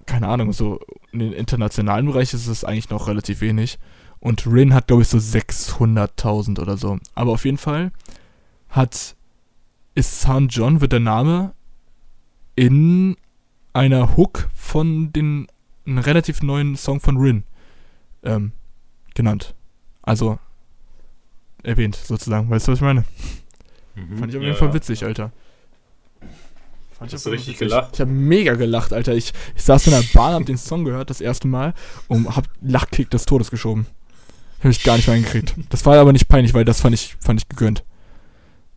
keine 0.06 0.28
Ahnung, 0.28 0.54
so 0.54 0.80
in 1.12 1.20
den 1.20 1.34
internationalen 1.34 2.06
Bereich 2.06 2.34
ist 2.34 2.48
es 2.48 2.64
eigentlich 2.64 2.90
noch 2.90 3.08
relativ 3.08 3.42
wenig. 3.42 3.78
Und 4.20 4.48
Rin 4.48 4.74
hat, 4.74 4.88
glaube 4.88 5.04
ich, 5.04 5.10
so 5.10 5.18
600.000 5.18 6.60
oder 6.60 6.78
so. 6.78 6.98
Aber 7.14 7.34
auf 7.34 7.46
jeden 7.46 7.58
Fall 7.58 7.92
hat, 8.70 9.16
ist 9.96 10.22
St. 10.22 10.48
John, 10.50 10.82
wird 10.82 10.94
der 10.94 11.02
Name 11.02 11.54
in 12.56 13.16
einer 13.74 14.18
Hook 14.18 14.50
von 14.56 15.14
den 15.14 15.48
einem 15.88 16.00
relativ 16.00 16.42
neuen 16.44 16.76
Song 16.76 17.00
von 17.00 17.18
Rin 17.18 17.44
ähm, 18.24 18.52
genannt. 19.16 19.56
Also 20.02 20.40
erwähnt 21.64 21.96
sozusagen. 21.96 22.50
Weißt 22.50 22.68
du, 22.68 22.72
was 22.72 22.80
ich 22.80 22.84
meine? 22.84 23.06
Mhm. 23.96 24.18
Fand 24.18 24.32
ich 24.32 24.38
auf 24.38 24.42
Ja, 24.44 24.48
jeden 24.50 24.60
Fall 24.60 24.68
ja. 24.70 24.74
witzig, 24.74 25.04
Alter. 25.06 25.32
Fand 26.98 27.14
Hast 27.14 27.26
du 27.26 27.30
Fall 27.30 27.38
richtig 27.38 27.56
witzig. 27.56 27.68
gelacht? 27.70 27.92
Ich 27.94 28.02
habe 28.02 28.12
mega 28.12 28.56
gelacht, 28.56 28.92
Alter. 28.94 29.14
Ich, 29.14 29.34
ich 29.56 29.64
saß 29.64 29.88
in 29.88 29.94
der 29.94 30.04
Bahn, 30.14 30.34
hab 30.34 30.46
den 30.46 30.58
Song 30.58 30.84
gehört, 30.84 31.10
das 31.10 31.22
erste 31.22 31.48
Mal, 31.48 31.74
und 32.08 32.36
hab 32.36 32.48
Lachkick 32.62 33.10
des 33.12 33.26
Todes 33.26 33.52
geschoben. 33.52 33.86
Hab 34.64 34.72
ich 34.72 34.84
gar 34.84 34.96
nicht 34.96 35.08
mehr 35.08 35.16
hingekriegt. 35.16 35.54
Das 35.70 35.86
war 35.86 35.98
aber 35.98 36.12
nicht 36.14 36.28
peinlich, 36.28 36.54
weil 36.56 36.66
das 36.66 36.82
fand 36.82 36.96
ich, 36.96 37.16
fand 37.20 37.40
ich 37.42 37.48
gegönnt. 37.50 37.84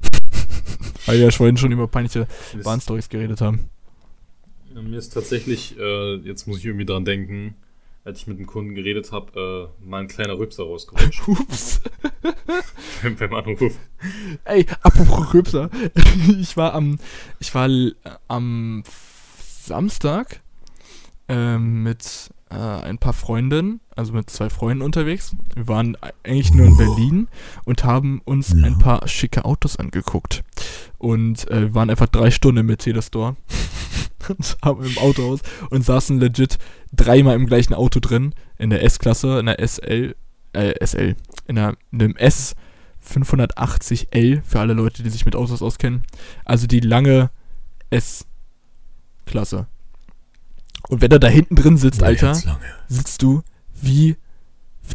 weil 1.07 1.17
wir 1.19 1.25
ja 1.25 1.31
vorhin 1.31 1.57
schon 1.57 1.73
über 1.73 1.89
peinliche 1.89 2.27
Bahnstories 2.63 3.09
geredet 3.09 3.41
haben. 3.41 3.71
Ja, 4.75 4.83
Mir 4.83 4.99
ist 4.99 5.15
tatsächlich, 5.15 5.79
äh, 5.79 6.17
jetzt 6.17 6.47
muss 6.47 6.59
ich 6.59 6.67
irgendwie 6.67 6.85
dran 6.87 7.05
denken, 7.07 7.55
als 8.05 8.21
ich 8.21 8.27
mit 8.27 8.39
einem 8.39 8.47
Kunden 8.47 8.75
geredet 8.75 9.13
habe, 9.13 9.73
äh, 9.81 9.85
mal 9.85 10.03
ein 10.03 10.09
kleiner 10.09 10.39
Rübser 10.39 10.65
rausgerutscht 10.65 11.23
Ups. 11.29 11.81
beim, 13.03 13.17
beim 13.17 13.35
Anruf. 13.35 13.79
Ey, 14.45 14.67
apropos 14.83 15.35
Rübser. 15.35 15.71
Ich 16.41 16.57
war 16.57 16.75
am, 16.75 16.99
ich 17.39 17.55
war 17.55 17.69
am 18.29 18.83
Samstag 19.63 20.41
ähm, 21.29 21.83
mit 21.83 22.31
äh, 22.51 22.55
ein 22.55 22.99
paar 22.99 23.13
Freundinnen, 23.13 23.81
also 24.01 24.13
mit 24.15 24.31
zwei 24.31 24.49
Freunden 24.51 24.83
unterwegs. 24.83 25.37
Wir 25.55 25.69
waren 25.69 25.97
eigentlich 26.25 26.53
nur 26.55 26.67
in 26.67 26.77
Berlin 26.77 27.29
und 27.65 27.85
haben 27.85 28.21
uns 28.25 28.55
Ja. 28.57 28.65
ein 28.67 28.79
paar 28.79 29.07
schicke 29.07 29.45
Autos 29.45 29.77
angeguckt. 29.77 30.43
Und 30.99 31.49
äh, 31.51 31.61
wir 31.61 31.75
waren 31.75 31.91
einfach 31.91 32.09
drei 32.09 32.31
Stunden 32.31 32.61
im 32.61 32.67
Mercedes-Store 32.67 33.37
und 34.29 34.57
haben 34.65 34.85
im 34.85 34.99
Auto 34.99 35.31
aus 35.33 35.41
und 35.69 35.85
saßen 35.85 36.19
legit 36.19 36.59
dreimal 36.93 37.37
im 37.37 37.47
gleichen 37.47 37.75
Auto 37.75 38.01
drin, 38.01 38.35
in 38.59 38.71
der 38.71 38.83
S-Klasse, 38.83 39.39
in 39.39 39.47
der 39.47 39.59
SL, 39.67 40.15
äh, 40.55 40.75
SL, 40.85 41.15
in, 41.47 41.57
der, 41.57 41.77
in 41.93 42.03
einem 42.03 42.17
S 42.17 42.55
580L 43.07 44.43
für 44.43 44.61
alle 44.61 44.73
Leute, 44.75 45.03
die 45.03 45.11
sich 45.11 45.25
mit 45.27 45.37
Autos 45.37 45.63
auskennen. 45.63 46.03
Also 46.45 46.67
die 46.67 46.81
lange 46.81 47.31
S-Klasse. 47.91 49.67
Und 50.89 51.03
wenn 51.03 51.11
er 51.11 51.19
da 51.19 51.29
hinten 51.29 51.55
drin 51.55 51.77
sitzt, 51.77 52.03
Alter, 52.03 52.35
sitzt 52.89 53.23
du 53.23 53.43
wie. 53.83 54.17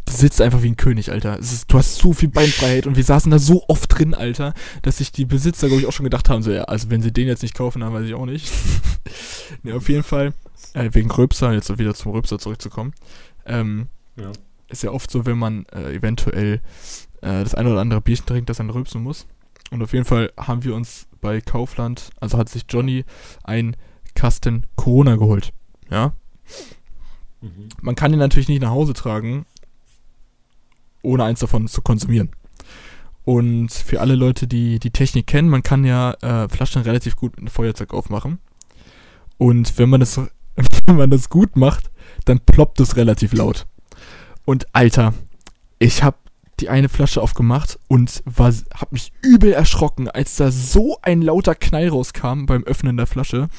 Du 0.06 0.12
sitzt 0.12 0.42
einfach 0.42 0.62
wie 0.62 0.68
ein 0.72 0.76
König, 0.76 1.12
Alter. 1.12 1.40
Es 1.40 1.54
ist, 1.54 1.72
du 1.72 1.78
hast 1.78 1.96
so 1.96 2.12
viel 2.12 2.28
Beinfreiheit 2.28 2.86
und 2.86 2.98
wir 2.98 3.04
saßen 3.04 3.32
da 3.32 3.40
so 3.40 3.64
oft 3.70 3.98
drin, 3.98 4.14
Alter, 4.14 4.54
dass 4.82 4.98
sich 4.98 5.12
die 5.14 5.24
Besitzer, 5.24 5.68
glaube 5.68 5.82
ich, 5.82 5.88
auch 5.88 5.94
schon 5.94 6.04
gedacht 6.04 6.28
haben, 6.28 6.44
so, 6.44 6.52
ja, 6.52 6.64
also 6.64 6.90
wenn 6.90 7.02
sie 7.02 7.14
den 7.14 7.28
jetzt 7.28 7.44
nicht 7.44 7.54
kaufen, 7.56 7.80
dann 7.80 7.94
weiß 7.94 8.06
ich 8.06 8.14
auch 8.14 8.26
nicht. 8.26 8.52
ne, 9.64 9.74
auf 9.74 9.88
jeden 9.88 10.04
Fall, 10.04 10.34
äh, 10.74 10.90
wegen 10.92 11.10
Röpser, 11.10 11.54
jetzt 11.54 11.78
wieder 11.78 11.94
zum 11.94 12.12
Röpser 12.12 12.40
zurückzukommen, 12.40 12.94
ähm, 13.46 13.88
Ja. 14.18 14.32
ist 14.68 14.84
ja 14.84 14.92
oft 14.92 15.10
so, 15.10 15.26
wenn 15.26 15.38
man 15.38 15.66
äh, 15.68 15.94
eventuell 15.94 16.56
äh, 17.22 17.44
das 17.44 17.56
eine 17.56 17.70
oder 17.72 17.80
andere 17.80 18.02
Bierchen 18.02 18.26
trinkt, 18.26 18.50
dass 18.50 18.58
man 18.58 18.70
rülpsen 18.72 19.02
muss. 19.02 19.28
Und 19.72 19.82
auf 19.82 19.94
jeden 19.94 20.06
Fall 20.06 20.34
haben 20.38 20.64
wir 20.66 20.76
uns 20.76 21.08
bei 21.22 21.40
Kaufland, 21.40 22.10
also 22.20 22.38
hat 22.38 22.50
sich 22.50 22.64
Johnny 22.68 23.06
ein 23.44 23.78
Kasten 24.14 24.66
Corona 24.76 25.16
geholt. 25.16 25.54
Ja. 25.90 26.14
Man 27.82 27.96
kann 27.96 28.14
ihn 28.14 28.20
natürlich 28.20 28.48
nicht 28.48 28.62
nach 28.62 28.72
Hause 28.72 28.94
tragen, 28.94 29.46
ohne 31.02 31.24
eins 31.24 31.40
davon 31.40 31.68
zu 31.68 31.82
konsumieren. 31.82 32.32
Und 33.24 33.72
für 33.72 34.02
alle 34.02 34.16
Leute, 34.16 34.48
die 34.48 34.80
die 34.80 34.92
Technik 34.92 35.28
kennen, 35.28 35.50
man 35.50 35.64
kann 35.64 35.84
ja 35.84 36.14
äh, 36.22 36.48
Flaschen 36.48 36.84
relativ 36.84 37.16
gut 37.16 37.32
mit 37.32 37.40
einem 37.40 37.48
Feuerzeug 37.48 37.94
aufmachen. 37.94 38.40
Und 39.38 39.78
wenn 39.78 39.90
man 39.90 40.00
das, 40.00 40.18
wenn 40.86 40.96
man 40.96 41.10
das 41.10 41.30
gut 41.30 41.56
macht, 41.56 41.92
dann 42.26 42.40
ploppt 42.40 42.80
es 42.80 42.96
relativ 42.96 43.34
laut. 43.34 43.66
Und 44.46 44.68
Alter, 44.74 45.14
ich 45.80 46.04
habe 46.04 46.18
die 46.60 46.70
eine 46.70 46.88
Flasche 46.88 47.22
aufgemacht 47.22 47.80
und 47.88 48.24
war, 48.26 48.54
hab 48.74 48.92
mich 48.92 49.12
übel 49.22 49.52
erschrocken, 49.52 50.10
als 50.10 50.36
da 50.38 50.52
so 50.52 50.98
ein 51.02 51.22
lauter 51.22 51.56
Knall 51.56 51.90
rauskam 51.90 52.46
beim 52.46 52.64
Öffnen 52.64 52.96
der 52.96 53.08
Flasche, 53.08 53.50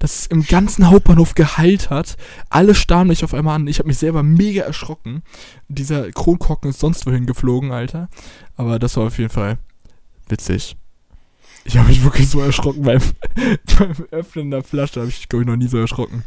dass 0.00 0.18
es 0.20 0.26
im 0.26 0.44
ganzen 0.44 0.90
Hauptbahnhof 0.90 1.34
geheilt 1.34 1.90
hat. 1.90 2.16
Alle 2.48 2.74
starren 2.74 3.06
mich 3.08 3.22
auf 3.22 3.34
einmal 3.34 3.54
an. 3.54 3.68
Ich 3.68 3.78
habe 3.78 3.86
mich 3.86 3.98
selber 3.98 4.22
mega 4.24 4.62
erschrocken. 4.62 5.22
Dieser 5.68 6.10
Kronkorken 6.10 6.70
ist 6.70 6.80
sonst 6.80 7.06
wohin 7.06 7.26
geflogen, 7.26 7.70
Alter. 7.70 8.08
Aber 8.56 8.78
das 8.80 8.96
war 8.96 9.06
auf 9.06 9.18
jeden 9.18 9.30
Fall 9.30 9.58
witzig. 10.28 10.76
Ich 11.64 11.76
habe 11.76 11.88
mich 11.88 12.02
wirklich 12.02 12.28
so 12.30 12.40
erschrocken 12.40 12.82
beim, 12.82 13.02
beim 13.78 13.92
Öffnen 14.10 14.50
der 14.50 14.64
Flasche. 14.64 15.00
Habe 15.00 15.10
ich, 15.10 15.28
glaube 15.28 15.42
ich, 15.42 15.48
noch 15.48 15.56
nie 15.56 15.68
so 15.68 15.76
erschrocken. 15.76 16.24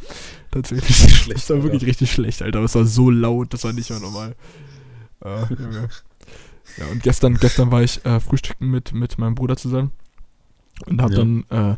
Tatsächlich. 0.51 0.95
Schlecht, 0.95 1.41
das 1.41 1.49
war 1.49 1.63
wirklich 1.63 1.85
richtig 1.85 2.11
schlecht, 2.11 2.43
Alter. 2.43 2.59
Aber 2.59 2.65
es 2.65 2.75
war 2.75 2.85
so 2.85 3.09
laut, 3.09 3.53
das 3.53 3.63
war 3.63 3.73
nicht 3.73 3.89
mehr 3.89 3.99
normal. 3.99 4.35
Ah, 5.21 5.47
Junge. 5.49 5.89
Ja, 6.77 6.85
und 6.91 7.01
gestern, 7.01 7.37
gestern 7.39 7.71
war 7.71 7.81
ich 7.81 8.05
äh, 8.05 8.19
frühstücken 8.19 8.69
mit, 8.69 8.93
mit 8.93 9.17
meinem 9.17 9.33
Bruder 9.35 9.57
zusammen 9.57 9.91
und 10.85 11.01
habe 11.01 11.13
Ja. 11.13 11.19
dann 11.19 11.43
äh, 11.49 11.75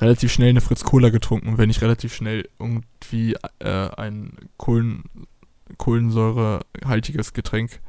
relativ 0.00 0.32
schnell 0.32 0.50
eine 0.50 0.60
Fritz 0.60 0.84
Cola 0.84 1.10
getrunken. 1.10 1.48
Und 1.48 1.58
wenn 1.58 1.70
ich 1.70 1.82
relativ 1.82 2.14
schnell 2.14 2.48
irgendwie 2.58 3.36
äh, 3.60 3.88
ein 3.96 4.32
Kohlen, 4.56 5.04
kohlensäurehaltiges 5.78 7.32
Getränk 7.32 7.80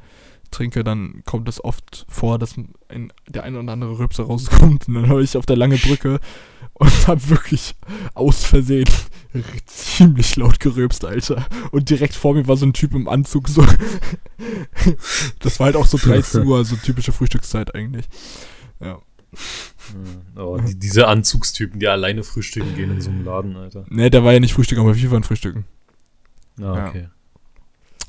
trinke, 0.50 0.84
dann 0.84 1.22
kommt 1.24 1.48
es 1.48 1.62
oft 1.62 2.06
vor, 2.08 2.38
dass 2.38 2.56
ein, 2.56 3.12
der 3.28 3.42
ein 3.42 3.56
oder 3.56 3.72
andere 3.72 3.98
Rübser 3.98 4.24
rauskommt. 4.24 4.88
Und 4.88 4.94
dann 4.94 5.08
höre 5.08 5.20
ich 5.20 5.36
auf 5.36 5.46
der 5.46 5.56
lange 5.56 5.76
Brücke 5.76 6.20
und 6.74 6.90
habe 7.08 7.28
wirklich 7.28 7.74
aus 8.14 8.44
Versehen 8.44 8.88
ziemlich 9.66 10.36
laut 10.36 10.60
gerülpst, 10.60 11.04
Alter. 11.04 11.46
Und 11.70 11.90
direkt 11.90 12.14
vor 12.14 12.34
mir 12.34 12.46
war 12.48 12.56
so 12.56 12.66
ein 12.66 12.72
Typ 12.72 12.94
im 12.94 13.08
Anzug, 13.08 13.48
so. 13.48 13.66
das 15.40 15.58
war 15.58 15.66
halt 15.66 15.76
auch 15.76 15.86
so 15.86 15.98
13 16.02 16.46
Uhr, 16.46 16.64
so 16.64 16.76
typische 16.76 17.12
Frühstückszeit 17.12 17.74
eigentlich. 17.74 18.06
Ja. 18.80 19.00
Ja, 20.36 20.42
Oh, 20.42 20.58
die, 20.58 20.78
diese 20.78 21.06
Anzugstypen, 21.08 21.78
die 21.80 21.86
alleine 21.88 22.22
frühstücken 22.24 22.74
gehen 22.74 22.90
in 22.90 23.00
so 23.00 23.10
einem 23.10 23.24
Laden, 23.24 23.56
Alter. 23.56 23.84
Ne, 23.88 24.10
der 24.10 24.24
war 24.24 24.32
ja 24.32 24.40
nicht 24.40 24.54
frühstücken, 24.54 24.80
aber 24.82 24.96
wir 24.96 25.10
waren 25.10 25.22
frühstücken. 25.22 25.64
Ah, 26.58 26.62
Ja. 26.62 26.88
okay. 26.88 27.08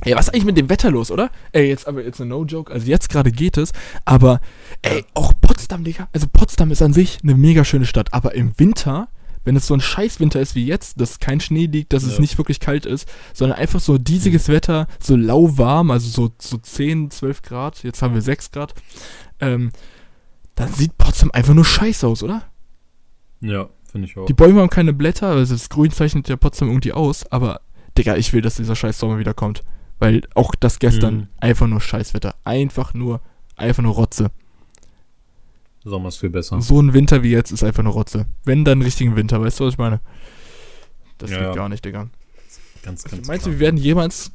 Ey, 0.02 0.14
was 0.16 0.28
ist 0.28 0.34
eigentlich 0.34 0.46
mit 0.46 0.58
dem 0.58 0.70
Wetter 0.70 0.92
los, 0.92 1.10
oder? 1.10 1.32
Ey, 1.54 1.68
jetzt 1.68 1.88
aber 1.88 2.04
jetzt 2.04 2.22
eine 2.22 2.30
No-Joke. 2.30 2.72
Also 2.72 2.86
jetzt 2.88 3.10
gerade 3.10 3.32
geht 3.32 3.58
es, 3.58 3.72
aber 4.06 4.42
ey, 4.84 5.04
auch 5.16 5.34
Potsdam, 5.42 5.84
Digga. 5.84 6.08
Also 6.14 6.28
Potsdam 6.32 6.70
ist 6.72 6.84
an 6.84 6.94
sich 6.94 7.20
eine 7.24 7.34
mega 7.34 7.66
schöne 7.66 7.86
Stadt, 7.88 8.14
aber 8.14 8.36
im 8.36 8.52
Winter, 8.60 9.08
wenn 9.44 9.56
es 9.56 9.66
so 9.66 9.74
ein 9.74 9.82
Scheißwinter 9.82 10.40
ist 10.40 10.54
wie 10.54 10.68
jetzt, 10.68 11.02
dass 11.02 11.20
kein 11.20 11.40
Schnee 11.40 11.66
liegt, 11.66 11.94
dass 11.94 12.04
es 12.04 12.16
Ja. 12.16 12.22
nicht 12.22 12.38
wirklich 12.38 12.60
kalt 12.60 12.86
ist, 12.86 13.08
sondern 13.34 13.58
einfach 13.58 13.80
so 13.80 13.98
diesiges 13.98 14.50
Wetter, 14.50 14.86
so 15.00 15.16
lauwarm, 15.16 15.90
also 15.90 16.08
so, 16.10 16.32
so 16.40 16.58
10, 16.58 17.10
12 17.10 17.42
Grad, 17.42 17.82
jetzt 17.84 18.04
haben 18.04 18.14
wir 18.14 18.22
6 18.22 18.52
Grad, 18.52 18.76
ähm, 19.40 19.72
dann 20.58 20.74
sieht 20.74 20.98
Potsdam 20.98 21.32
einfach 21.32 21.54
nur 21.54 21.64
scheiße 21.66 22.06
aus, 22.06 22.22
oder? 22.24 22.44
Ja, 23.40 23.70
finde 23.90 24.08
ich 24.08 24.18
auch. 24.18 24.26
Die 24.26 24.34
Bäume 24.34 24.60
haben 24.60 24.70
keine 24.70 24.92
Blätter, 24.92 25.28
also 25.30 25.54
das 25.56 25.70
Grün 25.70 25.92
zeichnet 25.92 26.28
ja 26.28 26.36
Potsdam 26.36 26.68
irgendwie 26.68 26.92
aus, 26.92 27.26
aber 27.32 27.62
Digga, 27.98 28.16
ich 28.18 28.34
will, 28.34 28.42
dass 28.42 28.56
dieser 28.58 28.76
scheiß 28.76 29.00
Sommer 29.00 29.18
wieder 29.20 29.34
kommt. 29.34 29.64
Weil 30.00 30.22
auch 30.36 30.54
das 30.54 30.78
gestern 30.78 31.16
Mhm. 31.16 31.28
einfach 31.40 31.66
nur 31.66 31.82
Scheißwetter. 31.82 32.36
Einfach 32.44 32.94
nur, 32.94 33.20
einfach 33.56 33.82
nur 33.82 33.96
Rotze. 33.96 34.30
Sommer 35.84 36.10
ist 36.10 36.18
viel 36.18 36.30
besser. 36.30 36.62
So 36.62 36.80
ein 36.80 36.94
Winter 36.94 37.24
wie 37.24 37.32
jetzt 37.32 37.52
ist 37.52 37.64
einfach 37.64 37.82
nur 37.82 37.94
Rotze. 37.94 38.28
Wenn 38.44 38.64
dann 38.66 38.84
richtigen 38.84 39.16
Winter, 39.16 39.42
weißt 39.42 39.60
du, 39.60 39.66
was 39.66 39.74
ich 39.74 39.78
meine? 39.80 40.00
Das 41.18 41.32
Ja, 41.32 41.38
geht 41.38 41.48
ja. 41.48 41.54
gar 41.56 41.70
nicht, 41.70 41.84
Digga. 41.84 42.10
Ganz, 42.84 43.04
ganz 43.06 43.28
Meinst 43.28 43.48
du, 43.48 43.52
wir 43.52 43.60
werden 43.60 43.78
jemals, 43.78 44.32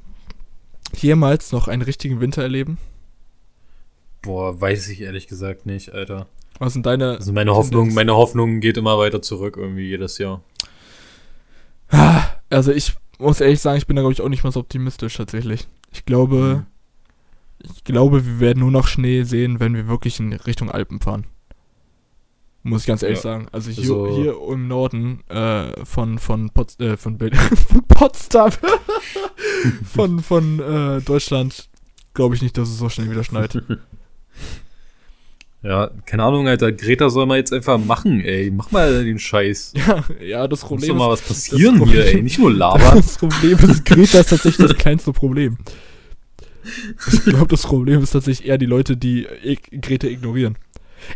jemals 0.97 1.53
noch 1.53 1.68
einen 1.68 1.83
richtigen 1.83 2.20
Winter 2.20 2.43
erleben? 2.43 2.79
Boah, 4.23 4.61
weiß 4.61 4.89
ich 4.89 5.01
ehrlich 5.01 5.27
gesagt 5.27 5.66
nicht, 5.66 5.93
Alter. 5.93 6.27
Was 6.59 6.73
sind 6.75 6.87
deine. 6.87 7.16
Also 7.16 7.33
meine 7.33 7.55
Hoffnung, 7.55 7.93
meine 7.93 8.14
Hoffnung 8.14 8.61
geht 8.61 8.77
immer 8.77 8.97
weiter 8.99 9.20
zurück, 9.20 9.57
irgendwie 9.59 9.89
jedes 9.89 10.18
Jahr. 10.18 10.43
Also 12.51 12.73
ich 12.73 12.95
muss 13.18 13.41
ehrlich 13.41 13.61
sagen, 13.61 13.79
ich 13.79 13.87
bin 13.87 13.97
da 13.97 14.03
glaube 14.03 14.12
ich 14.12 14.20
auch 14.23 14.29
nicht 14.29 14.45
mal 14.45 14.53
so 14.53 14.61
optimistisch 14.61 15.16
tatsächlich. 15.16 15.66
Ich 15.93 16.05
glaube, 16.07 16.64
ich 17.62 17.85
glaube, 17.85 18.25
wir 18.25 18.41
werden 18.41 18.61
nur 18.61 18.70
noch 18.70 18.87
Schnee 18.87 19.25
sehen, 19.25 19.61
wenn 19.61 19.75
wir 19.75 19.89
wirklich 19.89 20.18
in 20.20 20.33
Richtung 20.33 20.70
Alpen 20.70 21.01
fahren. 21.01 21.27
Muss 22.62 22.83
ich 22.83 22.87
ganz 22.87 23.03
ehrlich 23.03 23.18
Ja. 23.18 23.23
sagen. 23.23 23.47
Also 23.51 23.70
hier, 23.70 23.83
Also- 23.83 24.16
hier 24.16 24.37
im 24.53 24.68
Norden 24.68 25.20
äh, 25.29 25.85
von 25.85 26.18
von 26.18 26.51
Pots 26.51 26.79
äh, 26.79 26.97
von, 26.97 27.18
von 27.18 27.85
Potsdam 27.89 28.53
von 29.85 30.20
von 30.20 30.61
äh, 30.61 31.01
Deutschland 31.03 31.68
glaube 32.14 32.35
ich 32.37 32.43
nicht, 32.43 32.57
dass 32.57 32.68
es 32.68 32.79
so 32.79 32.89
schnell 32.89 33.11
wieder 33.11 33.25
schneit. 33.25 33.61
Ja, 35.63 35.91
keine 36.07 36.25
Ahnung, 36.25 36.49
Alter. 36.49 36.73
Greta 36.73 37.09
soll 37.09 37.27
mal 37.27 37.39
jetzt 37.39 37.53
einfach 37.53 37.79
machen, 37.79 38.21
ey. 38.21 38.51
Mach 38.51 38.73
mal 38.73 39.05
den 39.05 39.19
Scheiß. 39.19 39.75
ja, 39.77 40.05
ja, 40.21 40.49
das 40.49 40.61
Muss 40.63 40.69
Problem 40.69 40.89
doch 40.89 40.95
ist, 40.97 40.99
mal 40.99 41.09
was 41.11 41.21
passieren 41.23 41.75
hier, 41.77 41.85
Problem- 41.85 42.17
ey. 42.17 42.23
Nicht 42.23 42.39
nur 42.39 42.53
labern. 42.55 42.97
Das 42.97 43.17
Problem 43.19 43.59
ist, 43.59 43.85
Greta 43.85 44.19
ist 44.21 44.31
tatsächlich 44.31 44.67
das 44.69 44.77
kleinste 44.77 45.13
Problem. 45.13 45.59
Ich 47.13 47.25
glaube, 47.25 47.47
das 47.49 47.63
Problem 47.63 48.03
ist 48.03 48.11
tatsächlich 48.11 48.49
eher 48.49 48.59
die 48.59 48.67
Leute, 48.67 48.97
die 48.97 49.27
Greta 49.81 50.07
ignorieren. 50.09 50.57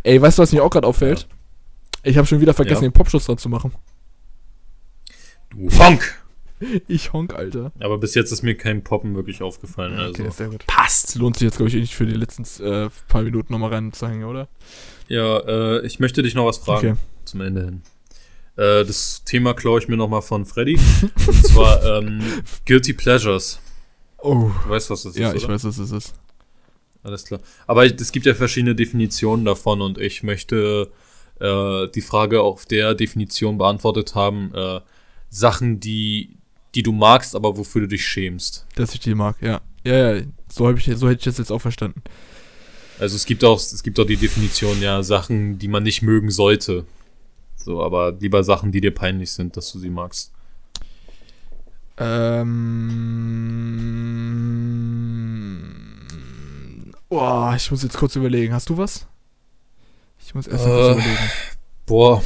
Ey, 0.03 0.21
weißt 0.21 0.37
du, 0.37 0.41
was 0.43 0.51
mir 0.53 0.63
auch 0.63 0.69
gerade 0.69 0.87
auffällt? 0.87 1.27
Ich 2.03 2.17
habe 2.17 2.27
schon 2.27 2.39
wieder 2.41 2.53
vergessen, 2.53 2.83
Ja. 2.83 2.89
den 2.89 2.93
Popschutz 2.93 3.25
dran 3.25 3.37
zu 3.37 3.49
machen. 3.49 3.73
Du 5.49 5.69
Honk! 5.79 6.21
Ich 6.87 7.13
honk, 7.13 7.33
Alter. 7.35 7.71
Aber 7.79 7.97
bis 7.97 8.15
jetzt 8.15 8.31
ist 8.31 8.41
mir 8.41 8.55
kein 8.55 8.83
Poppen 8.83 9.15
wirklich 9.15 9.41
aufgefallen. 9.41 9.93
Also. 9.99 10.23
Okay, 10.23 10.31
sehr 10.31 10.47
gut. 10.49 10.65
Passt. 10.67 11.15
Lohnt 11.15 11.37
sich 11.37 11.45
jetzt, 11.45 11.57
glaube 11.57 11.69
ich, 11.69 11.75
eh 11.75 11.79
nicht 11.79 11.95
für 11.95 12.05
die 12.05 12.13
letzten 12.15 12.43
äh, 12.63 12.89
paar 13.07 13.21
Minuten 13.21 13.53
nochmal 13.53 13.73
reinzuhängen, 13.73 14.23
oder? 14.25 14.47
Ja, 15.07 15.39
äh, 15.39 15.85
ich 15.85 15.99
möchte 15.99 16.23
dich 16.23 16.33
noch 16.35 16.45
was 16.45 16.57
fragen 16.57 16.91
Okay. 16.93 16.97
zum 17.25 17.41
Ende 17.41 17.65
hin. 17.65 17.81
Äh, 18.55 18.83
das 18.85 19.23
Thema 19.23 19.53
klaue 19.53 19.79
ich 19.79 19.87
mir 19.87 19.97
nochmal 19.97 20.21
von 20.23 20.45
Freddy. 20.45 20.79
und 21.27 21.45
zwar 21.45 21.83
ähm, 21.85 22.21
Guilty 22.65 22.93
Pleasures. 22.93 23.59
Oh. 24.19 24.49
Du 24.63 24.69
weißt, 24.71 24.89
was 24.89 25.03
das 25.03 25.15
Ja, 25.15 25.29
ist, 25.29 25.37
ich 25.37 25.43
oder? 25.45 25.53
weiß, 25.53 25.63
was 25.65 25.77
es 25.77 25.91
ist. 25.91 26.13
Alles 27.03 27.23
klar. 27.23 27.39
Aber 27.67 27.85
ich- 27.85 27.93
es 28.01 28.11
gibt 28.11 28.25
ja 28.25 28.33
verschiedene 28.33 28.73
Definitionen 28.73 29.45
davon 29.45 29.79
und 29.81 29.99
ich 29.99 30.23
möchte 30.23 30.89
äh, 31.39 31.87
die 31.93 32.01
Frage 32.01 32.41
auf 32.41 32.65
der 32.65 32.95
Definition 32.95 33.59
beantwortet 33.59 34.15
haben. 34.15 34.51
Äh, 34.55 34.81
Sachen, 35.29 35.79
die, 35.79 36.36
die 36.77 36.83
du 36.83 36.91
magst, 36.91 37.35
aber 37.35 37.57
wofür 37.57 37.81
du 37.81 37.87
dich 37.87 38.05
schämst. 38.05 38.65
Dass 38.75 38.93
ich 38.93 38.99
die 38.99 39.15
mag, 39.15 39.35
ja. 39.41 39.61
Ja, 39.83 40.15
ja, 40.15 40.21
so, 40.47 40.69
ich, 40.71 40.85
so 40.85 41.09
hätte 41.09 41.19
ich 41.19 41.23
das 41.25 41.39
jetzt 41.39 41.51
auch 41.51 41.59
verstanden. 41.59 42.01
Also 42.99 43.15
es 43.15 43.25
gibt 43.25 43.43
auch, 43.43 43.57
es 43.57 43.81
gibt 43.83 43.99
auch 43.99 44.05
die 44.05 44.15
Definition, 44.17 44.79
ja, 44.81 45.01
Sachen, 45.03 45.57
die 45.57 45.67
man 45.67 45.83
nicht 45.83 46.01
mögen 46.03 46.29
sollte. 46.29 46.85
So, 47.55 47.81
aber 47.83 48.11
lieber 48.13 48.43
Sachen, 48.43 48.71
die 48.71 48.79
dir 48.81 48.93
peinlich 48.93 49.31
sind, 49.31 49.57
dass 49.57 49.71
du 49.71 49.79
sie 49.79 49.89
magst. 49.89 50.31
Ähm. 55.67 57.01
Boah, 57.09 57.53
ich 57.55 57.71
muss 57.71 57.83
jetzt 57.83 57.97
kurz 57.97 58.15
überlegen. 58.15 58.53
Hast 58.53 58.69
du 58.69 58.77
was? 58.77 59.07
Ich 60.25 60.35
muss 60.35 60.47
erst 60.47 60.65
mal 60.65 60.71
Äh. 60.71 60.93
kurz 60.93 60.97
überlegen. 60.97 61.31
Boah. 61.85 62.23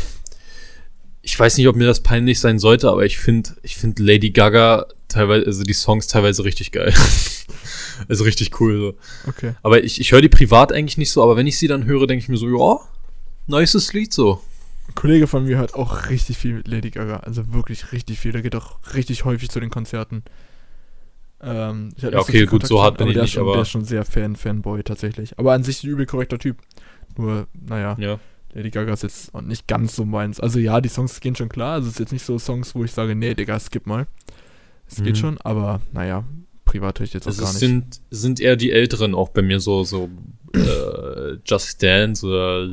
Ich 1.24 1.40
weiß 1.40 1.58
nicht, 1.58 1.68
ob 1.68 1.76
mir 1.76 1.86
das 1.86 2.02
peinlich 2.02 2.40
sein 2.40 2.58
sollte, 2.60 2.90
aber 2.90 3.06
ich 3.06 3.18
finde, 3.20 3.52
ich 3.62 3.76
finde 3.76 4.02
Lady 4.04 4.32
Gaga 4.32 4.88
teilweise, 5.08 5.46
also 5.46 5.64
die 5.64 5.74
Songs 5.74 6.08
teilweise 6.08 6.44
richtig 6.44 6.72
geil. 6.72 6.94
also 8.08 8.24
richtig 8.24 8.60
cool. 8.60 8.78
So. 9.24 9.30
Okay. 9.30 9.54
Aber 9.62 9.84
ich, 9.84 10.00
ich 10.02 10.12
höre 10.12 10.22
die 10.22 10.30
privat 10.30 10.72
eigentlich 10.74 10.98
nicht 10.98 11.12
so, 11.12 11.22
aber 11.22 11.36
wenn 11.38 11.46
ich 11.48 11.58
sie 11.60 11.68
dann 11.68 11.86
höre, 11.86 12.08
denke 12.08 12.24
ich 12.24 12.30
mir 12.30 12.38
so, 12.38 12.48
ja, 12.48 12.80
nices 13.48 13.94
Lied 13.94 14.12
so. 14.14 14.42
Ein 14.88 14.96
Kollege 14.96 15.28
von 15.28 15.44
mir 15.46 15.58
hört 15.60 15.76
auch 15.76 16.10
richtig 16.10 16.38
viel 16.38 16.64
Lady 16.66 16.90
Gaga. 16.90 17.18
Also 17.18 17.54
wirklich 17.54 17.92
richtig 17.92 18.20
viel. 18.20 18.32
Der 18.32 18.42
geht 18.42 18.56
auch 18.56 18.80
richtig 18.96 19.24
häufig 19.24 19.50
zu 19.50 19.60
den 19.60 19.70
Konzerten. 19.70 20.24
Ähm, 21.44 21.94
Ja, 21.98 22.18
okay, 22.20 22.46
gut, 22.46 22.66
so 22.68 22.82
hart 22.82 22.98
bin 22.98 23.08
ich 23.08 23.14
der 23.14 23.24
nicht, 23.24 23.34
schon, 23.34 23.44
aber- 23.44 23.54
Der 23.54 23.62
ist 23.64 23.70
schon 23.70 23.86
sehr 23.86 24.06
Fan, 24.06 24.36
Fanboy 24.36 24.84
tatsächlich. 24.84 25.38
Aber 25.40 25.54
an 25.54 25.64
sich 25.64 25.84
ein 25.84 25.90
übel 25.90 26.06
korrekter 26.06 26.40
Typ. 26.40 26.58
Nur, 27.18 27.48
naja, 27.54 27.96
Ja. 28.00 28.20
Lady 28.54 28.70
Gaga 28.70 28.94
ist 28.94 29.04
jetzt 29.04 29.34
auch 29.34 29.42
nicht 29.42 29.68
ganz 29.68 29.96
so 29.96 30.04
meins. 30.06 30.40
Also 30.40 30.60
ja, 30.60 30.82
die 30.82 30.90
Songs 30.90 31.20
gehen 31.22 31.36
schon 31.36 31.50
klar. 31.50 31.74
Also 31.76 31.88
es 31.88 31.94
ist 31.94 32.00
jetzt 32.00 32.12
nicht 32.14 32.26
so 32.26 32.38
Songs, 32.40 32.76
wo 32.76 32.84
ich 32.84 32.92
sage, 32.92 33.16
nee, 33.16 33.34
Digga, 33.34 33.60
skip 33.60 33.86
mal. 33.88 34.08
Es 34.88 34.98
geht 34.98 35.16
Mhm. 35.16 35.20
schon, 35.20 35.38
aber 35.40 35.80
naja, 35.94 36.26
privat 36.66 37.00
höre 37.00 37.06
ich 37.06 37.14
jetzt 37.14 37.24
auch 37.28 37.32
Also 37.32 37.44
gar 37.44 37.50
nicht. 37.52 37.60
sind, 37.60 38.02
sind 38.10 38.40
eher 38.42 38.58
die 38.58 38.72
Älteren 38.72 39.16
auch 39.16 39.30
bei 39.30 39.42
mir 39.42 39.60
so, 39.62 39.84
so 39.86 40.10
äh, 40.54 41.38
Just 41.46 41.82
Dance 41.82 42.26
oder 42.26 42.68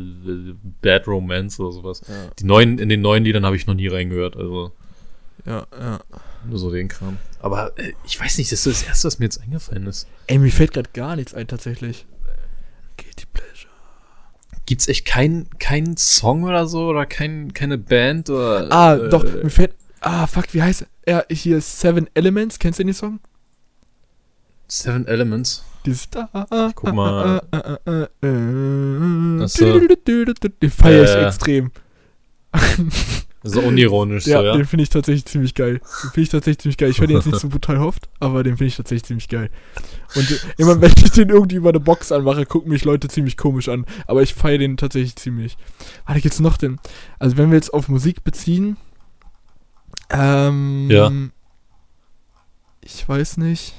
Bad 0.82 1.06
Romance 1.06 1.60
oder 1.62 1.70
sowas. 1.72 2.02
Ja, 2.08 2.30
Die 2.40 2.44
neuen, 2.44 2.78
in 2.80 2.88
den 2.88 3.00
neuen 3.00 3.22
Liedern 3.24 3.46
habe 3.46 3.54
ich 3.54 3.66
noch 3.68 3.74
nie 3.74 3.86
reingehört, 3.86 4.36
also 4.36 4.72
ja, 5.46 5.64
ja. 5.78 6.00
nur 6.48 6.58
so 6.58 6.72
den 6.72 6.88
Kram. 6.88 7.18
Aber 7.40 7.78
äh, 7.78 7.92
ich 8.04 8.18
weiß 8.18 8.38
nicht, 8.38 8.50
das 8.50 8.66
ist 8.66 8.82
das 8.82 8.88
Erste, 8.88 9.06
was 9.06 9.18
mir 9.20 9.26
jetzt 9.26 9.40
eingefallen 9.40 9.86
ist. 9.86 10.08
Ey, 10.26 10.38
mir 10.38 10.50
fällt 10.50 10.72
gerade 10.74 10.90
gar 10.92 11.14
nichts 11.14 11.34
ein, 11.34 11.46
tatsächlich. 11.46 12.04
Guilty 12.96 13.26
Pleasure. 13.32 13.47
Gibt's 14.68 14.86
echt 14.86 15.06
keinen 15.06 15.48
keinen 15.58 15.96
Song 15.96 16.44
oder 16.44 16.66
so 16.66 16.88
oder 16.88 17.06
kein, 17.06 17.54
keine 17.54 17.78
Band 17.78 18.28
oder 18.28 18.70
Ah, 18.70 18.96
äh, 18.96 19.08
doch, 19.08 19.24
mir 19.24 19.48
fällt. 19.48 19.74
Ah, 20.00 20.26
fuck, 20.26 20.52
wie 20.52 20.60
heißt 20.60 20.84
er? 21.06 21.24
Hier 21.30 21.56
ist 21.56 21.80
Seven 21.80 22.06
Elements. 22.12 22.58
Kennst 22.58 22.78
du 22.78 22.84
den 22.84 22.92
Song? 22.92 23.18
Seven 24.66 25.06
Elements. 25.06 25.64
Dieses 25.86 26.10
da. 26.10 26.28
guck 26.74 26.92
mal. 26.92 27.40
Äh, 27.50 27.56
äh, 27.56 27.78
äh, 27.86 28.26
äh, 28.26 29.42
Ach 29.44 29.48
so. 29.48 29.80
Den 29.80 30.70
feiere 30.70 31.04
ich 31.04 31.10
Äh, 31.12 31.26
extrem. 31.28 31.70
So 33.44 33.60
unironisch, 33.60 34.26
Ja, 34.26 34.40
so, 34.40 34.44
ja. 34.46 34.56
den 34.56 34.66
finde 34.66 34.82
ich 34.82 34.88
tatsächlich 34.90 35.24
ziemlich 35.26 35.54
geil. 35.54 35.74
Den 35.78 36.10
finde 36.10 36.20
ich 36.22 36.28
tatsächlich 36.30 36.58
ziemlich 36.58 36.76
geil. 36.76 36.90
Ich 36.90 36.98
höre 37.00 37.06
den 37.06 37.16
jetzt 37.16 37.26
nicht 37.26 37.38
so 37.38 37.48
brutal 37.48 37.76
oft, 37.78 38.08
aber 38.18 38.42
den 38.42 38.56
finde 38.56 38.66
ich 38.68 38.76
tatsächlich 38.76 39.04
ziemlich 39.04 39.28
geil. 39.28 39.48
Und 40.16 40.44
immer 40.58 40.80
wenn 40.80 40.92
ich 40.96 41.10
den 41.12 41.28
irgendwie 41.28 41.56
über 41.56 41.68
eine 41.68 41.78
Box 41.80 42.10
anmache, 42.10 42.46
gucken 42.46 42.70
mich 42.70 42.84
Leute 42.84 43.06
ziemlich 43.08 43.36
komisch 43.36 43.68
an. 43.68 43.86
Aber 44.08 44.22
ich 44.22 44.34
feiere 44.34 44.58
den 44.58 44.76
tatsächlich 44.76 45.14
ziemlich. 45.16 45.56
Warte, 46.04 46.20
gibt's 46.20 46.40
noch 46.40 46.56
den? 46.56 46.78
Also 47.20 47.36
wenn 47.36 47.50
wir 47.50 47.56
jetzt 47.56 47.72
auf 47.72 47.88
Musik 47.88 48.24
beziehen, 48.24 48.76
ähm, 50.10 50.88
Ja. 50.90 51.12
ich 52.82 53.08
weiß 53.08 53.36
nicht. 53.36 53.74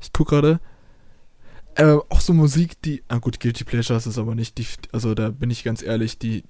Ich 0.00 0.12
guck 0.12 0.28
gerade. 0.28 0.60
Äh, 1.76 1.96
auch 2.08 2.20
so 2.20 2.32
Musik, 2.34 2.80
die. 2.82 3.02
Ah 3.08 3.18
gut, 3.18 3.40
Guilty 3.40 3.64
Pleasures 3.64 4.06
ist 4.06 4.18
aber 4.18 4.34
nicht 4.34 4.58
die. 4.58 4.66
Also 4.92 5.14
da 5.14 5.30
bin 5.30 5.50
ich 5.50 5.64
ganz 5.64 5.82
ehrlich, 5.82 6.18
die. 6.18 6.44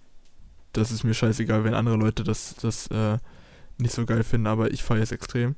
Das 0.74 0.90
ist 0.92 1.02
mir 1.04 1.14
scheißegal, 1.14 1.64
wenn 1.64 1.72
andere 1.74 1.96
Leute 1.96 2.22
das, 2.24 2.54
das 2.60 2.88
äh, 2.88 3.18
nicht 3.78 3.94
so 3.94 4.04
geil 4.04 4.22
finden, 4.24 4.46
aber 4.46 4.70
ich 4.72 4.82
feiere 4.82 5.02
es 5.02 5.12
extrem. 5.12 5.54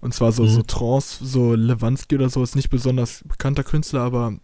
Und 0.00 0.12
zwar 0.14 0.30
so, 0.32 0.42
Mhm. 0.44 0.48
so 0.48 0.62
Trance, 0.62 1.24
so 1.24 1.54
Lewansky 1.54 2.14
oder 2.16 2.28
so, 2.28 2.42
ist 2.42 2.54
nicht 2.54 2.70
besonders 2.70 3.22
bekannter 3.26 3.64
Künstler, 3.64 4.00
aber 4.02 4.34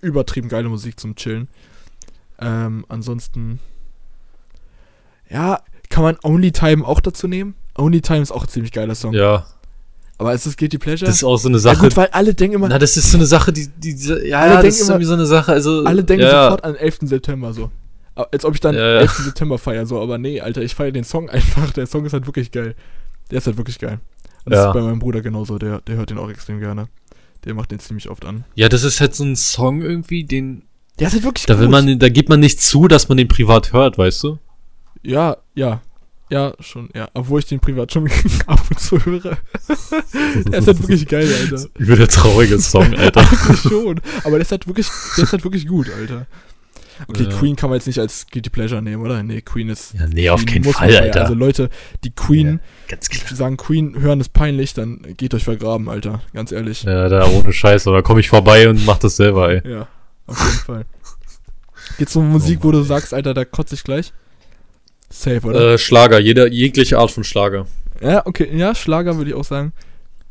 übertrieben 0.00 0.48
geile 0.48 0.68
Musik 0.68 0.98
zum 1.00 1.14
Chillen. 1.16 1.48
Ähm, 2.38 2.84
ansonsten. 2.88 3.60
Ja, 5.30 5.60
kann 5.88 6.02
man 6.02 6.16
Only 6.22 6.52
Time 6.52 6.84
auch 6.86 7.00
dazu 7.00 7.26
nehmen? 7.28 7.54
Only 7.76 8.00
Time 8.00 8.20
ist 8.22 8.32
auch 8.32 8.42
ein 8.44 8.48
ziemlich 8.48 8.72
geiler 8.72 8.94
Song. 8.94 9.12
Ja, 9.14 9.46
Aber 10.18 10.32
ist 10.34 10.46
das 10.46 10.56
Guilty 10.56 10.78
Pleasure? 10.78 11.06
das 11.06 11.16
ist 11.16 11.24
auch 11.24 11.36
so 11.36 11.48
eine 11.48 11.56
ja, 11.58 11.62
Sache. 11.62 11.80
gut, 11.80 11.96
weil 11.96 12.08
alle 12.08 12.34
denken 12.34 12.56
immer, 12.56 12.68
Na, 12.68 12.78
das 12.78 12.96
ist 12.96 13.10
so 13.10 13.18
eine 13.18 13.26
Sache, 13.26 13.52
die, 13.52 13.68
die, 13.68 13.94
die 13.94 14.08
ja, 14.28 14.40
Alle 14.40 14.54
ja, 14.54 14.62
denken 14.62 14.66
das 14.66 14.74
ist 14.76 14.80
immer- 14.82 14.90
irgendwie 14.92 15.06
so 15.06 15.12
eine 15.14 15.26
Sache, 15.26 15.52
also. 15.52 15.84
alle 15.84 16.04
denken 16.04 16.24
ja, 16.24 16.44
sofort 16.44 16.64
an 16.64 16.74
11. 16.76 16.98
September 17.02 17.52
so. 17.52 17.70
Als 18.16 18.44
ob 18.44 18.54
ich 18.54 18.60
dann 18.60 18.74
Ja, 18.74 18.94
ja. 18.94 19.00
11. 19.00 19.12
September 19.12 19.58
feiere, 19.58 19.86
so, 19.86 20.00
aber 20.00 20.18
nee, 20.18 20.40
Alter, 20.40 20.62
ich 20.62 20.74
feiere 20.74 20.92
den 20.92 21.04
Song 21.04 21.28
einfach. 21.30 21.70
Der 21.72 21.86
Song 21.86 22.04
ist 22.06 22.12
halt 22.14 22.26
wirklich 22.26 22.50
geil. 22.50 22.74
Der 23.30 23.38
ist 23.38 23.46
halt 23.46 23.56
wirklich 23.58 23.78
geil. 23.78 23.98
Und 24.44 24.52
das 24.52 24.58
Ja. 24.62 24.68
ist 24.68 24.74
bei 24.74 24.80
meinem 24.82 24.98
Bruder 24.98 25.20
genauso, 25.20 25.58
der, 25.58 25.80
der 25.82 25.96
hört 25.96 26.10
den 26.10 26.18
auch 26.18 26.30
extrem 26.30 26.58
gerne. 26.60 26.88
Der 27.44 27.54
macht 27.54 27.70
den 27.70 27.78
ziemlich 27.78 28.08
oft 28.08 28.24
an. 28.24 28.44
Ja, 28.54 28.68
das 28.68 28.82
ist 28.84 29.00
halt 29.00 29.14
so 29.14 29.22
ein 29.24 29.36
Song 29.36 29.82
irgendwie, 29.82 30.24
den, 30.24 30.62
Der 30.98 31.08
ist 31.08 31.14
halt 31.14 31.24
wirklich 31.24 31.46
da 31.46 31.58
will 31.58 31.66
gut. 31.66 31.72
man, 31.72 31.98
da 31.98 32.08
gibt 32.08 32.28
man 32.28 32.40
nicht 32.40 32.60
zu, 32.60 32.88
dass 32.88 33.08
man 33.08 33.18
den 33.18 33.28
privat 33.28 33.72
hört, 33.72 33.98
weißt 33.98 34.22
du? 34.24 34.38
Ja, 35.02 35.36
ja. 35.54 35.80
Ja, 36.28 36.54
schon, 36.58 36.88
ja. 36.92 37.08
Obwohl 37.14 37.38
ich 37.38 37.46
den 37.46 37.60
privat 37.60 37.92
schon 37.92 38.08
ab 38.48 38.60
und 38.68 38.80
zu 38.80 38.98
höre. 39.04 39.20
der 40.48 40.58
ist 40.58 40.66
halt 40.66 40.80
wirklich 40.80 41.06
geil, 41.06 41.28
Alter. 41.40 41.66
Über 41.78 41.94
der 41.96 42.08
traurige 42.08 42.58
Song, 42.58 42.94
Alter. 42.96 43.24
schon. 43.56 44.00
Aber 44.24 44.32
der 44.32 44.40
ist 44.40 44.50
halt 44.50 44.66
wirklich, 44.66 44.88
der 45.16 45.24
ist 45.24 45.32
halt 45.32 45.44
wirklich 45.44 45.66
gut, 45.68 45.88
Alter. 45.90 46.26
Okay, 47.08 47.24
Ja. 47.24 47.36
Queen 47.36 47.56
kann 47.56 47.70
man 47.70 47.78
jetzt 47.78 47.86
nicht 47.86 47.98
als 47.98 48.26
Guilty 48.30 48.50
Pleasure 48.50 48.80
nehmen, 48.82 49.02
oder? 49.02 49.22
Nee, 49.22 49.40
Queen 49.42 49.68
ist. 49.68 49.94
Ja, 49.94 50.06
nee, 50.06 50.30
auf 50.30 50.44
keinen 50.46 50.64
Fall, 50.64 50.88
feiern. 50.90 51.04
Alter. 51.04 51.22
Also 51.22 51.34
Leute, 51.34 51.68
die 52.04 52.10
Queen 52.10 52.60
Ganz 52.88 53.08
klar. 53.08 53.34
sagen 53.36 53.56
Queen 53.56 54.00
hören 54.00 54.20
ist 54.20 54.32
peinlich, 54.32 54.72
dann 54.74 55.02
geht 55.16 55.34
euch 55.34 55.44
vergraben, 55.44 55.88
Alter. 55.88 56.22
Ganz 56.34 56.52
ehrlich. 56.52 56.82
Ja, 56.84 56.92
Ja, 56.92 57.08
da 57.08 57.26
ohne 57.28 57.52
Scheiß, 57.52 57.86
aber 57.86 58.02
komm 58.02 58.18
ich 58.18 58.28
vorbei 58.28 58.68
und 58.68 58.84
mach 58.86 58.98
das 58.98 59.16
selber, 59.16 59.50
ey. 59.50 59.62
auf 60.26 60.38
jeden 60.38 60.64
Fall. 60.64 60.84
Geht's 61.98 62.12
so 62.14 62.20
um 62.20 62.30
Musik, 62.30 62.60
wo 62.62 62.72
du 62.72 62.82
sagst, 62.82 63.14
Alter, 63.14 63.32
da 63.34 63.44
kotze 63.44 63.74
ich 63.74 63.84
gleich? 63.84 64.12
Safe, 65.08 65.40
oder? 65.46 65.74
Äh, 65.74 65.78
Schlager, 65.78 66.18
jeder, 66.18 66.48
jegliche 66.48 66.98
Art 66.98 67.10
von 67.10 67.24
Schlager. 67.24 67.66
Ja, 68.00 68.26
okay, 68.26 68.48
ja, 68.54 68.74
Schlager 68.74 69.16
würde 69.16 69.30
ich 69.30 69.36
auch 69.36 69.44
sagen. 69.44 69.72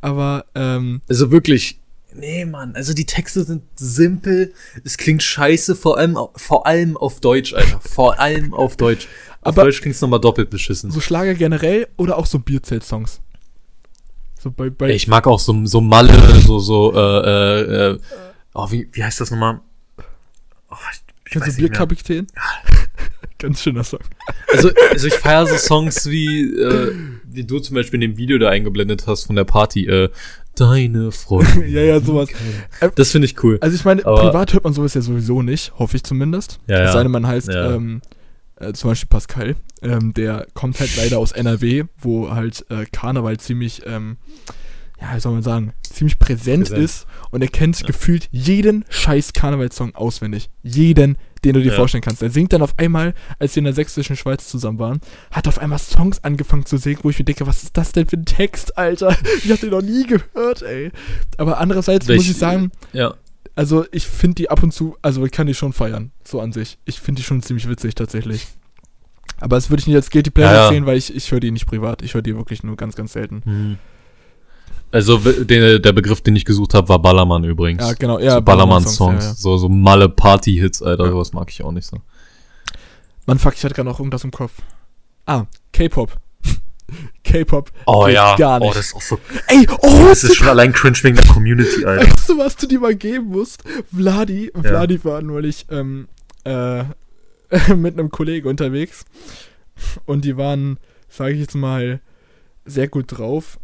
Aber, 0.01 0.45
ähm, 0.53 1.01
Also 1.09 1.31
wirklich. 1.31 1.79
Nee, 2.17 2.45
Mann, 2.45 2.75
also 2.75 2.93
die 2.93 3.05
Texte 3.05 3.43
sind 3.43 3.63
simpel, 3.75 4.53
es 4.83 4.97
klingt 4.97 5.21
scheiße, 5.23 5.75
vor 5.75 5.97
allem, 5.97 6.17
vor 6.35 6.65
allem 6.65 6.97
auf 6.97 7.19
Deutsch, 7.19 7.53
Alter. 7.53 7.79
Vor 7.81 8.19
allem 8.19 8.53
auf 8.53 8.77
Deutsch. 8.77 9.07
Auf 9.41 9.49
Aber- 9.49 9.63
Deutsch 9.63 9.81
klingt's 9.81 10.01
nochmal 10.01 10.19
doppelt 10.21 10.49
beschissen. 10.49 10.91
so 10.91 10.99
Schlager 11.01 11.33
generell 11.35 11.87
oder 11.97 12.17
auch 12.17 12.25
so 12.25 12.39
Bierzelt-Songs? 12.39 13.21
So 14.39 14.51
bei, 14.51 14.69
bei 14.69 14.89
ich 14.91 15.07
mag 15.07 15.27
auch 15.27 15.39
so, 15.39 15.65
so 15.65 15.81
Malle, 15.81 16.13
so, 16.41 16.59
so, 16.59 16.93
äh, 16.93 16.99
äh, 16.99 17.91
äh, 17.91 17.99
oh, 18.53 18.71
wie, 18.71 18.87
wie 18.91 19.03
heißt 19.03 19.19
das 19.21 19.31
nochmal? 19.31 19.59
Oh, 20.69 20.75
ich, 20.91 21.01
ich 21.25 21.31
kennst 21.31 21.47
du 21.57 21.61
nicht 21.63 21.71
mehr. 21.71 22.25
Ganz 23.45 23.61
schöner 23.61 23.83
Song. 23.83 23.99
Also, 24.51 24.71
also 24.91 25.07
ich 25.07 25.13
feiere 25.13 25.45
so 25.45 25.55
Songs 25.57 26.09
wie, 26.09 26.51
äh, 26.55 26.93
wie 27.25 27.43
du 27.43 27.59
zum 27.59 27.75
Beispiel 27.75 28.01
in 28.01 28.09
dem 28.11 28.17
Video 28.17 28.37
da 28.39 28.49
eingeblendet 28.49 29.05
hast 29.07 29.25
von 29.25 29.35
der 29.35 29.43
Party, 29.43 29.85
äh, 29.85 30.09
Deine 30.55 31.11
Freunde. 31.11 31.65
ja, 31.67 31.81
ja, 31.81 31.99
sowas. 31.99 32.29
Das 32.95 33.11
finde 33.11 33.25
ich 33.27 33.43
cool. 33.43 33.57
Also 33.61 33.75
ich 33.75 33.83
meine, 33.85 34.05
Aber- 34.05 34.21
privat 34.29 34.53
hört 34.53 34.63
man 34.63 34.71
sowas 34.73 34.93
ja 34.93 35.01
sowieso 35.01 35.41
nicht, 35.41 35.73
hoffe 35.77 35.97
ich 35.97 36.03
zumindest. 36.03 36.59
Ja, 36.67 36.77
Es 36.79 36.85
ja. 36.87 36.93
sei 36.93 37.03
denn, 37.03 37.11
man 37.11 37.27
heißt 37.27 37.49
Ja. 37.49 37.75
ähm, 37.75 38.01
äh, 38.55 38.71
zum 38.73 38.89
Beispiel 38.91 39.09
Pascal, 39.09 39.55
ähm, 39.81 40.13
der 40.13 40.47
kommt 40.53 40.79
halt 40.79 40.95
leider 40.95 41.19
aus 41.19 41.33
NRW, 41.33 41.83
wo 41.99 42.31
halt 42.31 42.65
äh, 42.69 42.85
Karneval 42.91 43.37
ziemlich, 43.37 43.81
ähm, 43.85 44.15
ja, 45.01 45.13
wie 45.15 45.19
soll 45.19 45.33
man 45.33 45.43
sagen, 45.43 45.73
ziemlich 45.83 46.17
präsent, 46.19 46.69
Präsent. 46.69 46.83
ist 46.85 47.05
und 47.31 47.41
er 47.41 47.49
kennt 47.49 47.81
Ja. 47.81 47.87
gefühlt 47.87 48.29
jeden 48.31 48.85
scheiß 48.89 49.33
Karnevalssong 49.33 49.93
auswendig. 49.93 50.49
Jeden, 50.63 51.17
den 51.45 51.53
du 51.53 51.61
dir 51.61 51.69
Ja. 51.71 51.75
vorstellen 51.77 52.01
kannst. 52.03 52.21
Er 52.21 52.29
singt 52.29 52.51
dann 52.51 52.61
auf 52.61 52.73
einmal, 52.77 53.13
als 53.39 53.55
wir 53.55 53.61
in 53.61 53.65
der 53.65 53.73
sächsischen 53.73 54.15
Schweiz 54.15 54.47
zusammen 54.49 54.79
waren, 54.79 54.99
hat 55.31 55.47
auf 55.47 55.59
einmal 55.59 55.79
Songs 55.79 56.23
angefangen 56.23 56.65
zu 56.65 56.77
singen, 56.77 56.99
wo 57.03 57.09
ich 57.09 57.19
mir 57.19 57.25
denke, 57.25 57.47
was 57.47 57.63
ist 57.63 57.77
das 57.77 57.91
denn 57.93 58.07
für 58.07 58.17
ein 58.17 58.25
Text, 58.25 58.77
Alter? 58.77 59.15
Ich 59.43 59.51
hab 59.51 59.59
den 59.61 59.69
noch 59.69 59.81
nie 59.81 60.05
gehört, 60.05 60.61
ey. 60.63 60.91
Aber 61.37 61.59
andererseits 61.59 62.07
muss 62.07 62.17
Welch- 62.17 62.31
ich 62.31 62.37
sagen, 62.37 62.71
Ja. 62.93 63.13
also 63.55 63.85
ich 63.91 64.05
finde 64.07 64.35
die 64.35 64.49
ab 64.49 64.61
und 64.63 64.73
zu, 64.73 64.97
also 65.01 65.23
ich 65.25 65.31
kann 65.31 65.47
die 65.47 65.53
schon 65.53 65.71
feiern, 65.71 66.11
so 66.23 66.41
an 66.41 66.51
sich. 66.51 66.77
Ich 66.85 66.99
finde 66.99 67.21
die 67.21 67.25
schon 67.25 67.41
ziemlich 67.41 67.69
witzig 67.69 67.95
tatsächlich. 67.95 68.47
Aber 69.39 69.57
das 69.57 69.69
würde 69.69 69.81
ich 69.81 69.87
nicht 69.87 69.95
als 69.97 70.09
Guilty 70.09 70.31
Pleasure 70.31 70.55
Ja, 70.55 70.63
ja. 70.63 70.69
sehen, 70.69 70.85
weil 70.85 70.97
ich, 70.97 71.13
ich 71.13 71.31
höre 71.31 71.41
die 71.41 71.51
nicht 71.51 71.65
privat. 71.67 72.01
Ich 72.01 72.13
höre 72.13 72.21
die 72.21 72.35
wirklich 72.35 72.63
nur 72.63 72.77
ganz, 72.77 72.95
ganz 72.95 73.13
selten. 73.13 73.41
Hm. 73.43 73.77
Also 74.91 75.17
den, 75.17 75.81
der 75.81 75.93
Begriff, 75.93 76.21
den 76.21 76.35
ich 76.35 76.45
gesucht 76.45 76.73
habe, 76.73 76.87
war 76.89 76.99
Ballermann 76.99 77.43
übrigens. 77.43 77.83
Ja, 77.83 77.93
genau. 77.93 78.19
Ja, 78.19 78.35
so 78.35 78.41
Ballermann-Songs. 78.41 79.23
Ja, 79.23 79.29
ja. 79.31 79.35
So, 79.35 79.57
so 79.57 79.67
Malle 79.67 80.07
Party-Hits, 80.09 80.81
Alter. 80.81 81.05
Ja. 81.05 81.11
Sowas 81.11 81.33
mag 81.33 81.49
ich 81.49 81.61
auch 81.63 81.71
nicht 81.71 81.85
so. 81.87 81.97
Mann, 83.25 83.39
fuck, 83.39 83.55
ich 83.55 83.63
hatte 83.63 83.73
gerade 83.75 83.89
noch 83.89 83.99
irgendwas 83.99 84.23
im 84.23 84.31
Kopf. 84.31 84.53
Ah, 85.25 85.45
K-Pop. 85.73 86.11
K-Pop. 87.23 87.71
Oh 87.87 88.07
ja. 88.07 88.35
Gar 88.35 88.59
nicht. 88.59 88.69
Oh, 88.69 88.73
das 88.73 88.85
ist 88.87 88.95
auch 88.95 89.01
so. 89.01 89.19
Ey, 89.47 89.67
oh, 89.81 90.05
Das 90.07 90.23
ist 90.23 90.35
schon 90.35 90.47
allein 90.47 90.71
cringe 90.71 90.97
wegen 91.01 91.15
der 91.17 91.25
Community, 91.25 91.83
Alter. 91.83 92.07
weißt 92.07 92.29
du, 92.29 92.37
was 92.37 92.55
du 92.55 92.67
dir 92.67 92.79
mal 92.79 92.95
geben 92.95 93.27
musst? 93.29 93.63
Vladi, 93.93 94.51
Vladi 94.61 95.03
war 95.03 95.21
neulich 95.21 95.65
ähm, 95.71 96.07
äh, 96.43 96.83
mit 97.75 97.97
einem 97.99 98.11
Kollegen 98.11 98.47
unterwegs 98.47 99.05
und 100.05 100.23
die 100.25 100.37
waren, 100.37 100.77
sage 101.09 101.33
ich 101.33 101.39
jetzt 101.39 101.55
mal, 101.55 101.99
sehr 102.65 102.87
gut 102.87 103.05
drauf, 103.17 103.59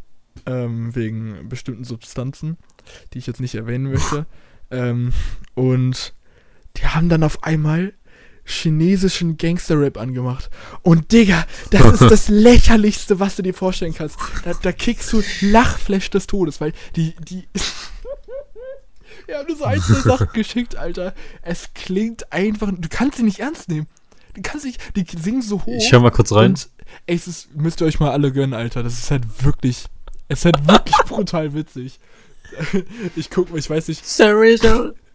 ähm, 0.45 0.95
wegen 0.95 1.49
bestimmten 1.49 1.83
Substanzen, 1.83 2.57
die 3.13 3.19
ich 3.19 3.27
jetzt 3.27 3.41
nicht 3.41 3.55
erwähnen 3.55 3.91
möchte. 3.91 4.25
ähm, 4.71 5.13
und 5.53 6.13
die 6.77 6.87
haben 6.87 7.09
dann 7.09 7.23
auf 7.23 7.43
einmal 7.43 7.93
chinesischen 8.45 9.37
Gangster-Rap 9.37 9.97
angemacht. 9.97 10.49
Und 10.81 11.11
Digga, 11.11 11.45
das 11.69 12.01
ist 12.01 12.11
das 12.11 12.27
lächerlichste, 12.29 13.19
was 13.19 13.35
du 13.35 13.43
dir 13.43 13.53
vorstellen 13.53 13.93
kannst. 13.93 14.17
Da, 14.43 14.53
da 14.53 14.71
kriegst 14.71 15.11
du 15.13 15.21
Lachflash 15.41 16.09
des 16.09 16.27
Todes, 16.27 16.61
weil 16.61 16.73
die, 16.95 17.15
die. 17.27 17.47
Wir 19.27 19.37
haben 19.37 19.47
nur 19.47 19.57
so 19.57 19.63
einzelne 19.63 20.01
Sachen 20.01 20.29
geschickt, 20.33 20.75
Alter. 20.75 21.13
Es 21.41 21.73
klingt 21.73 22.33
einfach. 22.33 22.71
Du 22.71 22.89
kannst 22.89 23.17
sie 23.17 23.23
nicht 23.23 23.39
ernst 23.39 23.69
nehmen. 23.69 23.87
Die 24.35 24.41
kannst 24.41 24.65
nicht, 24.65 24.79
die 24.95 25.05
singen 25.17 25.41
so 25.41 25.65
hoch. 25.65 25.77
Ich 25.77 25.91
hör 25.91 25.99
mal 25.99 26.11
kurz 26.11 26.31
rein. 26.31 26.51
Und 26.51 26.69
ey, 27.05 27.15
es 27.15 27.27
ist, 27.27 27.55
müsst 27.55 27.81
ihr 27.81 27.87
euch 27.87 27.99
mal 27.99 28.11
alle 28.11 28.31
gönnen, 28.31 28.53
Alter. 28.53 28.83
Das 28.83 28.97
ist 28.97 29.11
halt 29.11 29.23
wirklich, 29.43 29.85
es 30.31 30.39
ist 30.39 30.45
halt 30.45 30.67
wirklich 30.67 30.95
brutal 31.07 31.53
witzig. 31.53 31.99
Ich 33.15 33.29
guck 33.29 33.49
mal, 33.49 33.59
ich 33.59 33.69
weiß 33.69 33.87
nicht. 33.87 34.05
Sorry. 34.05 34.59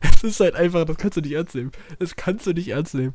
Es 0.00 0.22
ist 0.22 0.40
halt 0.40 0.54
einfach, 0.54 0.84
das 0.86 0.96
kannst 0.96 1.16
du 1.18 1.20
nicht 1.20 1.32
ernst 1.32 1.54
nehmen. 1.54 1.72
Das 1.98 2.16
kannst 2.16 2.46
du 2.46 2.52
nicht 2.52 2.68
ernst 2.68 2.94
nehmen. 2.94 3.14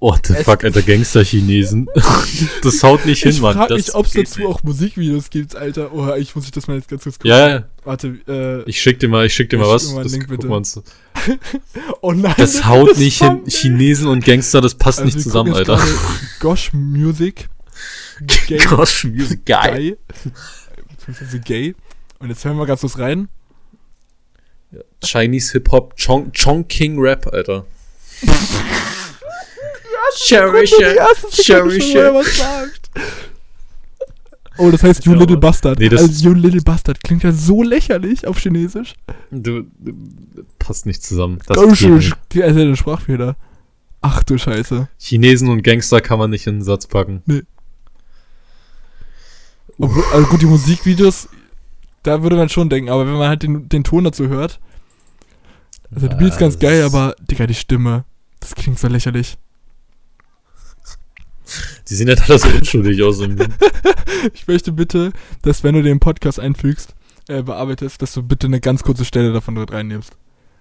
What 0.00 0.26
the 0.26 0.34
Es- 0.34 0.42
fuck, 0.44 0.64
Alter, 0.64 0.82
Gangster-Chinesen. 0.82 1.88
das 2.62 2.82
haut 2.82 3.06
nicht 3.06 3.24
Ich 3.24 3.32
hin, 3.34 3.42
Mann. 3.42 3.54
frag 3.54 3.68
Das 3.68 3.78
mich, 3.78 3.94
ob 3.94 4.06
es 4.06 4.12
dazu 4.12 4.40
nicht. 4.40 4.48
auch 4.48 4.62
Musikvideos 4.64 5.30
gibt, 5.30 5.54
Alter. 5.56 5.92
Oh, 5.94 6.12
ich 6.14 6.34
muss 6.34 6.44
ich 6.46 6.50
das 6.50 6.66
mal 6.66 6.76
jetzt 6.76 6.88
ganz 6.88 7.04
kurz 7.04 7.14
gucken. 7.18 7.30
Ja, 7.30 7.48
ja, 7.48 7.64
Warte, 7.84 8.18
äh, 8.28 8.68
ich 8.68 8.80
schick 8.82 8.98
dir 9.00 9.08
mal, 9.08 9.24
ich 9.24 9.32
schick 9.34 9.48
dir 9.50 9.56
mal 9.58 9.66
Ich 9.66 9.70
was. 9.72 9.92
mal 9.92 10.02
Das, 10.02 10.12
Link, 10.12 10.28
gucken 10.28 10.50
wir 10.50 10.56
uns. 10.56 10.82
oh 12.02 12.12
nein. 12.12 12.34
das 12.36 12.66
haut 12.66 12.98
nicht 12.98 13.22
hin. 13.22 13.42
Chinesen 13.46 14.08
und 14.08 14.24
Gangster, 14.24 14.60
das 14.60 14.74
passt 14.74 14.98
Also, 14.98 15.06
nicht 15.16 15.22
zusammen, 15.22 15.54
Alter. 15.54 15.80
Gosh 16.40 16.72
Music. 16.72 17.48
Gay. 18.20 18.58
Gosh, 18.68 19.04
Music, 19.04 19.44
geil. 19.44 19.76
Gay. 19.76 19.96
Beziehungsweise 20.90 21.40
gay. 21.40 21.74
Und 22.18 22.28
jetzt 22.30 22.44
hören 22.44 22.56
wir 22.56 22.66
ganz 22.66 22.80
kurz 22.80 22.98
rein. 22.98 23.28
Chinese 25.02 25.52
Hip-Hop, 25.52 25.96
Chong, 25.96 26.32
Chongqing 26.32 26.98
Rap, 26.98 27.32
Alter. 27.32 27.66
Er 31.94 32.14
was 32.14 32.36
sagt. 32.36 32.90
Oh, 34.56 34.70
das 34.70 34.82
heißt 34.82 35.04
You 35.04 35.12
Ja, 35.12 35.18
Little. 35.18 35.36
Bastard. 35.36 35.80
Nee, 35.80 35.88
das 35.88 36.02
also 36.02 36.28
You 36.28 36.34
Little 36.34 36.62
Bastard 36.62 37.02
klingt 37.02 37.24
ja 37.24 37.32
so 37.32 37.62
lächerlich 37.62 38.26
auf 38.26 38.38
Chinesisch. 38.38 38.94
Du, 39.30 39.66
passt 40.58 40.86
nicht 40.86 41.02
zusammen. 41.02 41.40
Das 41.46 41.60
ist 41.60 41.80
ja 41.80 42.46
ein 42.46 42.76
Sprachfehler. 42.76 43.36
Ach 44.00 44.22
du 44.22 44.38
Scheiße. 44.38 44.88
Chinesen 44.98 45.48
und 45.48 45.62
Gangster 45.62 46.00
kann 46.00 46.18
man 46.18 46.30
nicht 46.30 46.46
in 46.46 46.56
einen 46.56 46.62
Satz 46.62 46.86
packen. 46.86 47.22
Obwohl, 49.78 50.04
also 50.12 50.26
gut, 50.28 50.42
die 50.42 50.46
Musikvideos, 50.46 51.28
da 52.02 52.22
würde 52.22 52.36
man 52.36 52.48
schon 52.48 52.68
denken, 52.68 52.90
aber 52.90 53.06
wenn 53.06 53.14
man 53.14 53.28
halt 53.28 53.42
den, 53.42 53.68
den 53.68 53.84
Ton 53.84 54.04
dazu 54.04 54.28
hört. 54.28 54.60
Also 55.94 56.08
der 56.08 56.16
Beat 56.16 56.32
ist 56.32 56.38
ganz 56.38 56.58
geil, 56.58 56.82
aber, 56.82 57.14
Digga, 57.30 57.46
die 57.46 57.54
Stimme, 57.54 58.04
das 58.40 58.54
klingt 58.54 58.78
so 58.78 58.88
lächerlich. 58.88 59.36
Die 61.88 61.94
sehen 61.94 62.08
ja 62.08 62.14
alle 62.14 62.38
so 62.38 62.48
unschuldig 62.48 63.02
aus. 63.02 63.20
Im 63.20 63.36
Ich 64.32 64.48
möchte 64.48 64.72
bitte, 64.72 65.12
dass 65.42 65.62
wenn 65.62 65.74
du 65.74 65.82
den 65.82 66.00
Podcast 66.00 66.40
einfügst, 66.40 66.94
äh, 67.28 67.42
bearbeitest, 67.42 68.00
dass 68.00 68.14
du 68.14 68.22
bitte 68.22 68.46
eine 68.46 68.60
ganz 68.60 68.82
kurze 68.82 69.04
Stelle 69.04 69.32
davon 69.32 69.54
dort 69.54 69.72
reinnimmst. 69.72 70.12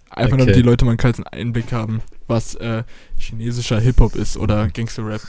Einfach 0.09 0.37
damit 0.37 0.49
Okay. 0.49 0.61
die 0.61 0.61
Leute 0.61 0.85
mal 0.85 0.91
einen 0.91 0.97
kalten 0.97 1.23
Einblick 1.23 1.71
haben, 1.71 2.01
was 2.27 2.55
äh, 2.55 2.83
chinesischer 3.17 3.79
Hip-Hop 3.79 4.15
ist 4.15 4.37
oder 4.37 4.67
Gangster-Rap. 4.67 5.21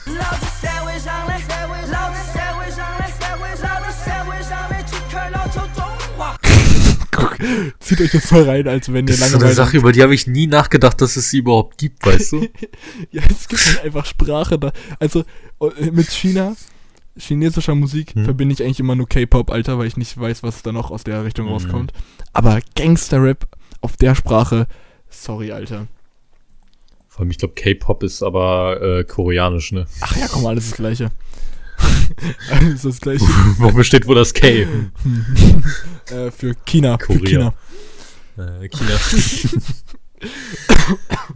Guck, 7.29 7.37
zieht 7.79 8.01
euch 8.01 8.11
das 8.11 8.31
mal 8.31 8.43
rein, 8.43 8.67
als 8.67 8.91
wenn 8.91 9.07
ihr 9.07 9.13
das 9.15 9.19
ist 9.21 9.27
so 9.27 9.33
lange 9.37 9.45
eine 9.45 9.53
Sache, 9.55 9.77
über 9.77 9.91
die 9.91 10.01
habe 10.03 10.13
ich 10.15 10.27
nie 10.27 10.47
nachgedacht, 10.47 10.99
dass 11.01 11.15
es 11.15 11.29
sie 11.31 11.39
überhaupt 11.39 11.77
gibt, 11.77 12.05
weißt 12.05 12.31
du? 12.33 12.47
Ja, 13.11 13.21
es 13.29 13.47
gibt 13.47 13.65
halt 13.65 13.83
einfach 13.83 14.05
Sprache 14.05 14.57
da. 14.59 14.71
Also 14.99 15.23
äh, 15.59 15.91
mit 15.91 16.09
China, 16.11 16.55
chinesischer 17.17 17.75
Musik, 17.75 18.13
Hm. 18.15 18.25
verbinde 18.25 18.53
ich 18.53 18.63
eigentlich 18.63 18.79
immer 18.79 18.95
nur 18.95 19.07
K-Pop, 19.07 19.51
Alter, 19.51 19.77
weil 19.79 19.87
ich 19.87 19.97
nicht 19.97 20.17
weiß, 20.19 20.43
was 20.43 20.61
da 20.63 20.71
noch 20.71 20.91
aus 20.91 21.03
der 21.03 21.23
Richtung 21.23 21.45
Mhm. 21.47 21.51
rauskommt. 21.53 21.93
Aber 22.33 22.59
Gangster-Rap 22.75 23.47
auf 23.81 23.97
der 23.97 24.15
Sprache, 24.15 24.67
sorry, 25.09 25.51
Alter. 25.51 25.87
Vor 27.07 27.21
allem, 27.21 27.31
ich 27.31 27.37
glaube, 27.37 27.53
K-Pop 27.53 28.03
ist 28.03 28.21
aber 28.23 28.81
äh, 28.81 29.03
koreanisch, 29.05 29.71
ne? 29.71 29.85
Ach 30.01 30.17
ja, 30.17 30.27
komm, 30.29 30.45
alles 30.47 30.69
das 30.71 30.77
Gleiche. 30.77 31.11
alles 32.49 32.81
das 32.83 33.01
Gleiche. 33.01 33.25
Wofür 33.57 33.83
steht 33.83 34.07
wohl 34.07 34.15
das 34.15 34.33
K? 34.33 34.47
äh, 36.09 36.31
für 36.31 36.55
China. 36.65 36.97
Für 36.97 37.19
Korea. 37.19 37.53
China. 38.35 38.61
Äh, 38.61 38.69
China. 38.69 38.99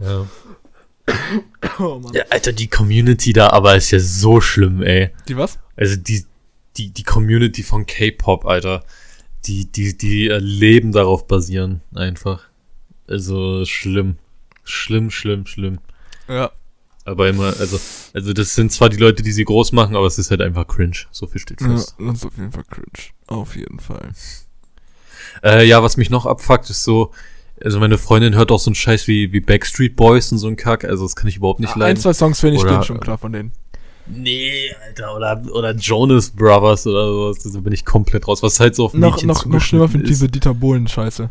ja. 0.00 0.26
Oh, 1.78 2.00
ja, 2.12 2.22
Alter, 2.30 2.52
die 2.52 2.68
Community 2.68 3.32
da 3.32 3.50
aber 3.50 3.76
ist 3.76 3.90
ja 3.90 3.98
so 3.98 4.40
schlimm, 4.40 4.82
ey. 4.82 5.10
Die 5.28 5.36
was? 5.36 5.58
Also 5.76 5.96
die, 5.96 6.24
die, 6.76 6.90
die 6.90 7.02
Community 7.02 7.62
von 7.62 7.86
K-Pop, 7.86 8.46
Alter, 8.46 8.84
die, 9.46 9.70
die, 9.70 9.96
die 9.96 10.28
äh, 10.28 10.38
leben 10.38 10.92
darauf 10.92 11.26
basieren, 11.26 11.80
einfach. 11.94 12.44
Also 13.08 13.64
schlimm. 13.64 14.18
Schlimm, 14.62 15.10
schlimm, 15.10 15.46
schlimm. 15.46 15.78
Ja. 16.28 16.52
Aber 17.10 17.28
immer, 17.28 17.46
also, 17.58 17.80
also 18.14 18.32
das 18.32 18.54
sind 18.54 18.70
zwar 18.70 18.88
die 18.88 18.96
Leute, 18.96 19.22
die 19.22 19.32
sie 19.32 19.44
groß 19.44 19.72
machen, 19.72 19.96
aber 19.96 20.06
es 20.06 20.18
ist 20.18 20.30
halt 20.30 20.40
einfach 20.40 20.66
cringe. 20.68 20.96
So 21.10 21.26
viel 21.26 21.40
steht 21.40 21.60
ja. 21.60 21.68
fest. 21.68 21.96
Das 21.98 22.18
ist 22.18 22.26
auf 22.26 22.36
jeden 22.36 22.52
Fall 22.52 22.64
cringe. 22.70 23.10
Auf 23.26 23.56
jeden 23.56 23.80
Fall. 23.80 24.10
Äh, 25.42 25.66
ja, 25.66 25.82
was 25.82 25.96
mich 25.96 26.10
noch 26.10 26.26
abfuckt, 26.26 26.70
ist 26.70 26.84
so, 26.84 27.10
also 27.62 27.80
meine 27.80 27.98
Freundin 27.98 28.34
hört 28.34 28.52
auch 28.52 28.60
so 28.60 28.70
einen 28.70 28.74
Scheiß 28.76 29.08
wie, 29.08 29.32
wie 29.32 29.40
Backstreet 29.40 29.96
Boys 29.96 30.30
und 30.32 30.38
so 30.38 30.46
ein 30.48 30.56
Kack, 30.56 30.84
also 30.84 31.04
das 31.04 31.16
kann 31.16 31.28
ich 31.28 31.36
überhaupt 31.36 31.60
nicht 31.60 31.70
Ah, 31.70 31.74
Ein, 31.74 31.80
leiden. 31.80 31.96
zwei 31.98 32.12
Songs 32.12 32.40
finde 32.40 32.56
ich 32.56 32.62
Oder- 32.62 32.82
schon 32.82 33.00
klar 33.00 33.18
von 33.18 33.32
denen. 33.32 33.52
Nee, 34.06 34.70
Alter, 34.86 35.14
oder, 35.14 35.42
oder 35.52 35.74
Jonas 35.74 36.30
Brothers 36.30 36.86
oder 36.86 37.06
sowas, 37.06 37.52
da 37.52 37.60
bin 37.60 37.72
ich 37.72 37.84
komplett 37.84 38.26
raus. 38.26 38.42
Was 38.42 38.58
halt 38.58 38.74
so 38.74 38.86
auf 38.86 38.94
Noch, 38.94 39.12
Mädchen 39.12 39.28
noch, 39.28 39.44
noch 39.46 39.60
schlimmer 39.60 39.88
finde 39.88 40.04
ich 40.06 40.10
diese 40.10 40.28
Dieter 40.28 40.52
Bohlen-Scheiße. 40.54 41.30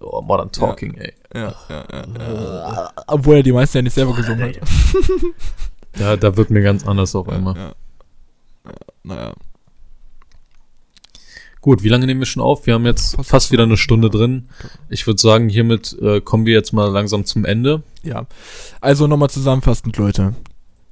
Oh, 0.00 0.20
Modern 0.22 0.50
Talking, 0.52 0.94
ey. 0.94 1.12
Ja, 1.34 1.54
ja, 1.68 1.84
ja, 1.90 2.04
ja. 2.18 2.90
Obwohl 3.08 3.36
er 3.36 3.42
die 3.42 3.52
meisten 3.52 3.78
ja 3.78 3.82
nicht 3.82 3.94
selber 3.94 4.14
gesungen 4.14 4.42
hat. 4.42 4.56
Ja, 5.98 6.16
da 6.16 6.36
wird 6.36 6.50
mir 6.50 6.62
ganz 6.62 6.86
anders 6.86 7.16
auf 7.16 7.28
einmal. 7.28 7.56
Ja, 7.56 7.72
ja. 8.66 8.72
Naja. 9.02 9.32
Gut, 11.60 11.82
wie 11.82 11.88
lange 11.88 12.06
nehmen 12.06 12.20
wir 12.20 12.26
schon 12.26 12.42
auf? 12.42 12.66
Wir 12.66 12.74
haben 12.74 12.84
jetzt 12.86 13.16
Fast- 13.16 13.30
fast 13.30 13.52
wieder 13.52 13.64
eine 13.64 13.76
Stunde 13.76 14.08
drin. 14.10 14.48
Ich 14.88 15.06
würde 15.08 15.20
sagen, 15.20 15.48
hiermit 15.48 15.96
äh, 16.00 16.20
kommen 16.20 16.46
wir 16.46 16.54
jetzt 16.54 16.72
mal 16.72 16.88
langsam 16.88 17.24
zum 17.24 17.44
Ende. 17.44 17.82
Ja. 18.04 18.26
Also 18.80 19.08
nochmal 19.08 19.30
zusammenfassend, 19.30 19.96
Leute. 19.96 20.34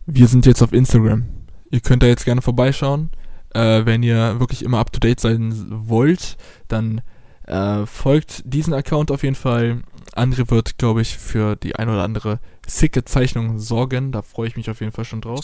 Wir 0.07 0.26
sind 0.26 0.44
jetzt 0.44 0.62
auf 0.62 0.72
Instagram. 0.72 1.26
Ihr 1.70 1.80
könnt 1.80 2.02
da 2.02 2.07
jetzt 2.09 2.24
gerne 2.24 2.42
vorbeischauen. 2.42 3.11
Äh, 3.54 3.86
wenn 3.86 4.02
ihr 4.02 4.40
wirklich 4.40 4.64
immer 4.64 4.78
up 4.78 4.92
to 4.92 4.98
date 4.98 5.20
sein 5.20 5.66
wollt, 5.68 6.36
dann 6.66 7.00
äh, 7.47 7.86
folgt 7.86 8.42
diesen 8.44 8.74
Account 8.74 9.11
auf 9.11 9.22
jeden 9.22 9.36
Fall. 9.36 9.82
André 10.14 10.51
wird, 10.51 10.78
glaube 10.78 11.03
ich, 11.03 11.16
für 11.18 11.57
die 11.57 11.76
ein 11.76 11.88
oder 11.88 12.03
andere 12.03 12.40
sicke 12.66 13.05
Zeichnung 13.05 13.59
sorgen. 13.59 14.12
Da 14.12 14.22
freue 14.22 14.49
ich 14.49 14.57
mich 14.57 14.70
auf 14.70 14.80
jeden 14.80 14.92
Fall 14.92 15.05
schon 15.05 15.20
drauf. 15.20 15.40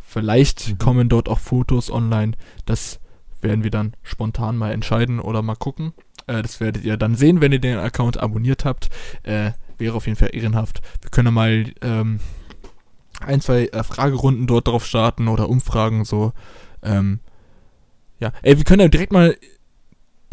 Vielleicht 0.00 0.68
Mhm. 0.68 0.78
kommen 0.78 1.08
dort 1.08 1.28
auch 1.28 1.38
Fotos 1.38 1.90
online. 1.90 2.32
Das 2.66 2.98
werden 3.40 3.62
wir 3.62 3.70
dann 3.70 3.94
spontan 4.02 4.56
mal 4.56 4.72
entscheiden 4.72 5.20
oder 5.20 5.42
mal 5.42 5.54
gucken. 5.54 5.92
Äh, 6.26 6.42
das 6.42 6.60
werdet 6.60 6.84
ihr 6.84 6.96
dann 6.96 7.14
sehen, 7.14 7.40
wenn 7.40 7.52
ihr 7.52 7.60
den 7.60 7.78
Account 7.78 8.18
abonniert 8.18 8.64
habt. 8.64 8.88
Äh, 9.22 9.52
wäre 9.78 9.94
auf 9.94 10.06
jeden 10.06 10.18
Fall 10.18 10.30
ehrenhaft. 10.34 10.80
Wir 11.00 11.10
können 11.10 11.32
mal 11.32 11.66
ähm, 11.82 12.18
ein, 13.20 13.40
zwei 13.40 13.66
äh, 13.66 13.84
Fragerunden 13.84 14.46
dort 14.46 14.66
drauf 14.68 14.84
starten 14.84 15.28
oder 15.28 15.48
Umfragen 15.48 16.04
so. 16.04 16.32
Ähm, 16.82 17.20
ja, 18.18 18.32
ey, 18.42 18.56
wir 18.56 18.64
können 18.64 18.82
ja 18.82 18.88
direkt 18.88 19.12
mal 19.12 19.36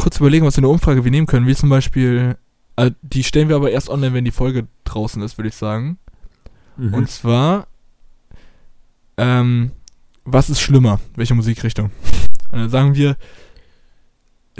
kurz 0.05 0.19
überlegen, 0.19 0.45
was 0.45 0.53
für 0.53 0.59
eine 0.59 0.67
Umfrage 0.67 1.03
wir 1.03 1.09
nehmen 1.09 1.25
können. 1.25 1.47
Wie 1.47 1.55
zum 1.55 1.67
Beispiel, 1.69 2.37
äh, 2.75 2.91
die 3.01 3.23
stellen 3.23 3.49
wir 3.49 3.55
aber 3.55 3.71
erst 3.71 3.89
online, 3.89 4.13
wenn 4.13 4.23
die 4.23 4.29
Folge 4.29 4.67
draußen 4.83 5.19
ist, 5.23 5.39
würde 5.39 5.49
ich 5.49 5.55
sagen. 5.55 5.97
Mhm. 6.77 6.93
Und 6.93 7.09
zwar, 7.09 7.65
ähm, 9.17 9.71
was 10.23 10.51
ist 10.51 10.61
schlimmer? 10.61 10.99
Welche 11.15 11.33
Musikrichtung? 11.33 11.89
Und 12.51 12.59
dann 12.59 12.69
sagen 12.69 12.93
wir 12.93 13.17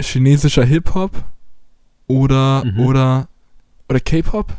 chinesischer 0.00 0.64
Hip-Hop 0.64 1.12
oder, 2.08 2.64
Mhm. 2.64 2.80
oder, 2.80 3.28
oder 3.88 4.00
K-Pop? 4.00 4.52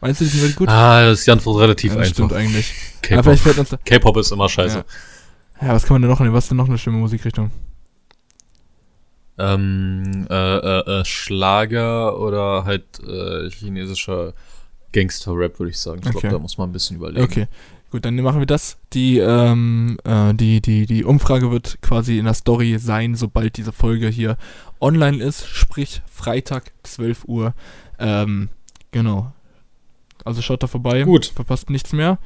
Meinst 0.00 0.22
du, 0.22 0.24
die 0.24 0.30
sind 0.30 0.40
wirklich 0.40 0.56
gut? 0.56 0.68
Ah, 0.70 1.02
das 1.04 1.18
ist 1.18 1.26
die 1.26 1.30
Antwort 1.30 1.60
relativ 1.60 1.92
ja, 1.92 1.98
das 1.98 2.08
einfach. 2.08 2.14
stimmt 2.14 2.32
eigentlich. 2.32 2.72
K-Pop. 3.02 4.16
ist 4.16 4.32
immer 4.32 4.48
scheiße. 4.48 4.82
ja, 5.60 5.68
was 5.68 5.84
kann 5.84 5.96
man 5.96 6.02
denn 6.02 6.10
noch 6.10 6.20
nehmen? 6.20 6.32
Was 6.32 6.44
ist 6.44 6.50
denn 6.52 6.56
noch 6.56 6.68
eine 6.68 6.78
schlimme 6.78 6.98
Musikrichtung? 6.98 7.50
Ähm, 9.36 10.26
äh, 10.30 10.56
äh, 10.56 11.00
äh, 11.00 11.04
Schlager 11.04 12.20
oder 12.20 12.64
halt 12.64 12.84
äh, 13.00 13.50
chinesischer 13.50 14.32
Gangster-Rap, 14.92 15.58
würde 15.58 15.70
ich 15.70 15.78
sagen. 15.78 16.00
Ich 16.02 16.08
Okay. 16.08 16.20
glaube, 16.20 16.36
da 16.36 16.38
muss 16.42 16.56
man 16.58 16.68
ein 16.70 16.72
bisschen 16.72 16.96
überlegen. 16.96 17.24
Okay, 17.24 17.46
gut, 17.90 18.04
dann 18.04 18.14
machen 18.16 18.38
wir 18.38 18.46
das. 18.46 18.76
Die, 18.92 19.18
ähm, 19.18 19.98
äh, 20.04 20.32
die, 20.34 20.60
die, 20.60 20.86
die 20.86 21.04
Umfrage 21.04 21.50
wird 21.50 21.78
quasi 21.82 22.18
in 22.18 22.26
der 22.26 22.34
Story 22.34 22.78
sein, 22.78 23.16
sobald 23.16 23.56
diese 23.56 23.72
Folge 23.72 24.08
hier 24.08 24.36
online 24.80 25.22
ist, 25.22 25.48
sprich 25.48 26.02
Freitag, 26.08 26.70
12 26.84 27.24
Uhr. 27.24 27.54
Ähm, 27.98 28.50
genau. 28.92 29.32
Also 30.24 30.42
schaut 30.42 30.62
da 30.62 30.68
vorbei. 30.68 31.02
Gut. 31.02 31.26
Verpasst 31.26 31.70
nichts 31.70 31.92
mehr. 31.92 32.18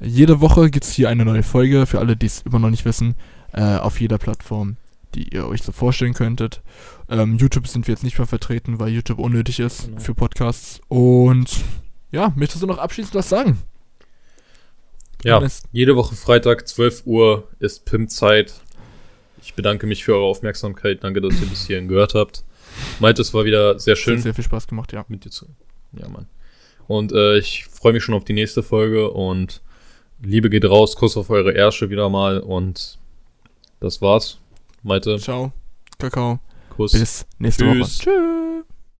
Jede 0.00 0.40
Woche 0.40 0.70
gibt 0.70 0.84
es 0.84 0.92
hier 0.92 1.08
eine 1.10 1.24
neue 1.24 1.42
Folge, 1.42 1.86
für 1.86 2.00
alle, 2.00 2.16
die 2.16 2.26
es 2.26 2.42
immer 2.42 2.58
noch 2.58 2.70
nicht 2.70 2.84
wissen, 2.84 3.14
äh, 3.52 3.76
auf 3.76 4.00
jeder 4.00 4.18
Plattform, 4.18 4.76
die 5.14 5.34
ihr 5.34 5.46
euch 5.46 5.62
so 5.62 5.72
vorstellen 5.72 6.14
könntet. 6.14 6.62
Ähm, 7.08 7.36
YouTube 7.36 7.66
sind 7.66 7.86
wir 7.86 7.92
jetzt 7.94 8.04
nicht 8.04 8.18
mehr 8.18 8.26
vertreten, 8.26 8.78
weil 8.78 8.88
YouTube 8.90 9.18
unnötig 9.18 9.60
ist 9.60 9.86
Genau. 9.86 10.00
für 10.00 10.14
Podcasts. 10.14 10.80
Und 10.88 11.50
ja, 12.12 12.32
möchtest 12.36 12.62
du 12.62 12.66
noch 12.66 12.78
abschließend 12.78 13.14
was 13.14 13.28
sagen? 13.28 13.58
Ja, 15.22 15.46
jede 15.72 15.96
Woche 15.96 16.14
Freitag, 16.14 16.66
12 16.66 17.02
Uhr 17.06 17.48
ist 17.58 17.84
Pimp-Zeit. 17.84 18.54
Ich 19.42 19.54
bedanke 19.54 19.86
mich 19.86 20.04
für 20.04 20.14
eure 20.14 20.24
Aufmerksamkeit. 20.24 21.04
Danke, 21.04 21.20
dass 21.20 21.38
ihr 21.40 21.46
bis 21.46 21.66
hierhin 21.66 21.88
gehört 21.88 22.14
habt. 22.14 22.42
Malte, 23.00 23.20
es 23.22 23.34
war 23.34 23.44
wieder 23.44 23.78
sehr 23.78 23.92
Hat 23.96 23.98
schön 23.98 24.20
sehr 24.20 24.34
viel 24.34 24.44
Spaß 24.44 24.66
gemacht, 24.66 24.92
ja. 24.92 25.04
mit 25.08 25.24
dir 25.24 25.30
zu. 25.30 25.46
Ja, 25.92 26.08
Mann. 26.08 26.26
Und 26.86 27.12
äh, 27.12 27.38
ich 27.38 27.66
freue 27.66 27.92
mich 27.92 28.02
schon 28.02 28.14
auf 28.14 28.24
die 28.24 28.32
nächste 28.32 28.62
Folge 28.62 29.10
und 29.10 29.60
Liebe 30.22 30.50
geht 30.50 30.64
raus, 30.64 30.96
Kuss 30.96 31.16
auf 31.16 31.30
eure 31.30 31.52
Ärsche 31.52 31.88
wieder 31.90 32.08
mal 32.08 32.40
und 32.40 32.98
das 33.80 34.02
war's. 34.02 34.39
Malte, 34.82 35.18
Ciao. 35.18 35.52
Kakao. 35.98 36.38
Kuss. 36.70 36.92
Bis 36.92 37.26
nächste 37.38 37.64
Tschüss. 37.64 37.98
Woche. 37.98 38.10
Tschüss. 38.10 38.64